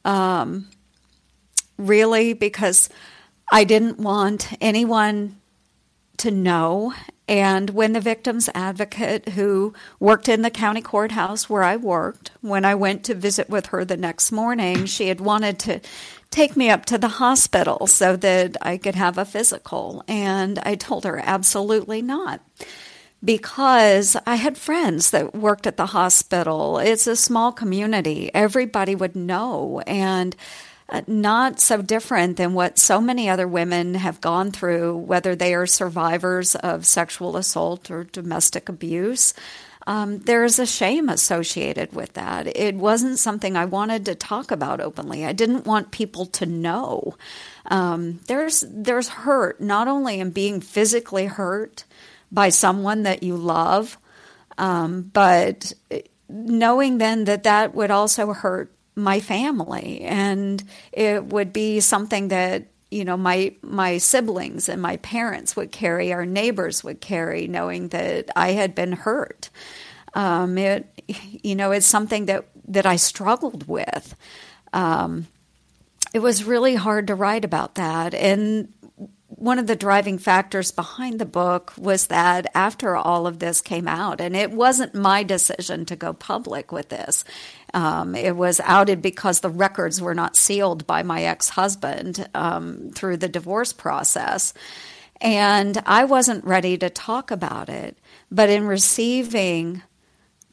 Um, 0.04 0.68
really, 1.78 2.32
because 2.32 2.88
I 3.50 3.64
didn't 3.64 3.98
want 3.98 4.52
anyone 4.60 5.36
to 6.18 6.30
know. 6.30 6.94
And 7.28 7.70
when 7.70 7.92
the 7.92 8.00
victim's 8.00 8.48
advocate, 8.54 9.30
who 9.30 9.74
worked 9.98 10.28
in 10.28 10.42
the 10.42 10.50
county 10.50 10.80
courthouse 10.80 11.50
where 11.50 11.64
I 11.64 11.76
worked, 11.76 12.30
when 12.40 12.64
I 12.64 12.74
went 12.74 13.04
to 13.04 13.14
visit 13.14 13.50
with 13.50 13.66
her 13.66 13.84
the 13.84 13.96
next 13.96 14.30
morning, 14.30 14.86
she 14.86 15.08
had 15.08 15.20
wanted 15.20 15.58
to 15.60 15.80
take 16.30 16.56
me 16.56 16.70
up 16.70 16.84
to 16.86 16.98
the 16.98 17.08
hospital 17.08 17.86
so 17.86 18.16
that 18.16 18.56
I 18.60 18.76
could 18.76 18.94
have 18.94 19.18
a 19.18 19.24
physical. 19.24 20.04
And 20.08 20.58
I 20.60 20.74
told 20.74 21.04
her, 21.04 21.20
absolutely 21.22 22.02
not. 22.02 22.40
Because 23.24 24.16
I 24.26 24.36
had 24.36 24.58
friends 24.58 25.10
that 25.10 25.34
worked 25.34 25.66
at 25.66 25.76
the 25.76 25.86
hospital. 25.86 26.78
It's 26.78 27.06
a 27.06 27.16
small 27.16 27.50
community. 27.52 28.30
Everybody 28.34 28.94
would 28.94 29.16
know. 29.16 29.80
And 29.86 30.36
uh, 30.88 31.02
not 31.06 31.58
so 31.58 31.82
different 31.82 32.36
than 32.36 32.54
what 32.54 32.78
so 32.78 33.00
many 33.00 33.28
other 33.28 33.48
women 33.48 33.94
have 33.94 34.20
gone 34.20 34.52
through, 34.52 34.96
whether 34.98 35.34
they 35.34 35.54
are 35.54 35.66
survivors 35.66 36.54
of 36.54 36.86
sexual 36.86 37.36
assault 37.36 37.90
or 37.90 38.04
domestic 38.04 38.68
abuse 38.68 39.34
um, 39.86 40.18
there 40.18 40.44
is 40.44 40.58
a 40.58 40.66
shame 40.66 41.08
associated 41.08 41.92
with 41.92 42.14
that. 42.14 42.46
It 42.56 42.74
wasn't 42.74 43.18
something 43.18 43.56
I 43.56 43.66
wanted 43.66 44.04
to 44.06 44.14
talk 44.14 44.50
about 44.50 44.80
openly. 44.80 45.24
I 45.24 45.32
didn't 45.32 45.64
want 45.64 45.92
people 45.92 46.26
to 46.26 46.46
know. 46.46 47.16
Um, 47.66 48.20
there's 48.26 48.64
there's 48.68 49.08
hurt 49.08 49.60
not 49.60 49.86
only 49.86 50.18
in 50.18 50.30
being 50.30 50.60
physically 50.60 51.26
hurt 51.26 51.84
by 52.32 52.48
someone 52.48 53.04
that 53.04 53.22
you 53.22 53.36
love, 53.36 53.96
um, 54.58 55.02
but 55.12 55.72
knowing 56.28 56.98
then 56.98 57.24
that 57.24 57.44
that 57.44 57.74
would 57.74 57.92
also 57.92 58.32
hurt 58.32 58.72
my 58.96 59.20
family, 59.20 60.00
and 60.00 60.64
it 60.90 61.24
would 61.26 61.52
be 61.52 61.78
something 61.80 62.28
that 62.28 62.66
you 62.90 63.04
know 63.04 63.16
my 63.16 63.54
my 63.62 63.98
siblings 63.98 64.68
and 64.68 64.80
my 64.80 64.96
parents 64.98 65.56
would 65.56 65.72
carry 65.72 66.12
our 66.12 66.24
neighbors 66.24 66.84
would 66.84 67.00
carry 67.00 67.46
knowing 67.48 67.88
that 67.88 68.30
i 68.36 68.52
had 68.52 68.74
been 68.74 68.92
hurt. 68.92 69.50
Um, 70.14 70.56
it 70.56 70.86
you 71.42 71.54
know 71.54 71.72
it's 71.72 71.86
something 71.86 72.26
that 72.26 72.46
that 72.68 72.86
i 72.86 72.96
struggled 72.96 73.68
with. 73.68 74.14
Um, 74.72 75.26
it 76.14 76.20
was 76.20 76.44
really 76.44 76.74
hard 76.76 77.08
to 77.08 77.14
write 77.14 77.44
about 77.44 77.74
that. 77.74 78.14
And 78.14 78.72
one 79.36 79.58
of 79.58 79.66
the 79.66 79.76
driving 79.76 80.18
factors 80.18 80.70
behind 80.70 81.18
the 81.18 81.26
book 81.26 81.72
was 81.76 82.06
that 82.06 82.50
after 82.54 82.96
all 82.96 83.26
of 83.26 83.38
this 83.38 83.60
came 83.60 83.86
out, 83.86 84.20
and 84.20 84.34
it 84.34 84.50
wasn't 84.50 84.94
my 84.94 85.22
decision 85.22 85.84
to 85.86 85.96
go 85.96 86.12
public 86.12 86.72
with 86.72 86.88
this, 86.88 87.24
um, 87.74 88.14
it 88.14 88.34
was 88.34 88.60
outed 88.64 89.02
because 89.02 89.40
the 89.40 89.50
records 89.50 90.00
were 90.00 90.14
not 90.14 90.36
sealed 90.36 90.86
by 90.86 91.02
my 91.02 91.22
ex 91.22 91.50
husband 91.50 92.26
um, 92.34 92.90
through 92.94 93.18
the 93.18 93.28
divorce 93.28 93.72
process. 93.72 94.54
And 95.20 95.82
I 95.86 96.04
wasn't 96.04 96.44
ready 96.44 96.78
to 96.78 96.90
talk 96.90 97.30
about 97.30 97.68
it. 97.68 97.96
But 98.30 98.50
in 98.50 98.66
receiving 98.66 99.82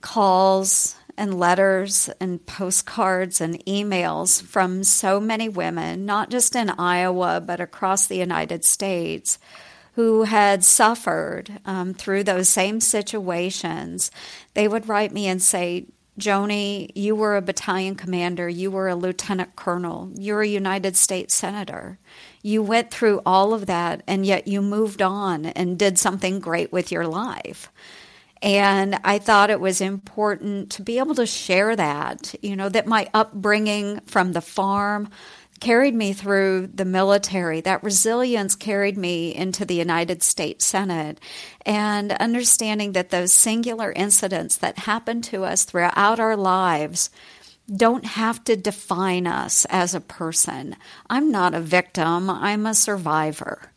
calls 0.02 0.96
and 1.18 1.40
letters 1.40 2.10
and 2.20 2.46
postcards 2.46 3.42
and 3.42 3.64
emails 3.66 4.42
from 4.42 4.84
so 4.84 5.20
many 5.20 5.50
women, 5.50 6.06
not 6.06 6.30
just 6.30 6.56
in 6.56 6.70
Iowa, 6.70 7.42
but 7.46 7.60
across 7.60 8.08
the 8.08 8.18
United 8.18 8.66
States, 8.66 9.40
who 9.94 10.24
had 10.24 10.64
suffered 10.64 11.60
um, 11.66 11.94
through 11.94 12.24
those 12.24 12.50
same 12.50 12.80
situations. 12.80 14.12
They 14.54 14.68
would 14.68 14.90
write 14.90 15.12
me 15.12 15.28
and 15.28 15.42
say, 15.42 15.86
Joni, 16.20 16.92
you 16.94 17.16
were 17.16 17.36
a 17.36 17.42
battalion 17.42 17.96
commander, 17.96 18.48
you 18.48 18.70
were 18.70 18.88
a 18.88 18.96
lieutenant 18.96 19.56
colonel, 19.56 20.12
you're 20.16 20.42
a 20.42 20.48
United 20.48 20.96
States 20.96 21.34
Senator. 21.34 21.98
You 22.44 22.62
went 22.62 22.92
through 22.92 23.22
all 23.26 23.54
of 23.54 23.66
that, 23.66 24.04
and 24.06 24.26
yet 24.26 24.48
you 24.48 24.62
moved 24.62 25.02
on 25.02 25.48
and 25.48 25.80
did 25.80 25.98
something 25.98 26.40
great 26.40 26.72
with 26.72 26.92
your 26.92 27.08
life. 27.08 27.72
And 28.44 29.00
I 29.06 29.20
thought 29.20 29.50
it 29.50 29.62
was 29.62 29.80
important 29.80 30.72
to 30.72 30.82
be 30.82 31.00
able 31.00 31.16
to 31.16 31.26
share 31.26 31.78
that, 31.78 32.36
you 32.42 32.58
know, 32.58 32.68
that 32.68 32.86
my 32.86 33.10
upbringing 33.14 34.02
from 34.02 34.34
the 34.34 34.42
farm 34.42 35.10
carried 35.62 35.96
me 35.96 36.12
through 36.12 36.68
the 36.68 36.84
military. 36.84 37.62
That 37.62 37.86
resilience 37.86 38.56
carried 38.56 38.98
me 38.98 39.34
into 39.34 39.64
the 39.64 39.76
United 39.76 40.22
States 40.22 40.66
Senate. 40.66 41.22
And 41.66 42.12
understanding 42.12 42.92
that 42.92 43.12
those 43.12 43.32
singular 43.32 43.94
incidents 43.94 44.58
that 44.58 44.80
happen 44.80 45.22
to 45.22 45.46
us 45.46 45.64
throughout 45.64 46.20
our 46.20 46.36
lives 46.36 47.10
don't 47.74 48.04
have 48.06 48.44
to 48.44 48.58
define 48.58 49.26
us 49.26 49.66
as 49.70 49.96
a 49.96 50.02
person. 50.02 50.76
I'm 51.10 51.32
not 51.32 51.54
a 51.54 51.62
victim, 51.62 52.30
I'm 52.30 52.66
a 52.66 52.74
survivor. 52.74 53.73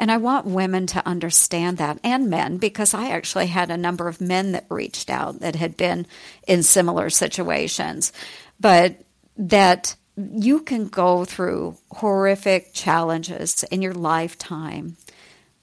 And 0.00 0.10
I 0.10 0.16
want 0.16 0.46
women 0.46 0.86
to 0.88 1.06
understand 1.06 1.76
that 1.76 2.00
and 2.02 2.30
men 2.30 2.56
because 2.56 2.94
I 2.94 3.10
actually 3.10 3.48
had 3.48 3.70
a 3.70 3.76
number 3.76 4.08
of 4.08 4.18
men 4.18 4.52
that 4.52 4.64
reached 4.70 5.10
out 5.10 5.40
that 5.40 5.56
had 5.56 5.76
been 5.76 6.06
in 6.48 6.62
similar 6.62 7.10
situations. 7.10 8.10
But 8.58 8.96
that 9.36 9.94
you 10.16 10.60
can 10.60 10.88
go 10.88 11.26
through 11.26 11.76
horrific 11.90 12.72
challenges 12.72 13.62
in 13.64 13.82
your 13.82 13.92
lifetime, 13.92 14.96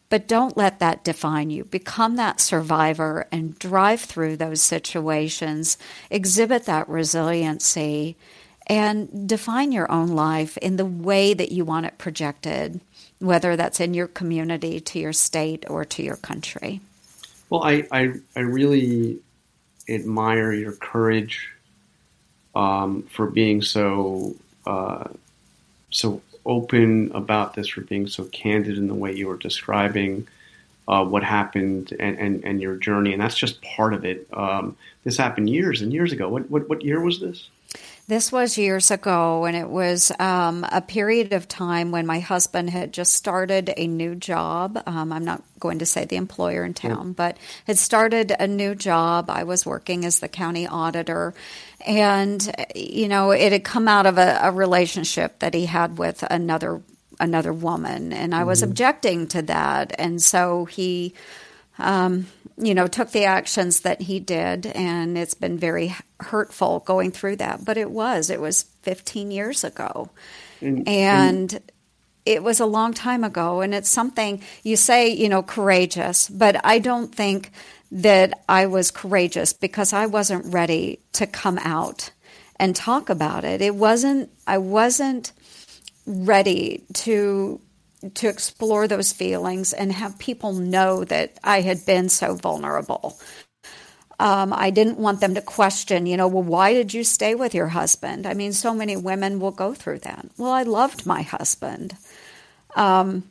but 0.10 0.28
don't 0.28 0.56
let 0.56 0.78
that 0.80 1.04
define 1.04 1.50
you. 1.50 1.64
Become 1.64 2.16
that 2.18 2.40
survivor 2.40 3.28
and 3.32 3.58
drive 3.58 4.02
through 4.02 4.38
those 4.38 4.62
situations, 4.62 5.80
exhibit 6.12 6.66
that 6.66 6.88
resiliency, 6.88 8.16
and 8.68 9.28
define 9.28 9.72
your 9.72 9.92
own 9.92 10.10
life 10.10 10.58
in 10.58 10.76
the 10.76 10.86
way 10.86 11.34
that 11.34 11.52
you 11.52 11.66
want 11.66 11.88
it 11.88 11.98
projected, 11.98 12.80
whether 13.20 13.56
that's 13.56 13.80
in 13.80 13.94
your 13.94 14.08
community, 14.08 14.80
to 14.80 15.00
your 15.00 15.14
state, 15.14 15.66
or 15.70 15.86
to 15.86 16.04
your 16.04 16.18
country. 16.18 16.82
Well, 17.50 17.64
I, 17.64 17.88
I, 17.92 18.14
I 18.36 18.42
really 18.42 19.20
admire 19.90 20.52
your 20.52 20.74
courage 20.74 21.50
um, 22.56 23.04
for 23.04 23.28
being 23.28 23.62
so 23.62 24.36
uh, 24.66 25.08
so 25.92 26.22
open 26.46 27.12
about 27.14 27.54
this, 27.54 27.68
for 27.70 27.82
being 27.82 28.08
so 28.08 28.26
candid 28.26 28.78
in 28.78 28.88
the 28.88 28.94
way 28.94 29.14
you 29.14 29.28
were 29.28 29.38
describing 29.38 30.28
uh, 30.88 31.04
what 31.04 31.24
happened 31.24 31.94
and, 32.00 32.18
and, 32.18 32.44
and, 32.46 32.62
your 32.62 32.76
journey, 32.76 33.12
and 33.14 33.22
that's 33.22 33.38
just 33.38 33.62
part 33.62 33.94
of 33.94 34.06
it. 34.06 34.28
Um, 34.34 34.78
this 35.04 35.18
happened 35.18 35.50
years 35.50 35.82
and 35.82 35.92
years 35.92 36.14
ago. 36.14 36.30
What, 36.30 36.50
what, 36.50 36.70
what 36.70 36.84
year 36.84 37.02
was 37.02 37.20
this? 37.20 37.50
This 38.10 38.32
was 38.32 38.58
years 38.58 38.90
ago, 38.90 39.44
and 39.44 39.58
it 39.58 39.68
was 39.68 40.14
um, 40.18 40.66
a 40.72 40.80
period 40.80 41.34
of 41.34 41.46
time 41.46 41.92
when 41.92 42.06
my 42.06 42.22
husband 42.22 42.70
had 42.70 42.94
just 42.94 43.14
started 43.14 43.74
a 43.76 43.86
new 43.86 44.16
job. 44.16 44.82
Um, 44.86 45.12
I'm 45.12 45.26
not 45.26 45.44
going 45.60 45.80
to 45.80 45.86
say 45.86 46.06
the 46.06 46.16
employer 46.16 46.64
in 46.64 46.74
town, 46.74 47.12
but 47.12 47.36
had 47.66 47.78
started 47.78 48.32
a 48.32 48.48
new 48.48 48.76
job. 48.76 49.30
I 49.30 49.44
was 49.44 49.66
working 49.66 50.06
as 50.06 50.20
the 50.20 50.30
county 50.30 50.66
auditor, 50.66 51.34
and 51.86 52.50
you 52.74 53.10
know, 53.10 53.32
it 53.32 53.52
had 53.52 53.66
come 53.66 53.90
out 53.90 54.06
of 54.06 54.18
a, 54.18 54.40
a 54.42 54.52
relationship 54.54 55.40
that 55.40 55.54
he 55.54 55.66
had 55.66 55.98
with 55.98 56.24
another 56.24 56.82
another 57.20 57.52
woman, 57.52 58.14
and 58.14 58.34
I 58.34 58.46
was 58.46 58.62
mm-hmm. 58.62 58.72
objecting 58.72 59.28
to 59.28 59.42
that, 59.42 59.94
and 60.00 60.22
so 60.22 60.64
he. 60.64 61.14
Um, 61.80 62.28
you 62.58 62.74
know, 62.74 62.88
took 62.88 63.12
the 63.12 63.26
actions 63.26 63.82
that 63.82 64.02
he 64.02 64.20
did, 64.20 64.66
and 64.66 65.18
it's 65.18 65.36
been 65.36 65.60
very 65.60 65.96
hurtful 66.20 66.80
going 66.80 67.12
through 67.12 67.36
that. 67.36 67.64
But 67.64 67.78
it 67.78 67.92
was, 67.92 68.30
it 68.32 68.42
was 68.42 68.64
15 68.82 69.30
years 69.30 69.64
ago. 69.64 70.10
And, 70.60 70.88
and, 70.88 71.54
and 71.54 71.62
it 72.26 72.44
was 72.44 72.60
a 72.60 72.66
long 72.66 72.94
time 72.94 73.24
ago. 73.24 73.62
And 73.62 73.74
it's 73.74 73.90
something 73.90 74.42
you 74.64 74.76
say, 74.76 75.10
you 75.10 75.30
know, 75.30 75.44
courageous, 75.44 76.30
but 76.30 76.60
I 76.66 76.80
don't 76.80 77.14
think 77.14 77.52
that 77.92 78.44
I 78.50 78.66
was 78.66 78.92
courageous 78.92 79.54
because 79.54 79.94
I 79.94 80.08
wasn't 80.08 80.54
ready 80.54 81.00
to 81.14 81.26
come 81.26 81.58
out 81.60 82.12
and 82.60 82.76
talk 82.76 83.10
about 83.10 83.46
it. 83.46 83.62
It 83.62 83.76
wasn't, 83.76 84.30
I 84.46 84.58
wasn't 84.58 85.32
ready 86.06 86.84
to 86.94 87.62
to 88.16 88.28
explore 88.28 88.88
those 88.88 89.12
feelings 89.12 89.74
and 89.74 89.92
have 89.92 90.20
people 90.20 90.54
know 90.54 91.04
that 91.06 91.38
I 91.44 91.62
had 91.62 91.86
been 91.86 92.10
so 92.10 92.36
vulnerable. 92.36 93.20
Um, 94.20 94.52
I 94.52 94.72
didn't 94.72 94.98
want 94.98 95.22
them 95.22 95.36
to 95.36 95.42
question, 95.42 96.08
you 96.08 96.18
know, 96.18 96.28
well, 96.28 96.44
why 96.44 96.74
did 96.74 96.94
you 96.94 97.04
stay 97.04 97.36
with 97.36 97.54
your 97.54 97.68
husband? 97.68 98.26
I 98.26 98.34
mean, 98.34 98.52
so 98.52 98.74
many 98.74 98.98
women 98.98 99.40
will 99.40 99.52
go 99.52 99.74
through 99.76 100.00
that. 100.00 100.26
Well, 100.38 100.52
I 100.52 100.64
loved 100.64 101.06
my 101.06 101.22
husband. 101.22 101.96
Um, 102.76 103.24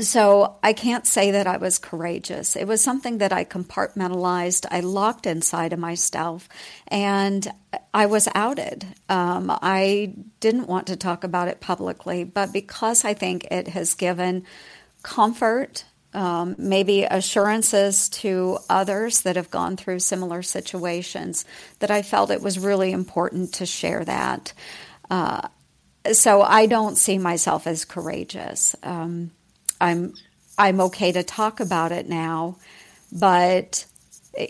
so 0.00 0.56
I 0.62 0.72
can't 0.72 1.06
say 1.06 1.32
that 1.32 1.46
I 1.46 1.58
was 1.58 1.78
courageous. 1.78 2.56
It 2.56 2.66
was 2.66 2.82
something 2.82 3.18
that 3.18 3.32
I 3.32 3.44
compartmentalized. 3.44 4.66
I 4.70 4.80
locked 4.80 5.26
inside 5.26 5.72
of 5.72 5.78
myself, 5.78 6.48
and 6.88 7.46
I 7.92 8.06
was 8.06 8.28
outed. 8.34 8.86
Um, 9.08 9.50
I 9.50 10.14
didn't 10.40 10.66
want 10.66 10.86
to 10.88 10.96
talk 10.96 11.24
about 11.24 11.48
it 11.48 11.60
publicly, 11.60 12.24
but 12.24 12.52
because 12.52 13.04
I 13.04 13.14
think 13.14 13.44
it 13.50 13.68
has 13.68 13.94
given 13.94 14.44
comfort, 15.02 15.84
um, 16.14 16.56
maybe 16.58 17.04
assurances 17.04 18.08
to 18.10 18.58
others 18.68 19.22
that 19.22 19.36
have 19.36 19.50
gone 19.50 19.76
through 19.76 19.98
similar 19.98 20.42
situations, 20.42 21.44
that 21.80 21.90
I 21.90 22.02
felt 22.02 22.30
it 22.30 22.42
was 22.42 22.58
really 22.58 22.92
important 22.92 23.54
to 23.54 23.66
share 23.66 24.04
that. 24.04 24.52
Uh, 25.10 25.48
so 26.12 26.42
I 26.42 26.66
don't 26.66 26.96
see 26.96 27.18
myself 27.18 27.66
as 27.66 27.84
courageous. 27.84 28.74
Um, 28.82 29.30
I'm 29.82 30.14
I'm 30.56 30.80
okay 30.80 31.12
to 31.12 31.24
talk 31.24 31.58
about 31.60 31.92
it 31.92 32.08
now, 32.08 32.56
but 33.10 33.84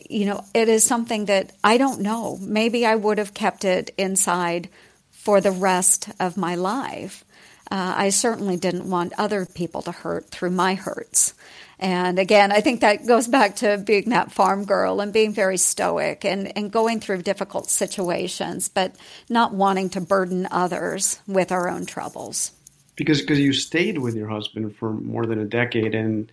you 0.09 0.27
know, 0.27 0.45
it 0.55 0.69
is 0.69 0.85
something 0.85 1.25
that 1.25 1.53
I 1.65 1.79
don't 1.79 2.01
know. 2.01 2.37
Maybe 2.41 2.85
I 2.87 2.95
would 2.95 3.19
have 3.19 3.35
kept 3.35 3.65
it 3.65 3.93
inside 3.97 4.69
for 5.11 5.41
the 5.41 5.51
rest 5.51 6.11
of 6.21 6.37
my 6.37 6.55
life. 6.55 7.25
Uh, 7.71 7.95
I 7.97 8.11
certainly 8.11 8.59
didn't 8.59 8.91
want 8.91 9.15
other 9.17 9.47
people 9.47 9.81
to 9.83 9.93
hurt 9.93 10.29
through 10.29 10.51
my 10.51 10.75
hurts. 10.75 11.33
And 11.79 12.19
again, 12.19 12.53
I 12.53 12.61
think 12.61 12.83
that 12.83 13.07
goes 13.07 13.27
back 13.27 13.57
to 13.57 13.79
being 13.79 14.11
that 14.11 14.31
farm 14.31 14.67
girl 14.67 15.01
and 15.01 15.13
being 15.13 15.33
very 15.33 15.57
stoic 15.57 16.25
and, 16.25 16.57
and 16.57 16.71
going 16.71 17.01
through 17.01 17.23
difficult 17.23 17.71
situations, 17.71 18.69
but 18.69 18.95
not 19.29 19.55
wanting 19.55 19.89
to 19.91 20.01
burden 20.01 20.47
others 20.51 21.21
with 21.27 21.51
our 21.51 21.69
own 21.69 21.87
troubles 21.87 22.53
because 22.97 23.21
because 23.21 23.39
you 23.39 23.53
stayed 23.53 23.99
with 23.99 24.15
your 24.15 24.29
husband 24.29 24.75
for 24.77 24.93
more 24.93 25.27
than 25.27 25.39
a 25.39 25.45
decade 25.45 25.95
and 25.95 26.31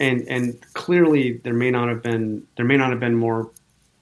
and 0.00 0.22
and 0.28 0.60
clearly 0.74 1.32
there 1.38 1.54
may 1.54 1.70
not 1.70 1.88
have 1.88 2.02
been 2.02 2.46
there 2.56 2.66
may 2.66 2.76
not 2.76 2.90
have 2.90 3.00
been 3.00 3.14
more 3.14 3.50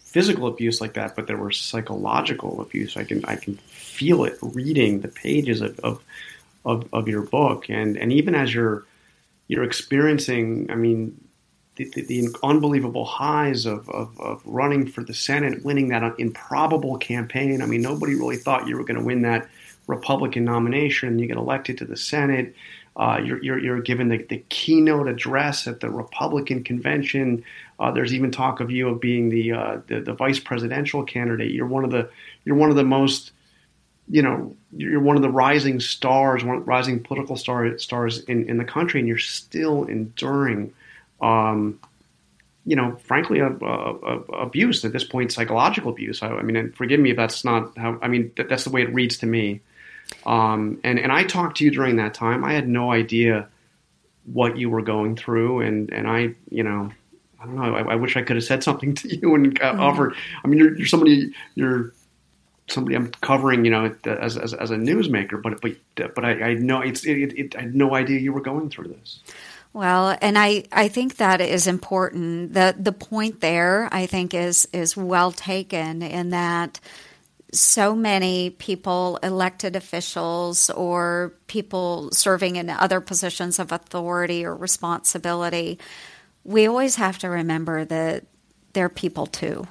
physical 0.00 0.46
abuse 0.46 0.80
like 0.80 0.94
that 0.94 1.14
but 1.14 1.26
there 1.26 1.36
were 1.36 1.52
psychological 1.52 2.60
abuse. 2.60 2.96
I 2.96 3.04
can 3.04 3.24
i 3.26 3.36
can 3.36 3.56
feel 3.56 4.24
it 4.24 4.38
reading 4.42 5.00
the 5.00 5.08
pages 5.08 5.60
of 5.60 5.78
of 5.80 6.02
of, 6.64 6.88
of 6.92 7.08
your 7.08 7.22
book. 7.22 7.68
And 7.68 7.96
and 7.96 8.12
even 8.12 8.34
as 8.34 8.52
you're 8.52 8.84
you're 9.48 9.64
experiencing 9.64 10.68
i 10.70 10.74
mean 10.74 11.20
the, 11.76 11.84
the, 11.94 12.02
the 12.02 12.28
unbelievable 12.42 13.04
highs 13.04 13.66
of, 13.66 13.88
of, 13.90 14.18
of, 14.18 14.40
running 14.46 14.86
for 14.86 15.04
the 15.04 15.12
Senate, 15.12 15.62
winning 15.62 15.88
that 15.88 16.18
improbable 16.18 16.96
campaign. 16.96 17.60
I 17.60 17.66
mean, 17.66 17.82
nobody 17.82 18.14
really 18.14 18.38
thought 18.38 18.66
you 18.66 18.76
were 18.76 18.84
going 18.84 18.98
to 18.98 19.04
win 19.04 19.22
that 19.22 19.46
Republican 19.86 20.44
nomination, 20.44 21.18
you 21.18 21.26
get 21.26 21.36
elected 21.36 21.78
to 21.78 21.84
the 21.84 21.96
Senate. 21.96 22.54
Uh, 22.96 23.20
you're, 23.22 23.42
you're, 23.42 23.58
you're, 23.58 23.80
given 23.82 24.08
the, 24.08 24.24
the, 24.30 24.42
keynote 24.48 25.06
address 25.06 25.66
at 25.66 25.80
the 25.80 25.90
Republican 25.90 26.64
convention. 26.64 27.44
Uh, 27.78 27.90
there's 27.90 28.14
even 28.14 28.30
talk 28.30 28.60
of 28.60 28.70
you 28.70 28.88
of 28.88 29.00
being 29.00 29.28
the, 29.28 29.52
uh, 29.52 29.78
the, 29.86 30.00
the 30.00 30.14
vice 30.14 30.40
presidential 30.40 31.04
candidate. 31.04 31.52
You're 31.52 31.66
one 31.66 31.84
of 31.84 31.90
the 31.90 32.08
you're 32.44 32.56
one 32.56 32.70
of 32.70 32.76
the 32.76 32.84
most 32.84 33.32
you 34.08 34.22
know 34.22 34.56
you're 34.76 35.00
one 35.00 35.16
of 35.16 35.22
the 35.22 35.30
rising 35.30 35.80
stars, 35.80 36.44
one 36.44 36.64
rising 36.64 37.02
political 37.02 37.36
star, 37.36 37.76
stars 37.78 38.20
in, 38.24 38.48
in 38.48 38.56
the 38.56 38.64
country, 38.64 39.00
and 39.00 39.08
you're 39.08 39.18
still 39.18 39.84
enduring. 39.84 40.72
Um, 41.20 41.80
you 42.64 42.74
know, 42.74 42.96
frankly, 42.96 43.38
a, 43.38 43.48
a, 43.48 43.94
a 43.94 44.18
abuse 44.40 44.84
at 44.84 44.92
this 44.92 45.04
point, 45.04 45.32
psychological 45.32 45.90
abuse. 45.90 46.22
I, 46.22 46.28
I, 46.28 46.42
mean, 46.42 46.72
forgive 46.72 46.98
me 46.98 47.10
if 47.10 47.16
that's 47.16 47.44
not 47.44 47.76
how. 47.78 47.98
I 48.02 48.08
mean, 48.08 48.32
that's 48.36 48.64
the 48.64 48.70
way 48.70 48.82
it 48.82 48.92
reads 48.92 49.18
to 49.18 49.26
me. 49.26 49.60
Um, 50.24 50.80
and 50.84 50.98
and 50.98 51.12
I 51.12 51.24
talked 51.24 51.58
to 51.58 51.64
you 51.64 51.70
during 51.70 51.96
that 51.96 52.14
time. 52.14 52.44
I 52.44 52.52
had 52.52 52.68
no 52.68 52.90
idea 52.90 53.48
what 54.24 54.56
you 54.56 54.70
were 54.70 54.82
going 54.82 55.16
through, 55.16 55.60
and 55.60 55.92
and 55.92 56.08
I, 56.08 56.34
you 56.50 56.62
know, 56.62 56.90
I 57.40 57.46
don't 57.46 57.56
know. 57.56 57.76
I, 57.76 57.92
I 57.92 57.94
wish 57.96 58.16
I 58.16 58.22
could 58.22 58.36
have 58.36 58.44
said 58.44 58.62
something 58.62 58.94
to 58.96 59.16
you 59.16 59.34
and 59.34 59.58
mm-hmm. 59.58 59.80
offered. 59.80 60.14
I 60.44 60.48
mean, 60.48 60.58
you're, 60.58 60.76
you're 60.76 60.86
somebody. 60.86 61.32
You're 61.54 61.92
somebody 62.68 62.96
I'm 62.96 63.12
covering, 63.20 63.64
you 63.64 63.70
know, 63.70 63.94
as 64.04 64.36
as, 64.36 64.52
as 64.54 64.70
a 64.70 64.76
newsmaker. 64.76 65.40
But 65.40 65.60
but 65.60 66.14
but 66.14 66.24
I, 66.24 66.50
I 66.50 66.54
know 66.54 66.80
it's 66.80 67.04
it, 67.04 67.32
it, 67.38 67.56
I 67.56 67.62
had 67.62 67.74
no 67.74 67.94
idea 67.94 68.18
you 68.18 68.32
were 68.32 68.40
going 68.40 68.70
through 68.70 68.88
this. 68.88 69.20
Well, 69.72 70.16
and 70.22 70.38
I, 70.38 70.64
I 70.72 70.88
think 70.88 71.16
that 71.16 71.42
is 71.42 71.66
important. 71.66 72.54
The 72.54 72.74
the 72.78 72.92
point 72.92 73.40
there 73.40 73.88
I 73.92 74.06
think 74.06 74.34
is 74.34 74.66
is 74.72 74.96
well 74.96 75.32
taken 75.32 76.02
in 76.02 76.30
that 76.30 76.80
so 77.58 77.94
many 77.94 78.50
people, 78.50 79.18
elected 79.22 79.76
officials, 79.76 80.70
or 80.70 81.34
people 81.46 82.10
serving 82.12 82.56
in 82.56 82.70
other 82.70 83.00
positions 83.00 83.58
of 83.58 83.72
authority 83.72 84.44
or 84.44 84.54
responsibility, 84.54 85.78
we 86.44 86.66
always 86.66 86.96
have 86.96 87.18
to 87.18 87.28
remember 87.28 87.84
that 87.84 88.24
they're 88.72 88.88
people 88.88 89.26
too. 89.26 89.66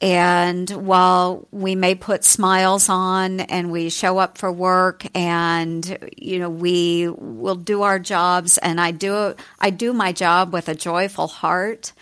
And 0.00 0.68
while 0.70 1.46
we 1.50 1.74
may 1.74 1.94
put 1.94 2.24
smiles 2.24 2.88
on 2.88 3.40
and 3.40 3.70
we 3.70 3.90
show 3.90 4.18
up 4.18 4.38
for 4.38 4.50
work 4.50 5.06
and 5.14 5.98
you 6.16 6.38
know 6.38 6.50
we 6.50 7.08
will 7.08 7.54
do 7.54 7.82
our 7.82 7.98
jobs 7.98 8.58
and 8.58 8.80
I 8.80 8.90
do 8.90 9.34
I 9.60 9.70
do 9.70 9.92
my 9.92 10.12
job 10.12 10.52
with 10.52 10.68
a 10.68 10.74
joyful 10.74 11.28
heart, 11.28 11.92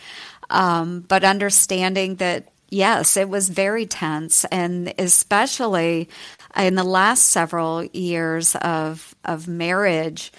um, 0.48 1.00
but 1.00 1.22
understanding 1.22 2.16
that 2.16 2.51
Yes, 2.72 3.18
it 3.18 3.28
was 3.28 3.50
very 3.50 3.84
tense, 3.84 4.46
and 4.46 4.94
especially 4.98 6.08
in 6.56 6.74
the 6.74 6.84
last 6.84 7.26
several 7.26 7.84
years 7.84 8.56
of 8.56 9.14
of 9.26 9.46
marriage, 9.46 10.32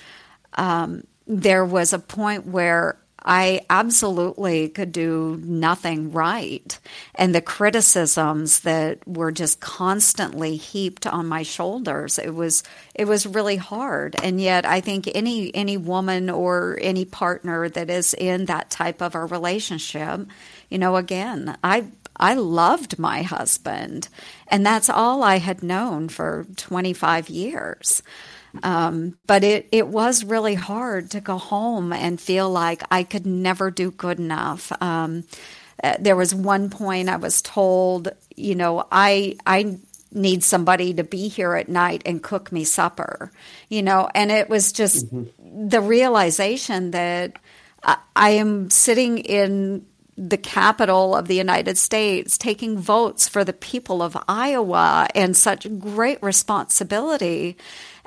um, 0.53 1.03
there 1.27 1.63
was 1.63 1.93
a 1.93 1.99
point 1.99 2.47
where 2.47 2.97
I 3.23 3.61
absolutely 3.69 4.69
could 4.69 4.91
do 4.91 5.39
nothing 5.43 6.11
right. 6.11 6.79
And 7.13 7.35
the 7.35 7.41
criticisms 7.41 8.61
that 8.61 9.07
were 9.07 9.31
just 9.31 9.59
constantly 9.59 10.55
heaped 10.55 11.05
on 11.05 11.27
my 11.27 11.43
shoulders, 11.43 12.17
it 12.17 12.33
was 12.33 12.63
it 12.95 13.05
was 13.05 13.27
really 13.27 13.57
hard. 13.57 14.15
And 14.23 14.41
yet 14.41 14.65
I 14.65 14.81
think 14.81 15.07
any 15.13 15.53
any 15.53 15.77
woman 15.77 16.31
or 16.31 16.79
any 16.81 17.05
partner 17.05 17.69
that 17.69 17.91
is 17.91 18.15
in 18.15 18.45
that 18.45 18.71
type 18.71 19.03
of 19.03 19.13
a 19.13 19.23
relationship, 19.23 20.27
you 20.71 20.79
know, 20.79 20.95
again, 20.95 21.55
I 21.63 21.85
I 22.15 22.35
loved 22.35 22.99
my 22.99 23.23
husband 23.23 24.09
and 24.47 24.65
that's 24.65 24.89
all 24.89 25.23
I 25.23 25.37
had 25.37 25.63
known 25.63 26.09
for 26.09 26.45
25 26.55 27.29
years. 27.29 28.03
Um, 28.61 29.17
but 29.25 29.43
it, 29.43 29.67
it 29.71 29.87
was 29.87 30.23
really 30.23 30.53
hard 30.53 31.09
to 31.11 31.21
go 31.21 31.37
home 31.37 31.91
and 31.91 32.21
feel 32.21 32.51
like 32.51 32.83
I 32.91 33.03
could 33.03 33.25
never 33.25 33.71
do 33.71 33.89
good 33.89 34.19
enough. 34.19 34.71
Um, 34.79 35.23
uh, 35.83 35.95
there 35.99 36.15
was 36.15 36.35
one 36.35 36.69
point 36.69 37.09
I 37.09 37.15
was 37.15 37.41
told, 37.41 38.09
you 38.35 38.53
know, 38.53 38.85
I, 38.91 39.37
I 39.47 39.79
need 40.11 40.43
somebody 40.43 40.93
to 40.93 41.03
be 41.03 41.27
here 41.27 41.55
at 41.55 41.67
night 41.67 42.03
and 42.05 42.21
cook 42.21 42.51
me 42.51 42.63
supper, 42.63 43.31
you 43.69 43.81
know, 43.81 44.09
and 44.13 44.31
it 44.31 44.49
was 44.49 44.71
just 44.71 45.07
mm-hmm. 45.07 45.67
the 45.69 45.81
realization 45.81 46.91
that 46.91 47.37
I, 47.83 47.97
I 48.15 48.29
am 48.31 48.69
sitting 48.69 49.17
in 49.17 49.85
the 50.17 50.37
capital 50.37 51.15
of 51.15 51.27
the 51.27 51.35
United 51.35 51.77
States, 51.77 52.37
taking 52.37 52.77
votes 52.77 53.27
for 53.27 53.43
the 53.43 53.53
people 53.53 54.01
of 54.01 54.17
Iowa 54.27 55.07
and 55.15 55.35
such 55.35 55.67
great 55.79 56.21
responsibility. 56.21 57.57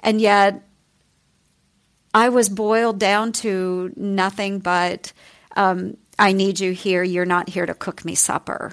And 0.00 0.20
yet, 0.20 0.62
I 2.14 2.28
was 2.30 2.48
boiled 2.48 2.98
down 2.98 3.32
to 3.32 3.92
nothing 3.96 4.60
but 4.60 5.12
um, 5.56 5.96
I 6.18 6.32
need 6.32 6.60
you 6.60 6.72
here. 6.72 7.02
You're 7.02 7.24
not 7.24 7.48
here 7.48 7.66
to 7.66 7.74
cook 7.74 8.04
me 8.04 8.14
supper. 8.14 8.72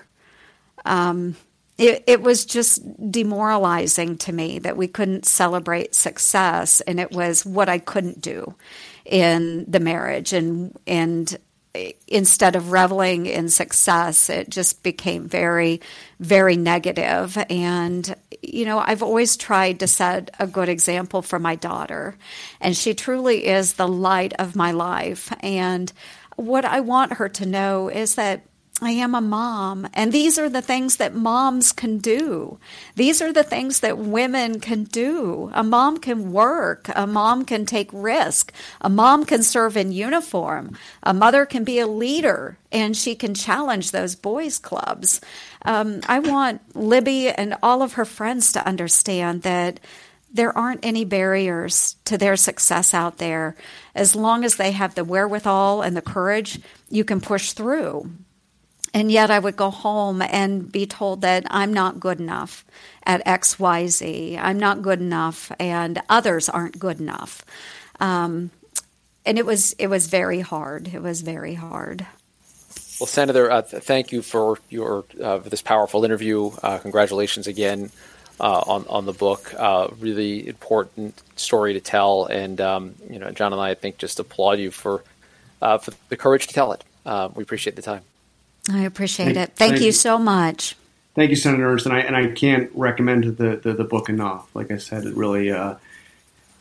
Um, 0.86 1.36
it, 1.78 2.04
it, 2.08 2.22
was 2.22 2.46
just 2.46 3.12
demoralizing 3.12 4.18
to 4.20 4.32
me 4.32 4.60
that 4.60 4.78
we 4.78 4.88
couldn't 4.88 5.26
celebrate 5.26 5.96
success, 5.96 6.82
and 6.82 7.00
it 7.00 7.12
was 7.12 7.46
what 7.46 7.68
I 7.68 7.80
couldn't 7.80 8.22
do 8.22 8.56
in 9.06 9.66
the 9.68 9.80
marriage, 9.80 10.34
and 10.34 10.78
and 10.86 11.36
instead 12.08 12.56
of 12.56 12.72
reveling 12.72 13.26
in 13.26 13.50
success, 13.50 14.30
it 14.30 14.50
just 14.50 14.84
became 14.84 15.28
very, 15.28 15.82
very 16.20 16.56
negative. 16.56 17.38
And, 17.50 18.16
you 18.42 18.66
know, 18.66 18.78
I've 18.78 19.02
always 19.02 19.38
tried 19.38 19.80
to 19.80 19.88
set 19.88 20.30
a 20.40 20.46
good 20.46 20.70
example 20.70 21.22
for 21.22 21.40
my 21.40 21.56
daughter, 21.56 22.16
and 22.62 22.78
she 22.78 22.94
truly 22.94 23.48
is 23.48 23.74
the 23.74 23.88
light 23.88 24.34
of 24.34 24.56
my 24.56 24.72
life. 24.72 25.34
And 25.40 25.92
what 26.36 26.66
I 26.66 26.82
want 26.82 27.14
her 27.14 27.30
to 27.30 27.46
know 27.46 27.90
is 27.90 28.16
that 28.16 28.44
I 28.84 28.92
am 28.92 29.16
a 29.16 29.22
mom. 29.22 29.88
And 29.94 30.12
these 30.12 30.38
are 30.38 30.50
the 30.50 30.62
things 30.62 30.98
that 30.98 31.16
moms 31.16 31.72
can 31.72 31.98
do. 31.98 32.60
These 32.96 33.22
are 33.22 33.32
the 33.32 33.44
things 33.44 33.80
that 33.80 33.98
women 33.98 34.60
can 34.60 34.84
do. 34.84 35.52
A 35.54 35.64
mom 35.64 35.98
can 35.98 36.32
work. 36.32 36.90
A 36.96 37.08
mom 37.08 37.46
can 37.46 37.66
take 37.66 37.90
risk. 37.94 38.52
A 38.82 38.90
mom 38.90 39.26
can 39.26 39.44
serve 39.44 39.78
in 39.78 39.92
uniform. 39.92 40.78
A 41.02 41.14
mother 41.14 41.46
can 41.46 41.64
be 41.64 41.80
a 41.80 41.88
leader 41.88 42.58
and 42.72 42.96
she 42.96 43.16
can 43.16 43.34
challenge 43.34 43.92
those 43.92 44.16
boys' 44.16 44.60
clubs. 44.60 45.22
Um, 45.64 46.02
I 46.08 46.20
want 46.20 46.62
Libby 46.76 47.30
and 47.30 47.56
all 47.64 47.82
of 47.82 47.94
her 47.94 48.06
friends 48.06 48.52
to 48.54 48.68
understand 48.68 49.44
that 49.44 49.80
there 50.34 50.58
aren't 50.58 50.84
any 50.84 51.06
barriers 51.06 51.96
to 52.06 52.18
their 52.18 52.36
success 52.36 52.94
out 52.94 53.20
there. 53.20 53.56
As 53.94 54.16
long 54.16 54.44
as 54.44 54.56
they 54.56 54.72
have 54.72 54.96
the 54.96 55.06
wherewithal 55.06 55.84
and 55.84 55.96
the 55.96 56.02
courage, 56.02 56.60
you 56.90 57.04
can 57.04 57.22
push 57.22 57.52
through. 57.52 58.12
And 58.94 59.12
yet 59.12 59.32
I 59.32 59.40
would 59.40 59.56
go 59.56 59.72
home 59.72 60.22
and 60.22 60.72
be 60.72 60.86
told 60.86 61.22
that 61.22 61.46
I'm 61.50 61.74
not 61.74 62.00
good 62.00 62.20
enough 62.20 62.64
at 63.06 63.26
XYZ. 63.26 64.38
I'm 64.40 64.60
not 64.60 64.84
good 64.84 65.02
enough, 65.02 65.52
and 65.60 66.02
others 66.10 66.48
aren't 66.48 66.78
good 66.78 67.00
enough. 67.00 67.44
Um, 68.00 68.52
and 69.26 69.40
it 69.40 69.46
was 69.46 69.74
it 69.80 69.88
was 69.88 70.08
very 70.08 70.42
hard. 70.42 70.94
It 70.94 71.02
was 71.02 71.22
very 71.22 71.56
hard. 71.56 72.06
Well, 73.00 73.08
Senator, 73.08 73.50
uh, 73.50 73.62
th- 73.64 73.84
thank 73.84 74.12
you 74.12 74.22
for 74.22 74.60
your 74.70 75.06
uh, 75.22 75.40
for 75.40 75.50
this 75.50 75.62
powerful 75.62 76.06
interview. 76.06 76.52
Uh, 76.62 76.78
congratulations 76.78 77.48
again 77.48 77.92
uh, 78.40 78.64
on 78.68 78.86
on 78.88 79.06
the 79.06 79.14
book. 79.14 79.54
Uh, 79.58 79.88
really 80.00 80.48
important 80.48 81.22
story 81.36 81.74
to 81.74 81.80
tell, 81.80 82.26
and 82.26 82.62
um, 82.62 82.96
you 83.10 83.20
know, 83.20 83.32
John 83.32 83.54
and 83.54 83.62
I, 83.62 83.72
I 83.72 83.76
think, 83.76 83.98
just 83.98 84.20
applaud 84.20 84.60
you 84.60 84.72
for 84.72 85.04
uh, 85.62 85.78
for 85.78 85.94
the 86.10 86.18
courage 86.18 86.48
to 86.48 86.54
tell 86.54 86.72
it. 86.72 86.84
we 87.36 87.44
appreciate 87.44 87.76
the 87.76 87.82
time. 87.82 88.04
I 88.70 88.82
appreciate 88.82 89.26
thank, 89.26 89.38
it. 89.38 89.56
Thank, 89.56 89.74
thank 89.74 89.82
you, 89.82 89.92
so 89.92 90.18
much. 90.18 90.76
Thank 91.16 91.30
you, 91.30 91.36
Senators, 91.36 91.86
and 91.86 91.94
I 91.94 92.00
and 92.00 92.16
I 92.16 92.28
can't 92.28 92.72
recommend 92.74 93.38
the 93.38 93.58
the, 93.58 93.74
the 93.74 93.84
book 93.84 94.10
enough. 94.10 94.54
Like 94.56 94.72
I 94.72 94.78
said, 94.78 95.06
it 95.06 95.16
really. 95.16 95.52
Uh, 95.52 95.76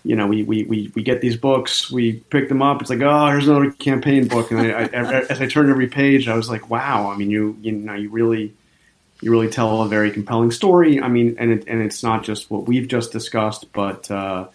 you 0.05 0.17
know, 0.17 0.27
we, 0.27 0.43
we, 0.43 0.65
we, 0.65 0.91
we 0.97 1.03
get 1.05 1.21
these 1.21 1.37
books, 1.37 1.89
we 1.89 2.15
pick 2.15 2.49
them 2.49 2.61
up. 2.61 2.81
It's 2.81 2.91
like, 2.91 3.01
oh, 3.03 3.27
here's 3.29 3.47
another 3.47 3.71
campaign 3.71 4.27
book. 4.27 4.51
And 4.51 4.61
I, 4.61 4.81
I, 4.93 5.21
as 5.31 5.41
I 5.41 5.47
turned 5.47 5.71
every 5.71 5.87
page, 5.87 6.27
I 6.27 6.35
was 6.35 6.51
like, 6.51 6.69
wow. 6.69 7.09
I 7.11 7.17
mean, 7.17 7.31
you 7.31 7.57
you 7.63 7.73
know, 7.73 7.95
you 7.95 8.11
really 8.11 8.53
you 9.21 9.31
really 9.31 9.49
tell 9.49 9.83
a 9.83 9.89
very 9.89 10.11
compelling 10.11 10.51
story. 10.51 11.01
I 11.01 11.09
mean, 11.09 11.37
and 11.39 11.53
it, 11.53 11.65
and 11.69 11.81
it's 11.81 12.03
not 12.03 12.25
just 12.25 12.51
what 12.51 12.67
we've 12.67 12.89
just 12.89 13.13
discussed, 13.13 13.73
but 13.73 14.11
uh, 14.11 14.49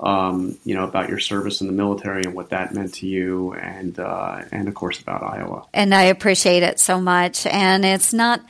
um, 0.00 0.56
you 0.64 0.74
know, 0.74 0.84
about 0.84 1.08
your 1.08 1.18
service 1.18 1.60
in 1.60 1.66
the 1.66 1.72
military 1.72 2.22
and 2.24 2.34
what 2.34 2.50
that 2.50 2.72
meant 2.72 2.94
to 2.94 3.06
you, 3.06 3.54
and 3.54 3.98
uh, 3.98 4.42
and 4.52 4.68
of 4.68 4.74
course 4.74 5.00
about 5.00 5.22
Iowa. 5.22 5.66
And 5.74 5.94
I 5.94 6.04
appreciate 6.04 6.62
it 6.62 6.78
so 6.78 7.00
much. 7.00 7.46
And 7.46 7.84
it's 7.84 8.12
not 8.12 8.40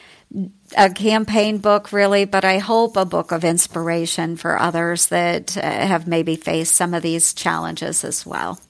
a 0.77 0.91
campaign 0.91 1.59
book 1.59 1.91
really, 1.91 2.27
but 2.27 2.45
I 2.45 2.59
hope 2.59 2.97
a 2.97 3.07
book 3.07 3.33
of 3.33 3.45
inspiration 3.45 4.37
for 4.37 4.59
others 4.59 5.07
that 5.07 5.57
uh, 5.57 5.63
have 5.63 6.07
maybe 6.07 6.37
faced 6.37 6.75
some 6.75 6.93
of 6.93 7.03
these 7.03 7.33
challenges 7.33 8.05
as 8.05 8.27
well. 8.27 8.61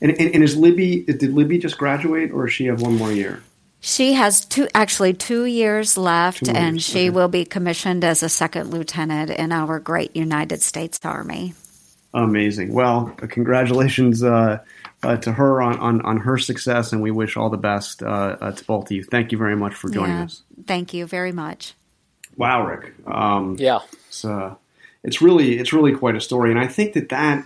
And, 0.00 0.12
and, 0.12 0.34
and 0.34 0.44
is 0.44 0.56
Libby? 0.56 1.02
Did 1.02 1.32
Libby 1.32 1.58
just 1.58 1.78
graduate, 1.78 2.30
or 2.30 2.46
does 2.46 2.54
she 2.54 2.66
have 2.66 2.82
one 2.82 2.96
more 2.96 3.10
year? 3.10 3.42
She 3.80 4.14
has 4.14 4.44
two, 4.44 4.68
actually 4.74 5.14
two 5.14 5.44
years 5.44 5.96
left, 5.96 6.44
two 6.44 6.52
and 6.52 6.82
she 6.82 7.08
okay. 7.08 7.10
will 7.10 7.28
be 7.28 7.44
commissioned 7.44 8.04
as 8.04 8.22
a 8.22 8.28
second 8.28 8.70
lieutenant 8.70 9.30
in 9.30 9.52
our 9.52 9.78
great 9.78 10.14
United 10.14 10.62
States 10.62 10.98
Army. 11.04 11.54
Amazing. 12.16 12.72
Well, 12.72 13.14
congratulations 13.28 14.22
uh, 14.22 14.60
uh, 15.02 15.16
to 15.18 15.32
her 15.32 15.60
on, 15.60 15.78
on, 15.78 16.00
on, 16.00 16.16
her 16.16 16.38
success, 16.38 16.92
and 16.92 17.02
we 17.02 17.10
wish 17.10 17.36
all 17.36 17.50
the 17.50 17.58
best 17.58 18.02
uh, 18.02 18.38
uh, 18.40 18.52
to 18.52 18.64
both 18.64 18.86
of 18.86 18.92
you. 18.92 19.04
Thank 19.04 19.32
you 19.32 19.38
very 19.38 19.54
much 19.54 19.74
for 19.74 19.90
joining 19.90 20.16
yeah, 20.16 20.24
us. 20.24 20.42
Thank 20.66 20.94
you 20.94 21.06
very 21.06 21.32
much. 21.32 21.74
Wow, 22.34 22.66
Rick. 22.66 22.94
Um, 23.06 23.56
yeah, 23.58 23.80
it's 24.08 24.24
uh, 24.24 24.54
it's 25.04 25.20
really 25.20 25.58
it's 25.58 25.74
really 25.74 25.92
quite 25.92 26.16
a 26.16 26.20
story, 26.22 26.50
and 26.50 26.58
I 26.58 26.68
think 26.68 26.94
that 26.94 27.10
that 27.10 27.44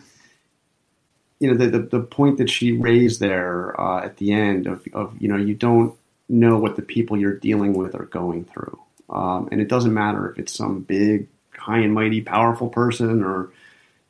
you 1.41 1.51
know 1.51 1.57
the 1.57 1.79
the, 1.79 1.99
the 1.99 2.01
point 2.01 2.39
that 2.39 2.49
she 2.49 2.71
raised 2.71 3.19
there 3.19 3.79
uh, 3.81 4.05
at 4.05 4.19
the 4.19 4.33
end 4.33 4.69
of, 4.69 4.87
of 4.93 5.21
you 5.21 5.27
know 5.27 5.37
you 5.37 5.55
don't 5.55 5.97
know 6.29 6.59
what 6.59 6.77
the 6.77 6.83
people 6.83 7.17
you're 7.17 7.37
dealing 7.37 7.75
with 7.75 7.97
are 7.97 8.07
going 8.07 8.45
through, 8.45 8.79
um, 9.09 9.49
and 9.51 9.61
it 9.61 9.67
doesn't 9.67 9.93
matter 9.93 10.31
if 10.31 10.39
it's 10.39 10.55
some 10.55 10.79
big, 10.83 11.27
high 11.57 11.81
and 11.81 11.93
mighty, 11.93 12.21
powerful 12.21 12.69
person 12.69 13.25
or 13.25 13.51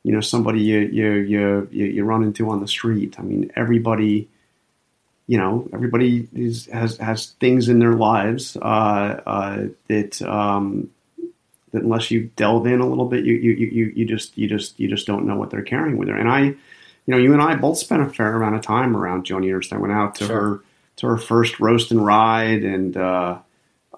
you 0.03 0.11
know 0.11 0.21
somebody 0.21 0.61
you 0.61 0.79
you 0.79 1.67
you 1.71 1.85
you 1.85 2.03
run 2.03 2.23
into 2.23 2.49
on 2.49 2.59
the 2.59 2.67
street. 2.67 3.19
I 3.19 3.21
mean, 3.21 3.51
everybody, 3.55 4.27
you 5.27 5.37
know, 5.37 5.67
everybody 5.73 6.27
is, 6.33 6.65
has 6.67 6.97
has 6.97 7.27
things 7.39 7.69
in 7.69 7.79
their 7.79 7.93
lives 7.93 8.57
uh, 8.57 9.21
uh, 9.25 9.65
that 9.87 10.21
um, 10.23 10.89
that 11.71 11.83
unless 11.83 12.09
you 12.09 12.31
delve 12.35 12.65
in 12.65 12.79
a 12.79 12.87
little 12.87 13.05
bit, 13.05 13.25
you 13.25 13.35
you 13.35 13.53
you 13.53 13.93
you 13.95 14.05
just 14.05 14.37
you 14.37 14.47
just 14.47 14.79
you 14.79 14.87
just 14.87 15.05
don't 15.05 15.25
know 15.25 15.35
what 15.35 15.51
they're 15.51 15.61
carrying 15.61 15.97
with 15.97 16.09
her. 16.09 16.17
And 16.17 16.29
I, 16.29 16.41
you 16.41 16.57
know, 17.07 17.17
you 17.17 17.33
and 17.33 17.41
I 17.41 17.55
both 17.55 17.77
spent 17.77 18.01
a 18.01 18.09
fair 18.09 18.35
amount 18.35 18.55
of 18.55 18.61
time 18.61 18.97
around 18.97 19.25
Joni 19.25 19.53
Ernst. 19.53 19.71
I 19.71 19.77
went 19.77 19.93
out 19.93 20.15
to 20.15 20.25
sure. 20.25 20.35
her 20.35 20.63
to 20.97 21.07
her 21.07 21.17
first 21.17 21.59
roast 21.59 21.91
and 21.91 22.03
ride, 22.03 22.63
and 22.63 22.97
uh, 22.97 23.37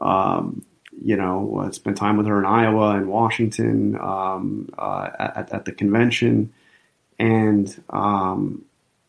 um, 0.01 0.65
you 1.01 1.15
know, 1.15 1.63
uh, 1.65 1.71
spent 1.71 1.97
time 1.97 2.17
with 2.17 2.27
her 2.27 2.39
in 2.39 2.45
Iowa 2.45 2.95
and 2.95 3.07
Washington 3.07 3.97
um, 3.99 4.69
uh, 4.77 5.09
at, 5.19 5.51
at, 5.51 5.65
the 5.65 5.71
convention, 5.71 6.53
and 7.19 7.83
um, 7.89 8.65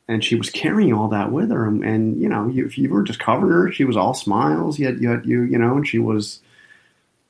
and 0.08 0.24
she 0.24 0.34
was 0.34 0.50
carrying 0.50 0.92
all 0.92 1.08
that 1.08 1.32
with 1.32 1.50
her. 1.50 1.66
And, 1.66 1.84
and 1.84 2.20
you 2.20 2.28
know, 2.28 2.48
you, 2.48 2.66
if 2.66 2.78
you 2.78 2.90
were 2.90 3.02
just 3.02 3.20
covering 3.20 3.52
her, 3.52 3.72
she 3.72 3.84
was 3.84 3.96
all 3.96 4.14
smiles. 4.14 4.78
Yet, 4.78 5.00
yet 5.00 5.24
you 5.24 5.42
you 5.42 5.58
know, 5.58 5.76
and 5.76 5.86
she 5.86 5.98
was 5.98 6.40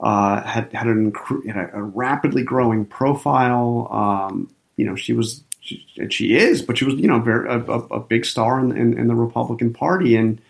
uh, 0.01 0.43
had 0.43 0.73
had, 0.73 0.87
an, 0.87 1.13
had 1.47 1.71
a, 1.73 1.83
rapidly 1.83 2.43
growing 2.43 2.85
profile. 2.85 3.89
Um, 3.91 4.51
you 4.77 4.87
know, 4.87 4.97
she 4.97 5.13
was 5.13 5.43
she, 5.61 5.87
she, 6.11 6.37
is, 6.37 6.63
but 6.63 6.79
she 6.79 6.85
was 6.85 6.95
you 6.95 7.09
know 7.09 7.21
very 7.21 7.49
a, 7.49 7.59
a, 7.59 7.79
a 7.87 8.01
big 8.01 8.25
star 8.25 8.61
in, 8.61 8.77
in, 8.77 8.99
in 8.99 9.09
the 9.09 9.15
Republican 9.15 9.73
Party 9.73 10.17
and 10.17 10.41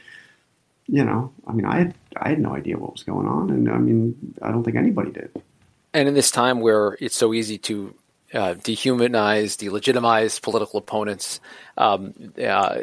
you 0.87 1.05
know, 1.05 1.33
I 1.47 1.53
mean, 1.53 1.67
I 1.67 1.79
had 1.79 1.95
I 2.17 2.31
had 2.31 2.41
no 2.41 2.55
idea 2.55 2.79
what 2.79 2.93
was 2.93 3.03
going 3.03 3.27
on, 3.27 3.51
and 3.51 3.69
I 3.71 3.79
mean, 3.79 4.35
I 4.43 4.51
don't 4.51 4.65
think 4.65 4.77
anybody 4.77 5.11
did. 5.11 5.31
And 5.93 6.09
in 6.09 6.15
this 6.15 6.31
time 6.31 6.61
where 6.61 6.97
it's 7.01 7.17
so 7.17 7.33
easy 7.33 7.59
to 7.59 7.95
uh, 8.35 8.55
dehumanize, 8.55 9.57
delegitimize 9.57 10.43
political 10.43 10.79
opponents. 10.79 11.41
Um, 11.79 12.15
uh, 12.45 12.79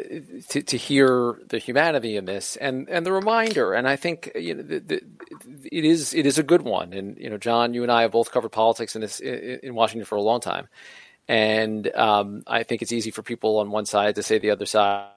to, 0.48 0.62
to, 0.62 0.76
hear 0.76 1.38
the 1.48 1.58
humanity 1.58 2.16
in 2.16 2.24
this 2.26 2.56
and, 2.56 2.88
and 2.88 3.06
the 3.06 3.12
reminder, 3.12 3.74
and 3.74 3.88
I 3.88 3.96
think 3.96 4.32
you 4.34 4.54
know, 4.54 4.62
the, 4.62 4.80
the, 4.80 5.02
it 5.70 5.84
is 5.84 6.14
it 6.14 6.26
is 6.26 6.38
a 6.38 6.42
good 6.42 6.62
one. 6.62 6.92
And 6.92 7.18
you 7.18 7.30
know, 7.30 7.38
John, 7.38 7.74
you 7.74 7.82
and 7.82 7.92
I 7.92 8.02
have 8.02 8.12
both 8.12 8.32
covered 8.32 8.50
politics 8.50 8.94
in 8.94 9.02
this 9.02 9.20
in, 9.20 9.60
in 9.62 9.74
Washington 9.74 10.06
for 10.06 10.16
a 10.16 10.22
long 10.22 10.40
time, 10.40 10.68
and 11.28 11.86
um, 11.94 12.42
I 12.46 12.62
think 12.62 12.82
it's 12.82 12.92
easy 12.92 13.10
for 13.10 13.22
people 13.22 13.58
on 13.58 13.70
one 13.70 13.86
side 13.86 14.14
to 14.16 14.22
say 14.22 14.38
the 14.38 14.50
other 14.50 14.66
side 14.66 15.08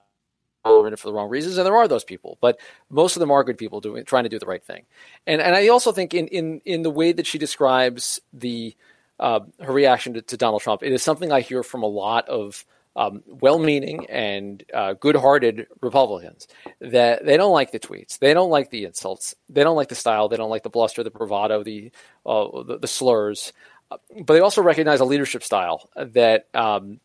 in 0.65 0.93
it 0.93 0.99
for 0.99 1.07
the 1.07 1.13
wrong 1.13 1.29
reasons, 1.29 1.57
and 1.57 1.65
there 1.65 1.75
are 1.75 1.87
those 1.87 2.03
people, 2.03 2.37
but 2.41 2.59
most 2.89 3.15
of 3.15 3.19
them 3.19 3.31
are 3.31 3.43
good 3.43 3.57
people 3.57 3.81
doing 3.81 4.03
trying 4.05 4.23
to 4.23 4.29
do 4.29 4.39
the 4.39 4.45
right 4.45 4.63
thing. 4.63 4.83
And 5.27 5.41
and 5.41 5.55
I 5.55 5.67
also 5.67 5.91
think 5.91 6.13
in 6.13 6.27
in 6.27 6.61
in 6.65 6.81
the 6.81 6.89
way 6.89 7.11
that 7.11 7.27
she 7.27 7.37
describes 7.37 8.19
the 8.33 8.75
uh, 9.19 9.41
her 9.61 9.71
reaction 9.71 10.13
to, 10.15 10.21
to, 10.21 10.35
Donald 10.35 10.61
Trump. 10.61 10.83
It 10.83 10.91
is 10.91 11.01
something 11.01 11.31
I 11.31 11.39
hear 11.39 11.63
from 11.63 11.83
a 11.83 11.87
lot 11.87 12.27
of 12.27 12.65
um, 12.97 13.23
well-meaning 13.27 14.07
and 14.09 14.61
uh, 14.73 14.91
good-hearted 14.93 15.67
Republicans 15.79 16.49
that 16.81 17.25
they 17.25 17.37
don't 17.37 17.53
like 17.53 17.71
the 17.71 17.79
tweets, 17.79 18.19
they 18.19 18.33
don't 18.33 18.49
like 18.49 18.71
the 18.71 18.83
insults, 18.83 19.33
they 19.47 19.63
don't 19.63 19.77
like 19.77 19.87
the 19.87 19.95
style, 19.95 20.27
they 20.27 20.35
don't 20.35 20.49
like 20.49 20.63
the 20.63 20.69
bluster, 20.69 21.01
the 21.01 21.11
bravado, 21.11 21.63
the 21.63 21.91
uh, 22.25 22.63
the, 22.63 22.79
the, 22.79 22.87
slurs, 22.87 23.53
but 23.89 24.33
they 24.33 24.41
also 24.41 24.61
recognize 24.61 24.99
a 24.99 25.05
leadership 25.05 25.43
style 25.43 25.89
that 25.95 26.47
um, 26.53 26.99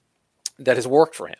that 0.58 0.76
has 0.76 0.86
worked 0.86 1.14
for 1.14 1.28
him. 1.28 1.36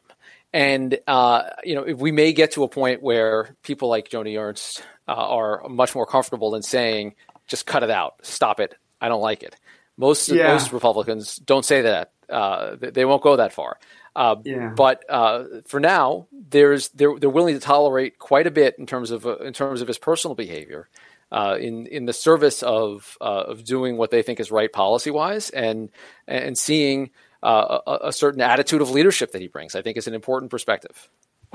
And 0.53 0.99
uh, 1.07 1.43
you 1.65 1.75
know, 1.75 1.83
we 1.95 2.13
may 2.13 2.33
get 2.33 2.53
to 2.53 2.65
a 2.65 2.69
point 2.69 3.03
where 3.03 3.57
people 3.63 3.89
like 3.89 4.09
Joni 4.09 4.41
Ernst 4.41 4.83
uh, 5.07 5.13
are 5.13 5.69
much 5.69 5.95
more 5.95 6.07
comfortable 6.07 6.55
in 6.55 6.63
saying, 6.63 7.15
"Just 7.47 7.67
cut 7.67 7.83
it 7.83 7.91
out, 7.91 8.15
stop 8.23 8.59
it, 8.59 8.75
I 9.01 9.09
don't 9.09 9.23
like 9.23 9.43
it." 9.43 9.55
Most 9.97 10.29
yeah. 10.29 10.53
most 10.53 10.73
Republicans 10.73 11.37
don't 11.37 11.65
say 11.65 11.83
that. 11.83 12.13
Uh, 12.29 12.77
they 12.81 13.05
won't 13.05 13.23
go 13.23 13.37
that 13.37 13.53
far. 13.53 13.79
Uh, 14.17 14.37
yeah. 14.45 14.73
But 14.77 15.05
uh, 15.09 15.45
for 15.67 15.79
now, 15.79 16.27
there's 16.33 16.89
they're 16.91 17.19
they're 17.19 17.31
willing 17.31 17.55
to 17.55 17.61
tolerate 17.61 18.19
quite 18.19 18.47
a 18.47 18.51
bit 18.51 18.77
in 18.79 18.87
terms 18.87 19.11
of 19.11 19.27
uh, 19.27 19.37
in 19.39 19.53
terms 19.53 19.83
of 19.83 19.89
his 19.89 19.99
personal 19.99 20.35
behavior, 20.35 20.89
uh, 21.31 21.57
in 21.61 21.87
in 21.87 22.07
the 22.07 22.13
service 22.13 22.63
of 22.63 23.17
uh, 23.21 23.45
of 23.47 23.65
doing 23.65 23.97
what 23.97 24.11
they 24.11 24.23
think 24.23 24.41
is 24.41 24.51
right 24.51 24.73
policy 24.73 25.11
wise, 25.11 25.51
and 25.51 25.91
and 26.27 26.59
seeing 26.59 27.11
a, 27.43 27.99
a, 28.05 28.13
certain 28.13 28.41
attitude 28.41 28.83
of 28.83 28.91
leadership 28.91 29.33
that 29.33 29.41
he 29.41 29.49
brings. 29.49 29.75
I 29.75 29.83
think 29.83 29.97
is 29.97 30.07
an 30.07 30.15
important 30.15 30.51
perspective. 30.51 31.09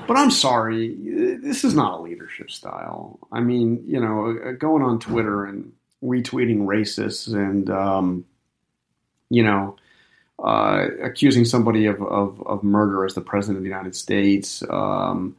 But 0.07 0.17
I'm 0.17 0.31
sorry, 0.31 0.95
this 1.41 1.63
is 1.63 1.73
not 1.73 1.99
a 1.99 2.01
leadership 2.01 2.51
style. 2.51 3.19
I 3.31 3.39
mean, 3.39 3.83
you 3.87 3.99
know, 3.99 4.55
going 4.59 4.83
on 4.83 4.99
Twitter 4.99 5.45
and 5.45 5.71
retweeting 6.03 6.65
racists 6.65 7.33
and 7.33 7.69
um, 7.69 8.25
you 9.29 9.43
know, 9.43 9.77
uh, 10.37 10.87
accusing 11.01 11.45
somebody 11.45 11.85
of, 11.85 12.01
of, 12.01 12.45
of, 12.45 12.63
murder 12.63 13.05
as 13.05 13.13
the 13.13 13.21
president 13.21 13.57
of 13.57 13.63
the 13.63 13.69
United 13.69 13.95
States, 13.95 14.61
um, 14.69 15.35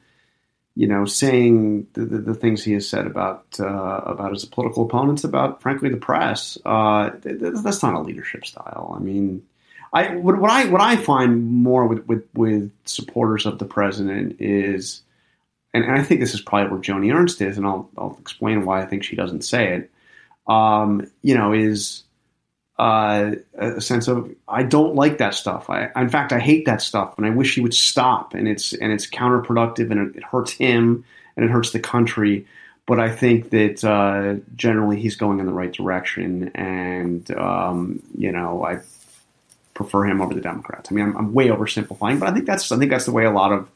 you 0.75 0.87
know, 0.87 1.05
saying 1.05 1.87
the, 1.93 2.05
the, 2.05 2.19
the, 2.19 2.35
things 2.35 2.65
he 2.65 2.73
has 2.73 2.89
said 2.89 3.07
about 3.07 3.45
uh, 3.61 4.01
about 4.05 4.33
his 4.33 4.45
political 4.45 4.85
opponents, 4.85 5.25
about 5.25 5.61
frankly 5.63 5.91
the 5.91 5.97
press. 5.97 6.57
Uh, 6.65 7.11
that's 7.23 7.83
not 7.83 7.95
a 7.95 8.01
leadership 8.01 8.47
style. 8.47 8.95
I 8.97 9.03
mean, 9.03 9.43
I 9.93 10.17
what, 10.17 10.39
what, 10.39 10.51
I 10.51 10.67
what 10.67 10.81
I 10.81 10.97
find 10.97 11.51
more 11.51 11.87
with, 11.87 12.07
with, 12.07 12.25
with 12.35 12.71
supporters 12.85 13.47
of 13.47 13.59
the 13.59 13.65
president 13.65 14.41
is, 14.41 15.03
and, 15.73 15.85
and, 15.85 15.95
I 15.95 16.03
think 16.03 16.21
this 16.21 16.35
is 16.35 16.41
probably 16.41 16.71
where 16.71 16.81
Joni 16.81 17.15
Ernst 17.15 17.41
is, 17.41 17.57
and 17.57 17.67
I'll 17.67 17.89
I'll 17.97 18.17
explain 18.21 18.65
why 18.65 18.83
I 18.83 18.87
think 18.87 19.05
she 19.05 19.17
doesn't 19.17 19.43
say 19.43 19.75
it. 19.75 19.91
Um, 20.47 21.11
you 21.23 21.35
know, 21.35 21.53
is 21.53 22.05
uh, 22.79 23.33
a 23.59 23.81
sense 23.81 24.07
of 24.09 24.31
I 24.49 24.63
don't 24.63 24.95
like 24.95 25.19
that 25.19 25.35
stuff. 25.35 25.71
I, 25.71 25.91
in 25.97 26.11
fact, 26.11 26.33
I 26.33 26.39
hate 26.39 26.67
that 26.67 26.83
stuff, 26.83 27.15
and 27.17 27.27
I 27.27 27.31
wish 27.31 27.55
he 27.55 27.61
would 27.61 27.75
stop. 27.75 28.35
And 28.35 28.47
it's 28.47 28.73
and 28.75 28.93
it's 28.93 29.09
counterproductive, 29.09 29.91
and 29.91 30.11
it, 30.11 30.17
it 30.17 30.25
hurts 30.25 30.53
him, 30.53 31.05
and 31.37 31.45
it 31.45 31.51
hurts 31.51 31.73
the 31.73 31.81
country. 31.81 32.47
But 32.87 33.01
I 33.01 33.11
think 33.11 33.51
that 33.51 33.83
uh, 33.83 34.41
generally 34.55 35.01
he's 35.01 35.17
going 35.17 35.41
in 35.41 35.47
the 35.47 35.53
right 35.53 35.73
direction, 35.73 36.51
and 36.55 37.31
um, 37.33 38.03
you 38.17 38.31
know 38.31 38.65
I 38.65 38.81
prefer 39.77 40.07
him 40.07 40.21
over 40.21 40.35
the 40.35 40.41
Democrats. 40.41 40.91
I 40.91 40.95
mean, 40.95 41.05
I'm, 41.05 41.17
I'm, 41.17 41.35
way 41.35 41.49
oversimplifying, 41.49 42.19
but 42.19 42.29
I 42.29 42.33
think 42.33 42.47
that's 42.47 42.73
I 42.73 42.79
think 42.79 42.91
that's 42.91 43.05
the 43.05 43.13
way 43.13 43.27
a 43.27 43.31
lot 43.31 43.53
of 43.53 43.69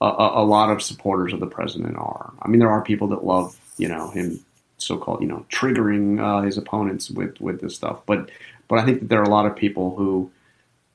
a, 0.00 0.06
a 0.06 0.44
lot 0.44 0.70
of 0.70 0.80
supporters 0.80 1.32
of 1.32 1.40
the 1.40 1.46
president 1.46 1.96
are. 1.96 2.32
I 2.40 2.48
mean, 2.48 2.60
there 2.60 2.70
are 2.70 2.82
people 2.82 3.08
that 3.08 3.24
love 3.24 3.58
you 3.76 3.88
know 3.88 4.08
him 4.10 4.38
so-called 4.78 5.20
you 5.20 5.28
know 5.28 5.44
triggering 5.50 6.20
uh, 6.20 6.42
his 6.42 6.56
opponents 6.56 7.10
with 7.10 7.38
with 7.40 7.60
this 7.60 7.74
stuff. 7.74 8.00
But 8.06 8.30
but 8.68 8.78
I 8.78 8.84
think 8.84 9.00
that 9.00 9.08
there 9.08 9.20
are 9.20 9.24
a 9.24 9.28
lot 9.28 9.46
of 9.46 9.56
people 9.56 9.96
who 9.96 10.30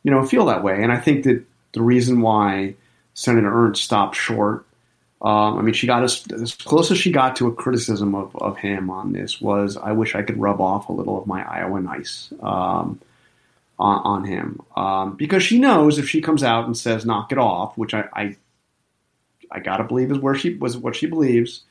you 0.04 0.12
know 0.12 0.26
feel 0.26 0.46
that 0.46 0.64
way, 0.64 0.82
and 0.82 0.92
I 0.92 0.98
think 0.98 1.26
that 1.26 1.44
the 1.74 1.82
reason 1.84 2.22
why 2.22 2.76
Senator 3.14 3.52
Ernst 3.52 3.84
stopped 3.84 4.16
short. 4.16 4.64
Um, 5.20 5.58
I 5.58 5.62
mean, 5.64 5.74
she 5.74 5.88
got 5.88 6.04
as, 6.04 6.24
as 6.32 6.54
close 6.54 6.92
as 6.92 7.00
she 7.00 7.12
got 7.12 7.36
to 7.38 7.48
a 7.48 7.52
criticism 7.52 8.14
of, 8.14 8.36
of 8.36 8.56
him 8.56 8.92
on 8.92 9.14
this 9.14 9.42
was, 9.42 9.76
I 9.76 9.92
wish 9.92 10.14
I 10.14 10.22
could 10.22 10.40
rub 10.40 10.62
off 10.62 10.90
a 10.90 10.94
little 10.94 11.20
of 11.20 11.26
my 11.26 11.42
Iowa 11.42 11.82
nice 11.82 12.32
um, 12.40 13.00
on, 13.80 14.02
on, 14.04 14.24
him. 14.26 14.62
Um, 14.76 15.16
because 15.16 15.44
she 15.44 15.60
knows 15.60 16.00
if 16.00 16.10
she 16.10 16.22
comes 16.22 16.44
out 16.44 16.66
and 16.66 16.76
says, 16.76 17.06
knock 17.06 17.32
it 17.32 17.38
off, 17.38 17.78
which 17.78 17.94
I, 17.94 18.06
I, 18.14 18.36
I 19.52 19.60
gotta 19.60 19.84
believe 19.84 20.12
is 20.12 20.20
where 20.20 20.36
she 20.36 20.56
was, 20.56 20.78
what 20.78 20.96
she 20.96 21.08
believes, 21.08 21.62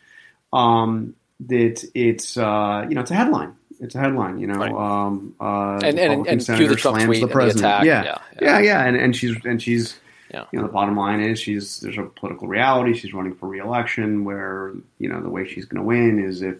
um, 0.52 1.14
that 1.40 1.84
it's 1.94 2.36
uh, 2.36 2.86
you 2.88 2.94
know 2.94 3.02
it's 3.02 3.10
a 3.10 3.14
headline. 3.14 3.54
It's 3.80 3.94
a 3.94 3.98
headline, 3.98 4.38
you 4.38 4.46
know. 4.46 4.54
Right. 4.54 4.72
Um, 4.72 5.34
uh, 5.38 5.80
and 5.84 5.98
and, 5.98 6.26
and 6.26 6.44
cue 6.44 6.68
the 6.68 6.76
Trump 6.76 7.02
tweet 7.02 7.20
the 7.20 7.28
president. 7.28 7.62
The 7.62 7.68
attack. 7.68 7.84
Yeah. 7.84 8.02
Yeah, 8.02 8.18
yeah, 8.40 8.58
yeah, 8.60 8.86
And, 8.86 8.96
and 8.96 9.14
she's 9.14 9.36
and 9.44 9.62
she's 9.62 9.98
yeah. 10.32 10.44
you 10.50 10.58
know 10.58 10.66
the 10.66 10.72
bottom 10.72 10.96
line 10.96 11.20
is 11.20 11.38
she's 11.38 11.80
there's 11.80 11.98
a 11.98 12.04
political 12.04 12.48
reality. 12.48 12.94
She's 12.94 13.12
running 13.12 13.34
for 13.34 13.48
reelection 13.48 14.24
where 14.24 14.72
you 14.98 15.08
know 15.08 15.20
the 15.20 15.28
way 15.28 15.46
she's 15.46 15.66
going 15.66 15.82
to 15.82 15.86
win 15.86 16.18
is 16.18 16.42
if 16.42 16.56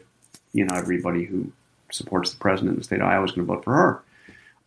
you 0.52 0.64
know 0.64 0.76
everybody 0.76 1.24
who 1.24 1.50
supports 1.90 2.32
the 2.32 2.38
president 2.38 2.72
in 2.72 2.78
the 2.78 2.84
state 2.84 3.00
of 3.00 3.06
Iowa 3.06 3.24
is 3.24 3.32
going 3.32 3.46
to 3.46 3.52
vote 3.52 3.64
for 3.64 3.74
her. 3.74 4.02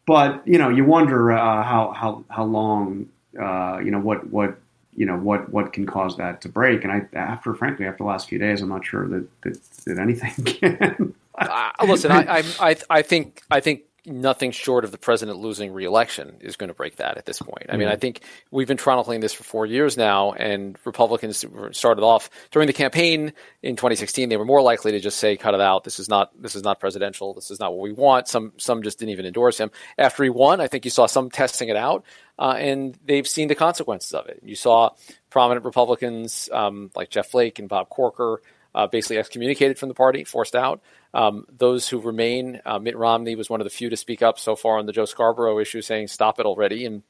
But 0.09 0.41
you 0.47 0.57
know 0.57 0.69
you 0.69 0.85
wonder 0.85 1.31
uh, 1.31 1.61
how 1.61 1.91
how 1.91 2.25
how 2.29 2.43
long 2.43 3.07
uh, 3.39 3.77
you 3.77 3.91
know 3.91 3.99
what 3.99 4.27
what 4.31 4.57
you 4.95 5.05
know 5.05 5.15
what 5.15 5.53
what 5.53 5.71
can 5.71 5.85
cause 5.85 6.17
that 6.17 6.41
to 6.41 6.49
break. 6.49 6.83
And 6.83 6.91
I, 6.91 7.07
after 7.13 7.53
frankly, 7.53 7.85
after 7.85 7.99
the 7.99 8.05
last 8.05 8.27
few 8.27 8.39
days, 8.39 8.63
I'm 8.63 8.69
not 8.69 8.83
sure 8.83 9.07
that 9.07 9.27
that, 9.43 9.63
that 9.85 9.99
anything 9.99 10.33
can. 10.45 11.13
uh, 11.35 11.71
listen, 11.85 12.11
I, 12.11 12.43
I 12.59 12.75
I 12.89 13.01
think 13.03 13.43
I 13.51 13.59
think 13.59 13.83
nothing 14.09 14.51
short 14.51 14.83
of 14.83 14.91
the 14.91 14.97
president 14.97 15.37
losing 15.39 15.71
reelection 15.71 16.37
is 16.41 16.55
going 16.55 16.69
to 16.69 16.73
break 16.73 16.97
that 16.97 17.17
at 17.17 17.25
this 17.25 17.39
point. 17.39 17.67
I 17.69 17.77
mean, 17.77 17.87
I 17.87 17.95
think 17.95 18.21
we've 18.51 18.67
been 18.67 18.77
chronicling 18.77 19.19
this 19.19 19.33
for 19.33 19.43
four 19.43 19.65
years 19.65 19.95
now, 19.97 20.33
and 20.33 20.77
Republicans 20.85 21.45
started 21.71 22.03
off 22.03 22.29
during 22.51 22.67
the 22.67 22.73
campaign 22.73 23.33
in 23.61 23.75
2016. 23.75 24.29
They 24.29 24.37
were 24.37 24.45
more 24.45 24.61
likely 24.61 24.91
to 24.91 24.99
just 24.99 25.19
say, 25.19 25.37
"Cut 25.37 25.53
it 25.53 25.61
out. 25.61 25.83
This 25.83 25.99
is 25.99 26.09
not 26.09 26.31
this 26.41 26.55
is 26.55 26.63
not 26.63 26.79
presidential. 26.79 27.33
This 27.33 27.51
is 27.51 27.59
not 27.59 27.71
what 27.71 27.81
we 27.81 27.91
want." 27.91 28.27
Some 28.27 28.53
some 28.57 28.83
just 28.83 28.99
didn't 28.99 29.11
even 29.11 29.25
endorse 29.25 29.59
him. 29.59 29.71
After 29.97 30.23
he 30.23 30.29
won, 30.29 30.59
I 30.61 30.67
think 30.67 30.85
you 30.85 30.91
saw 30.91 31.05
some 31.05 31.29
testing 31.29 31.69
it 31.69 31.77
out, 31.77 32.03
uh, 32.37 32.55
and 32.57 32.97
they've 33.05 33.27
seen 33.27 33.47
the 33.47 33.55
consequences 33.55 34.13
of 34.13 34.27
it. 34.27 34.41
You 34.43 34.55
saw 34.55 34.91
prominent 35.29 35.65
Republicans 35.65 36.49
um, 36.51 36.91
like 36.95 37.09
Jeff 37.09 37.29
Flake 37.29 37.59
and 37.59 37.69
Bob 37.69 37.89
Corker 37.89 38.41
uh, 38.75 38.87
basically 38.87 39.17
excommunicated 39.17 39.77
from 39.77 39.89
the 39.89 39.95
party, 39.95 40.23
forced 40.23 40.55
out. 40.55 40.81
Um, 41.13 41.45
those 41.49 41.87
who 41.89 41.99
remain, 41.99 42.61
uh, 42.65 42.79
Mitt 42.79 42.97
Romney 42.97 43.35
was 43.35 43.49
one 43.49 43.61
of 43.61 43.65
the 43.65 43.71
few 43.71 43.89
to 43.89 43.97
speak 43.97 44.21
up 44.21 44.37
so 44.37 44.55
far 44.55 44.77
on 44.77 44.85
the 44.85 44.93
Joe 44.93 45.05
Scarborough 45.05 45.59
issue, 45.59 45.81
saying 45.81 46.07
stop 46.07 46.39
it 46.39 46.45
already. 46.45 46.85
And 46.85 47.03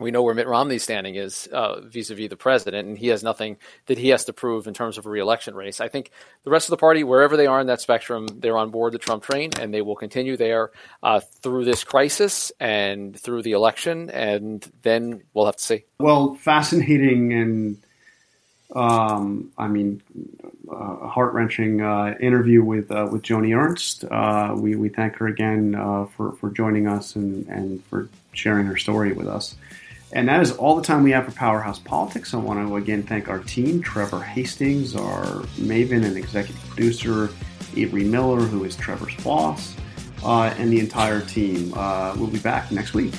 we 0.00 0.10
know 0.10 0.22
where 0.22 0.34
Mitt 0.34 0.48
Romney's 0.48 0.82
standing 0.82 1.14
is 1.14 1.46
uh, 1.52 1.80
vis-a-vis 1.80 2.28
the 2.28 2.36
president, 2.36 2.88
and 2.88 2.98
he 2.98 3.08
has 3.08 3.22
nothing 3.22 3.58
that 3.86 3.96
he 3.96 4.08
has 4.08 4.24
to 4.24 4.32
prove 4.32 4.66
in 4.66 4.74
terms 4.74 4.98
of 4.98 5.06
a 5.06 5.08
reelection 5.08 5.54
race. 5.54 5.80
I 5.80 5.86
think 5.86 6.10
the 6.42 6.50
rest 6.50 6.66
of 6.66 6.70
the 6.72 6.78
party, 6.78 7.04
wherever 7.04 7.36
they 7.36 7.46
are 7.46 7.60
in 7.60 7.68
that 7.68 7.80
spectrum, 7.80 8.26
they're 8.26 8.58
on 8.58 8.70
board 8.70 8.92
the 8.92 8.98
Trump 8.98 9.22
train, 9.22 9.50
and 9.60 9.72
they 9.72 9.82
will 9.82 9.94
continue 9.94 10.36
there 10.36 10.72
uh, 11.02 11.20
through 11.20 11.64
this 11.64 11.84
crisis 11.84 12.50
and 12.58 13.18
through 13.18 13.42
the 13.42 13.52
election, 13.52 14.10
and 14.10 14.68
then 14.82 15.22
we'll 15.32 15.46
have 15.46 15.56
to 15.56 15.64
see. 15.64 15.84
Well, 16.00 16.34
fascinating 16.34 17.32
and 17.32 17.86
um, 18.74 19.52
I 19.56 19.68
mean, 19.68 20.02
uh, 20.70 21.06
heart 21.06 21.32
wrenching 21.32 21.80
uh, 21.80 22.16
interview 22.20 22.62
with 22.62 22.90
uh, 22.90 23.08
with 23.10 23.22
Joni 23.22 23.56
Ernst. 23.56 24.04
Uh, 24.04 24.54
we 24.56 24.74
we 24.74 24.88
thank 24.88 25.16
her 25.16 25.26
again 25.26 25.74
uh, 25.74 26.06
for 26.06 26.32
for 26.32 26.50
joining 26.50 26.88
us 26.88 27.14
and 27.14 27.46
and 27.48 27.84
for 27.84 28.08
sharing 28.32 28.66
her 28.66 28.76
story 28.76 29.12
with 29.12 29.28
us. 29.28 29.56
And 30.12 30.28
that 30.28 30.40
is 30.42 30.52
all 30.52 30.76
the 30.76 30.82
time 30.82 31.02
we 31.02 31.10
have 31.10 31.24
for 31.24 31.32
Powerhouse 31.32 31.78
Politics. 31.78 32.34
I 32.34 32.36
want 32.38 32.66
to 32.66 32.76
again 32.76 33.02
thank 33.02 33.28
our 33.28 33.40
team, 33.40 33.80
Trevor 33.82 34.20
Hastings, 34.20 34.94
our 34.96 35.24
Maven 35.58 36.04
and 36.04 36.16
executive 36.16 36.62
producer, 36.68 37.30
Avery 37.76 38.04
Miller, 38.04 38.40
who 38.40 38.64
is 38.64 38.76
Trevor's 38.76 39.16
boss, 39.24 39.74
uh, 40.24 40.54
and 40.56 40.72
the 40.72 40.80
entire 40.80 41.20
team. 41.20 41.70
we'll 42.16 42.26
be 42.26 42.38
back 42.38 42.70
next 42.72 42.94
week. 42.94 43.12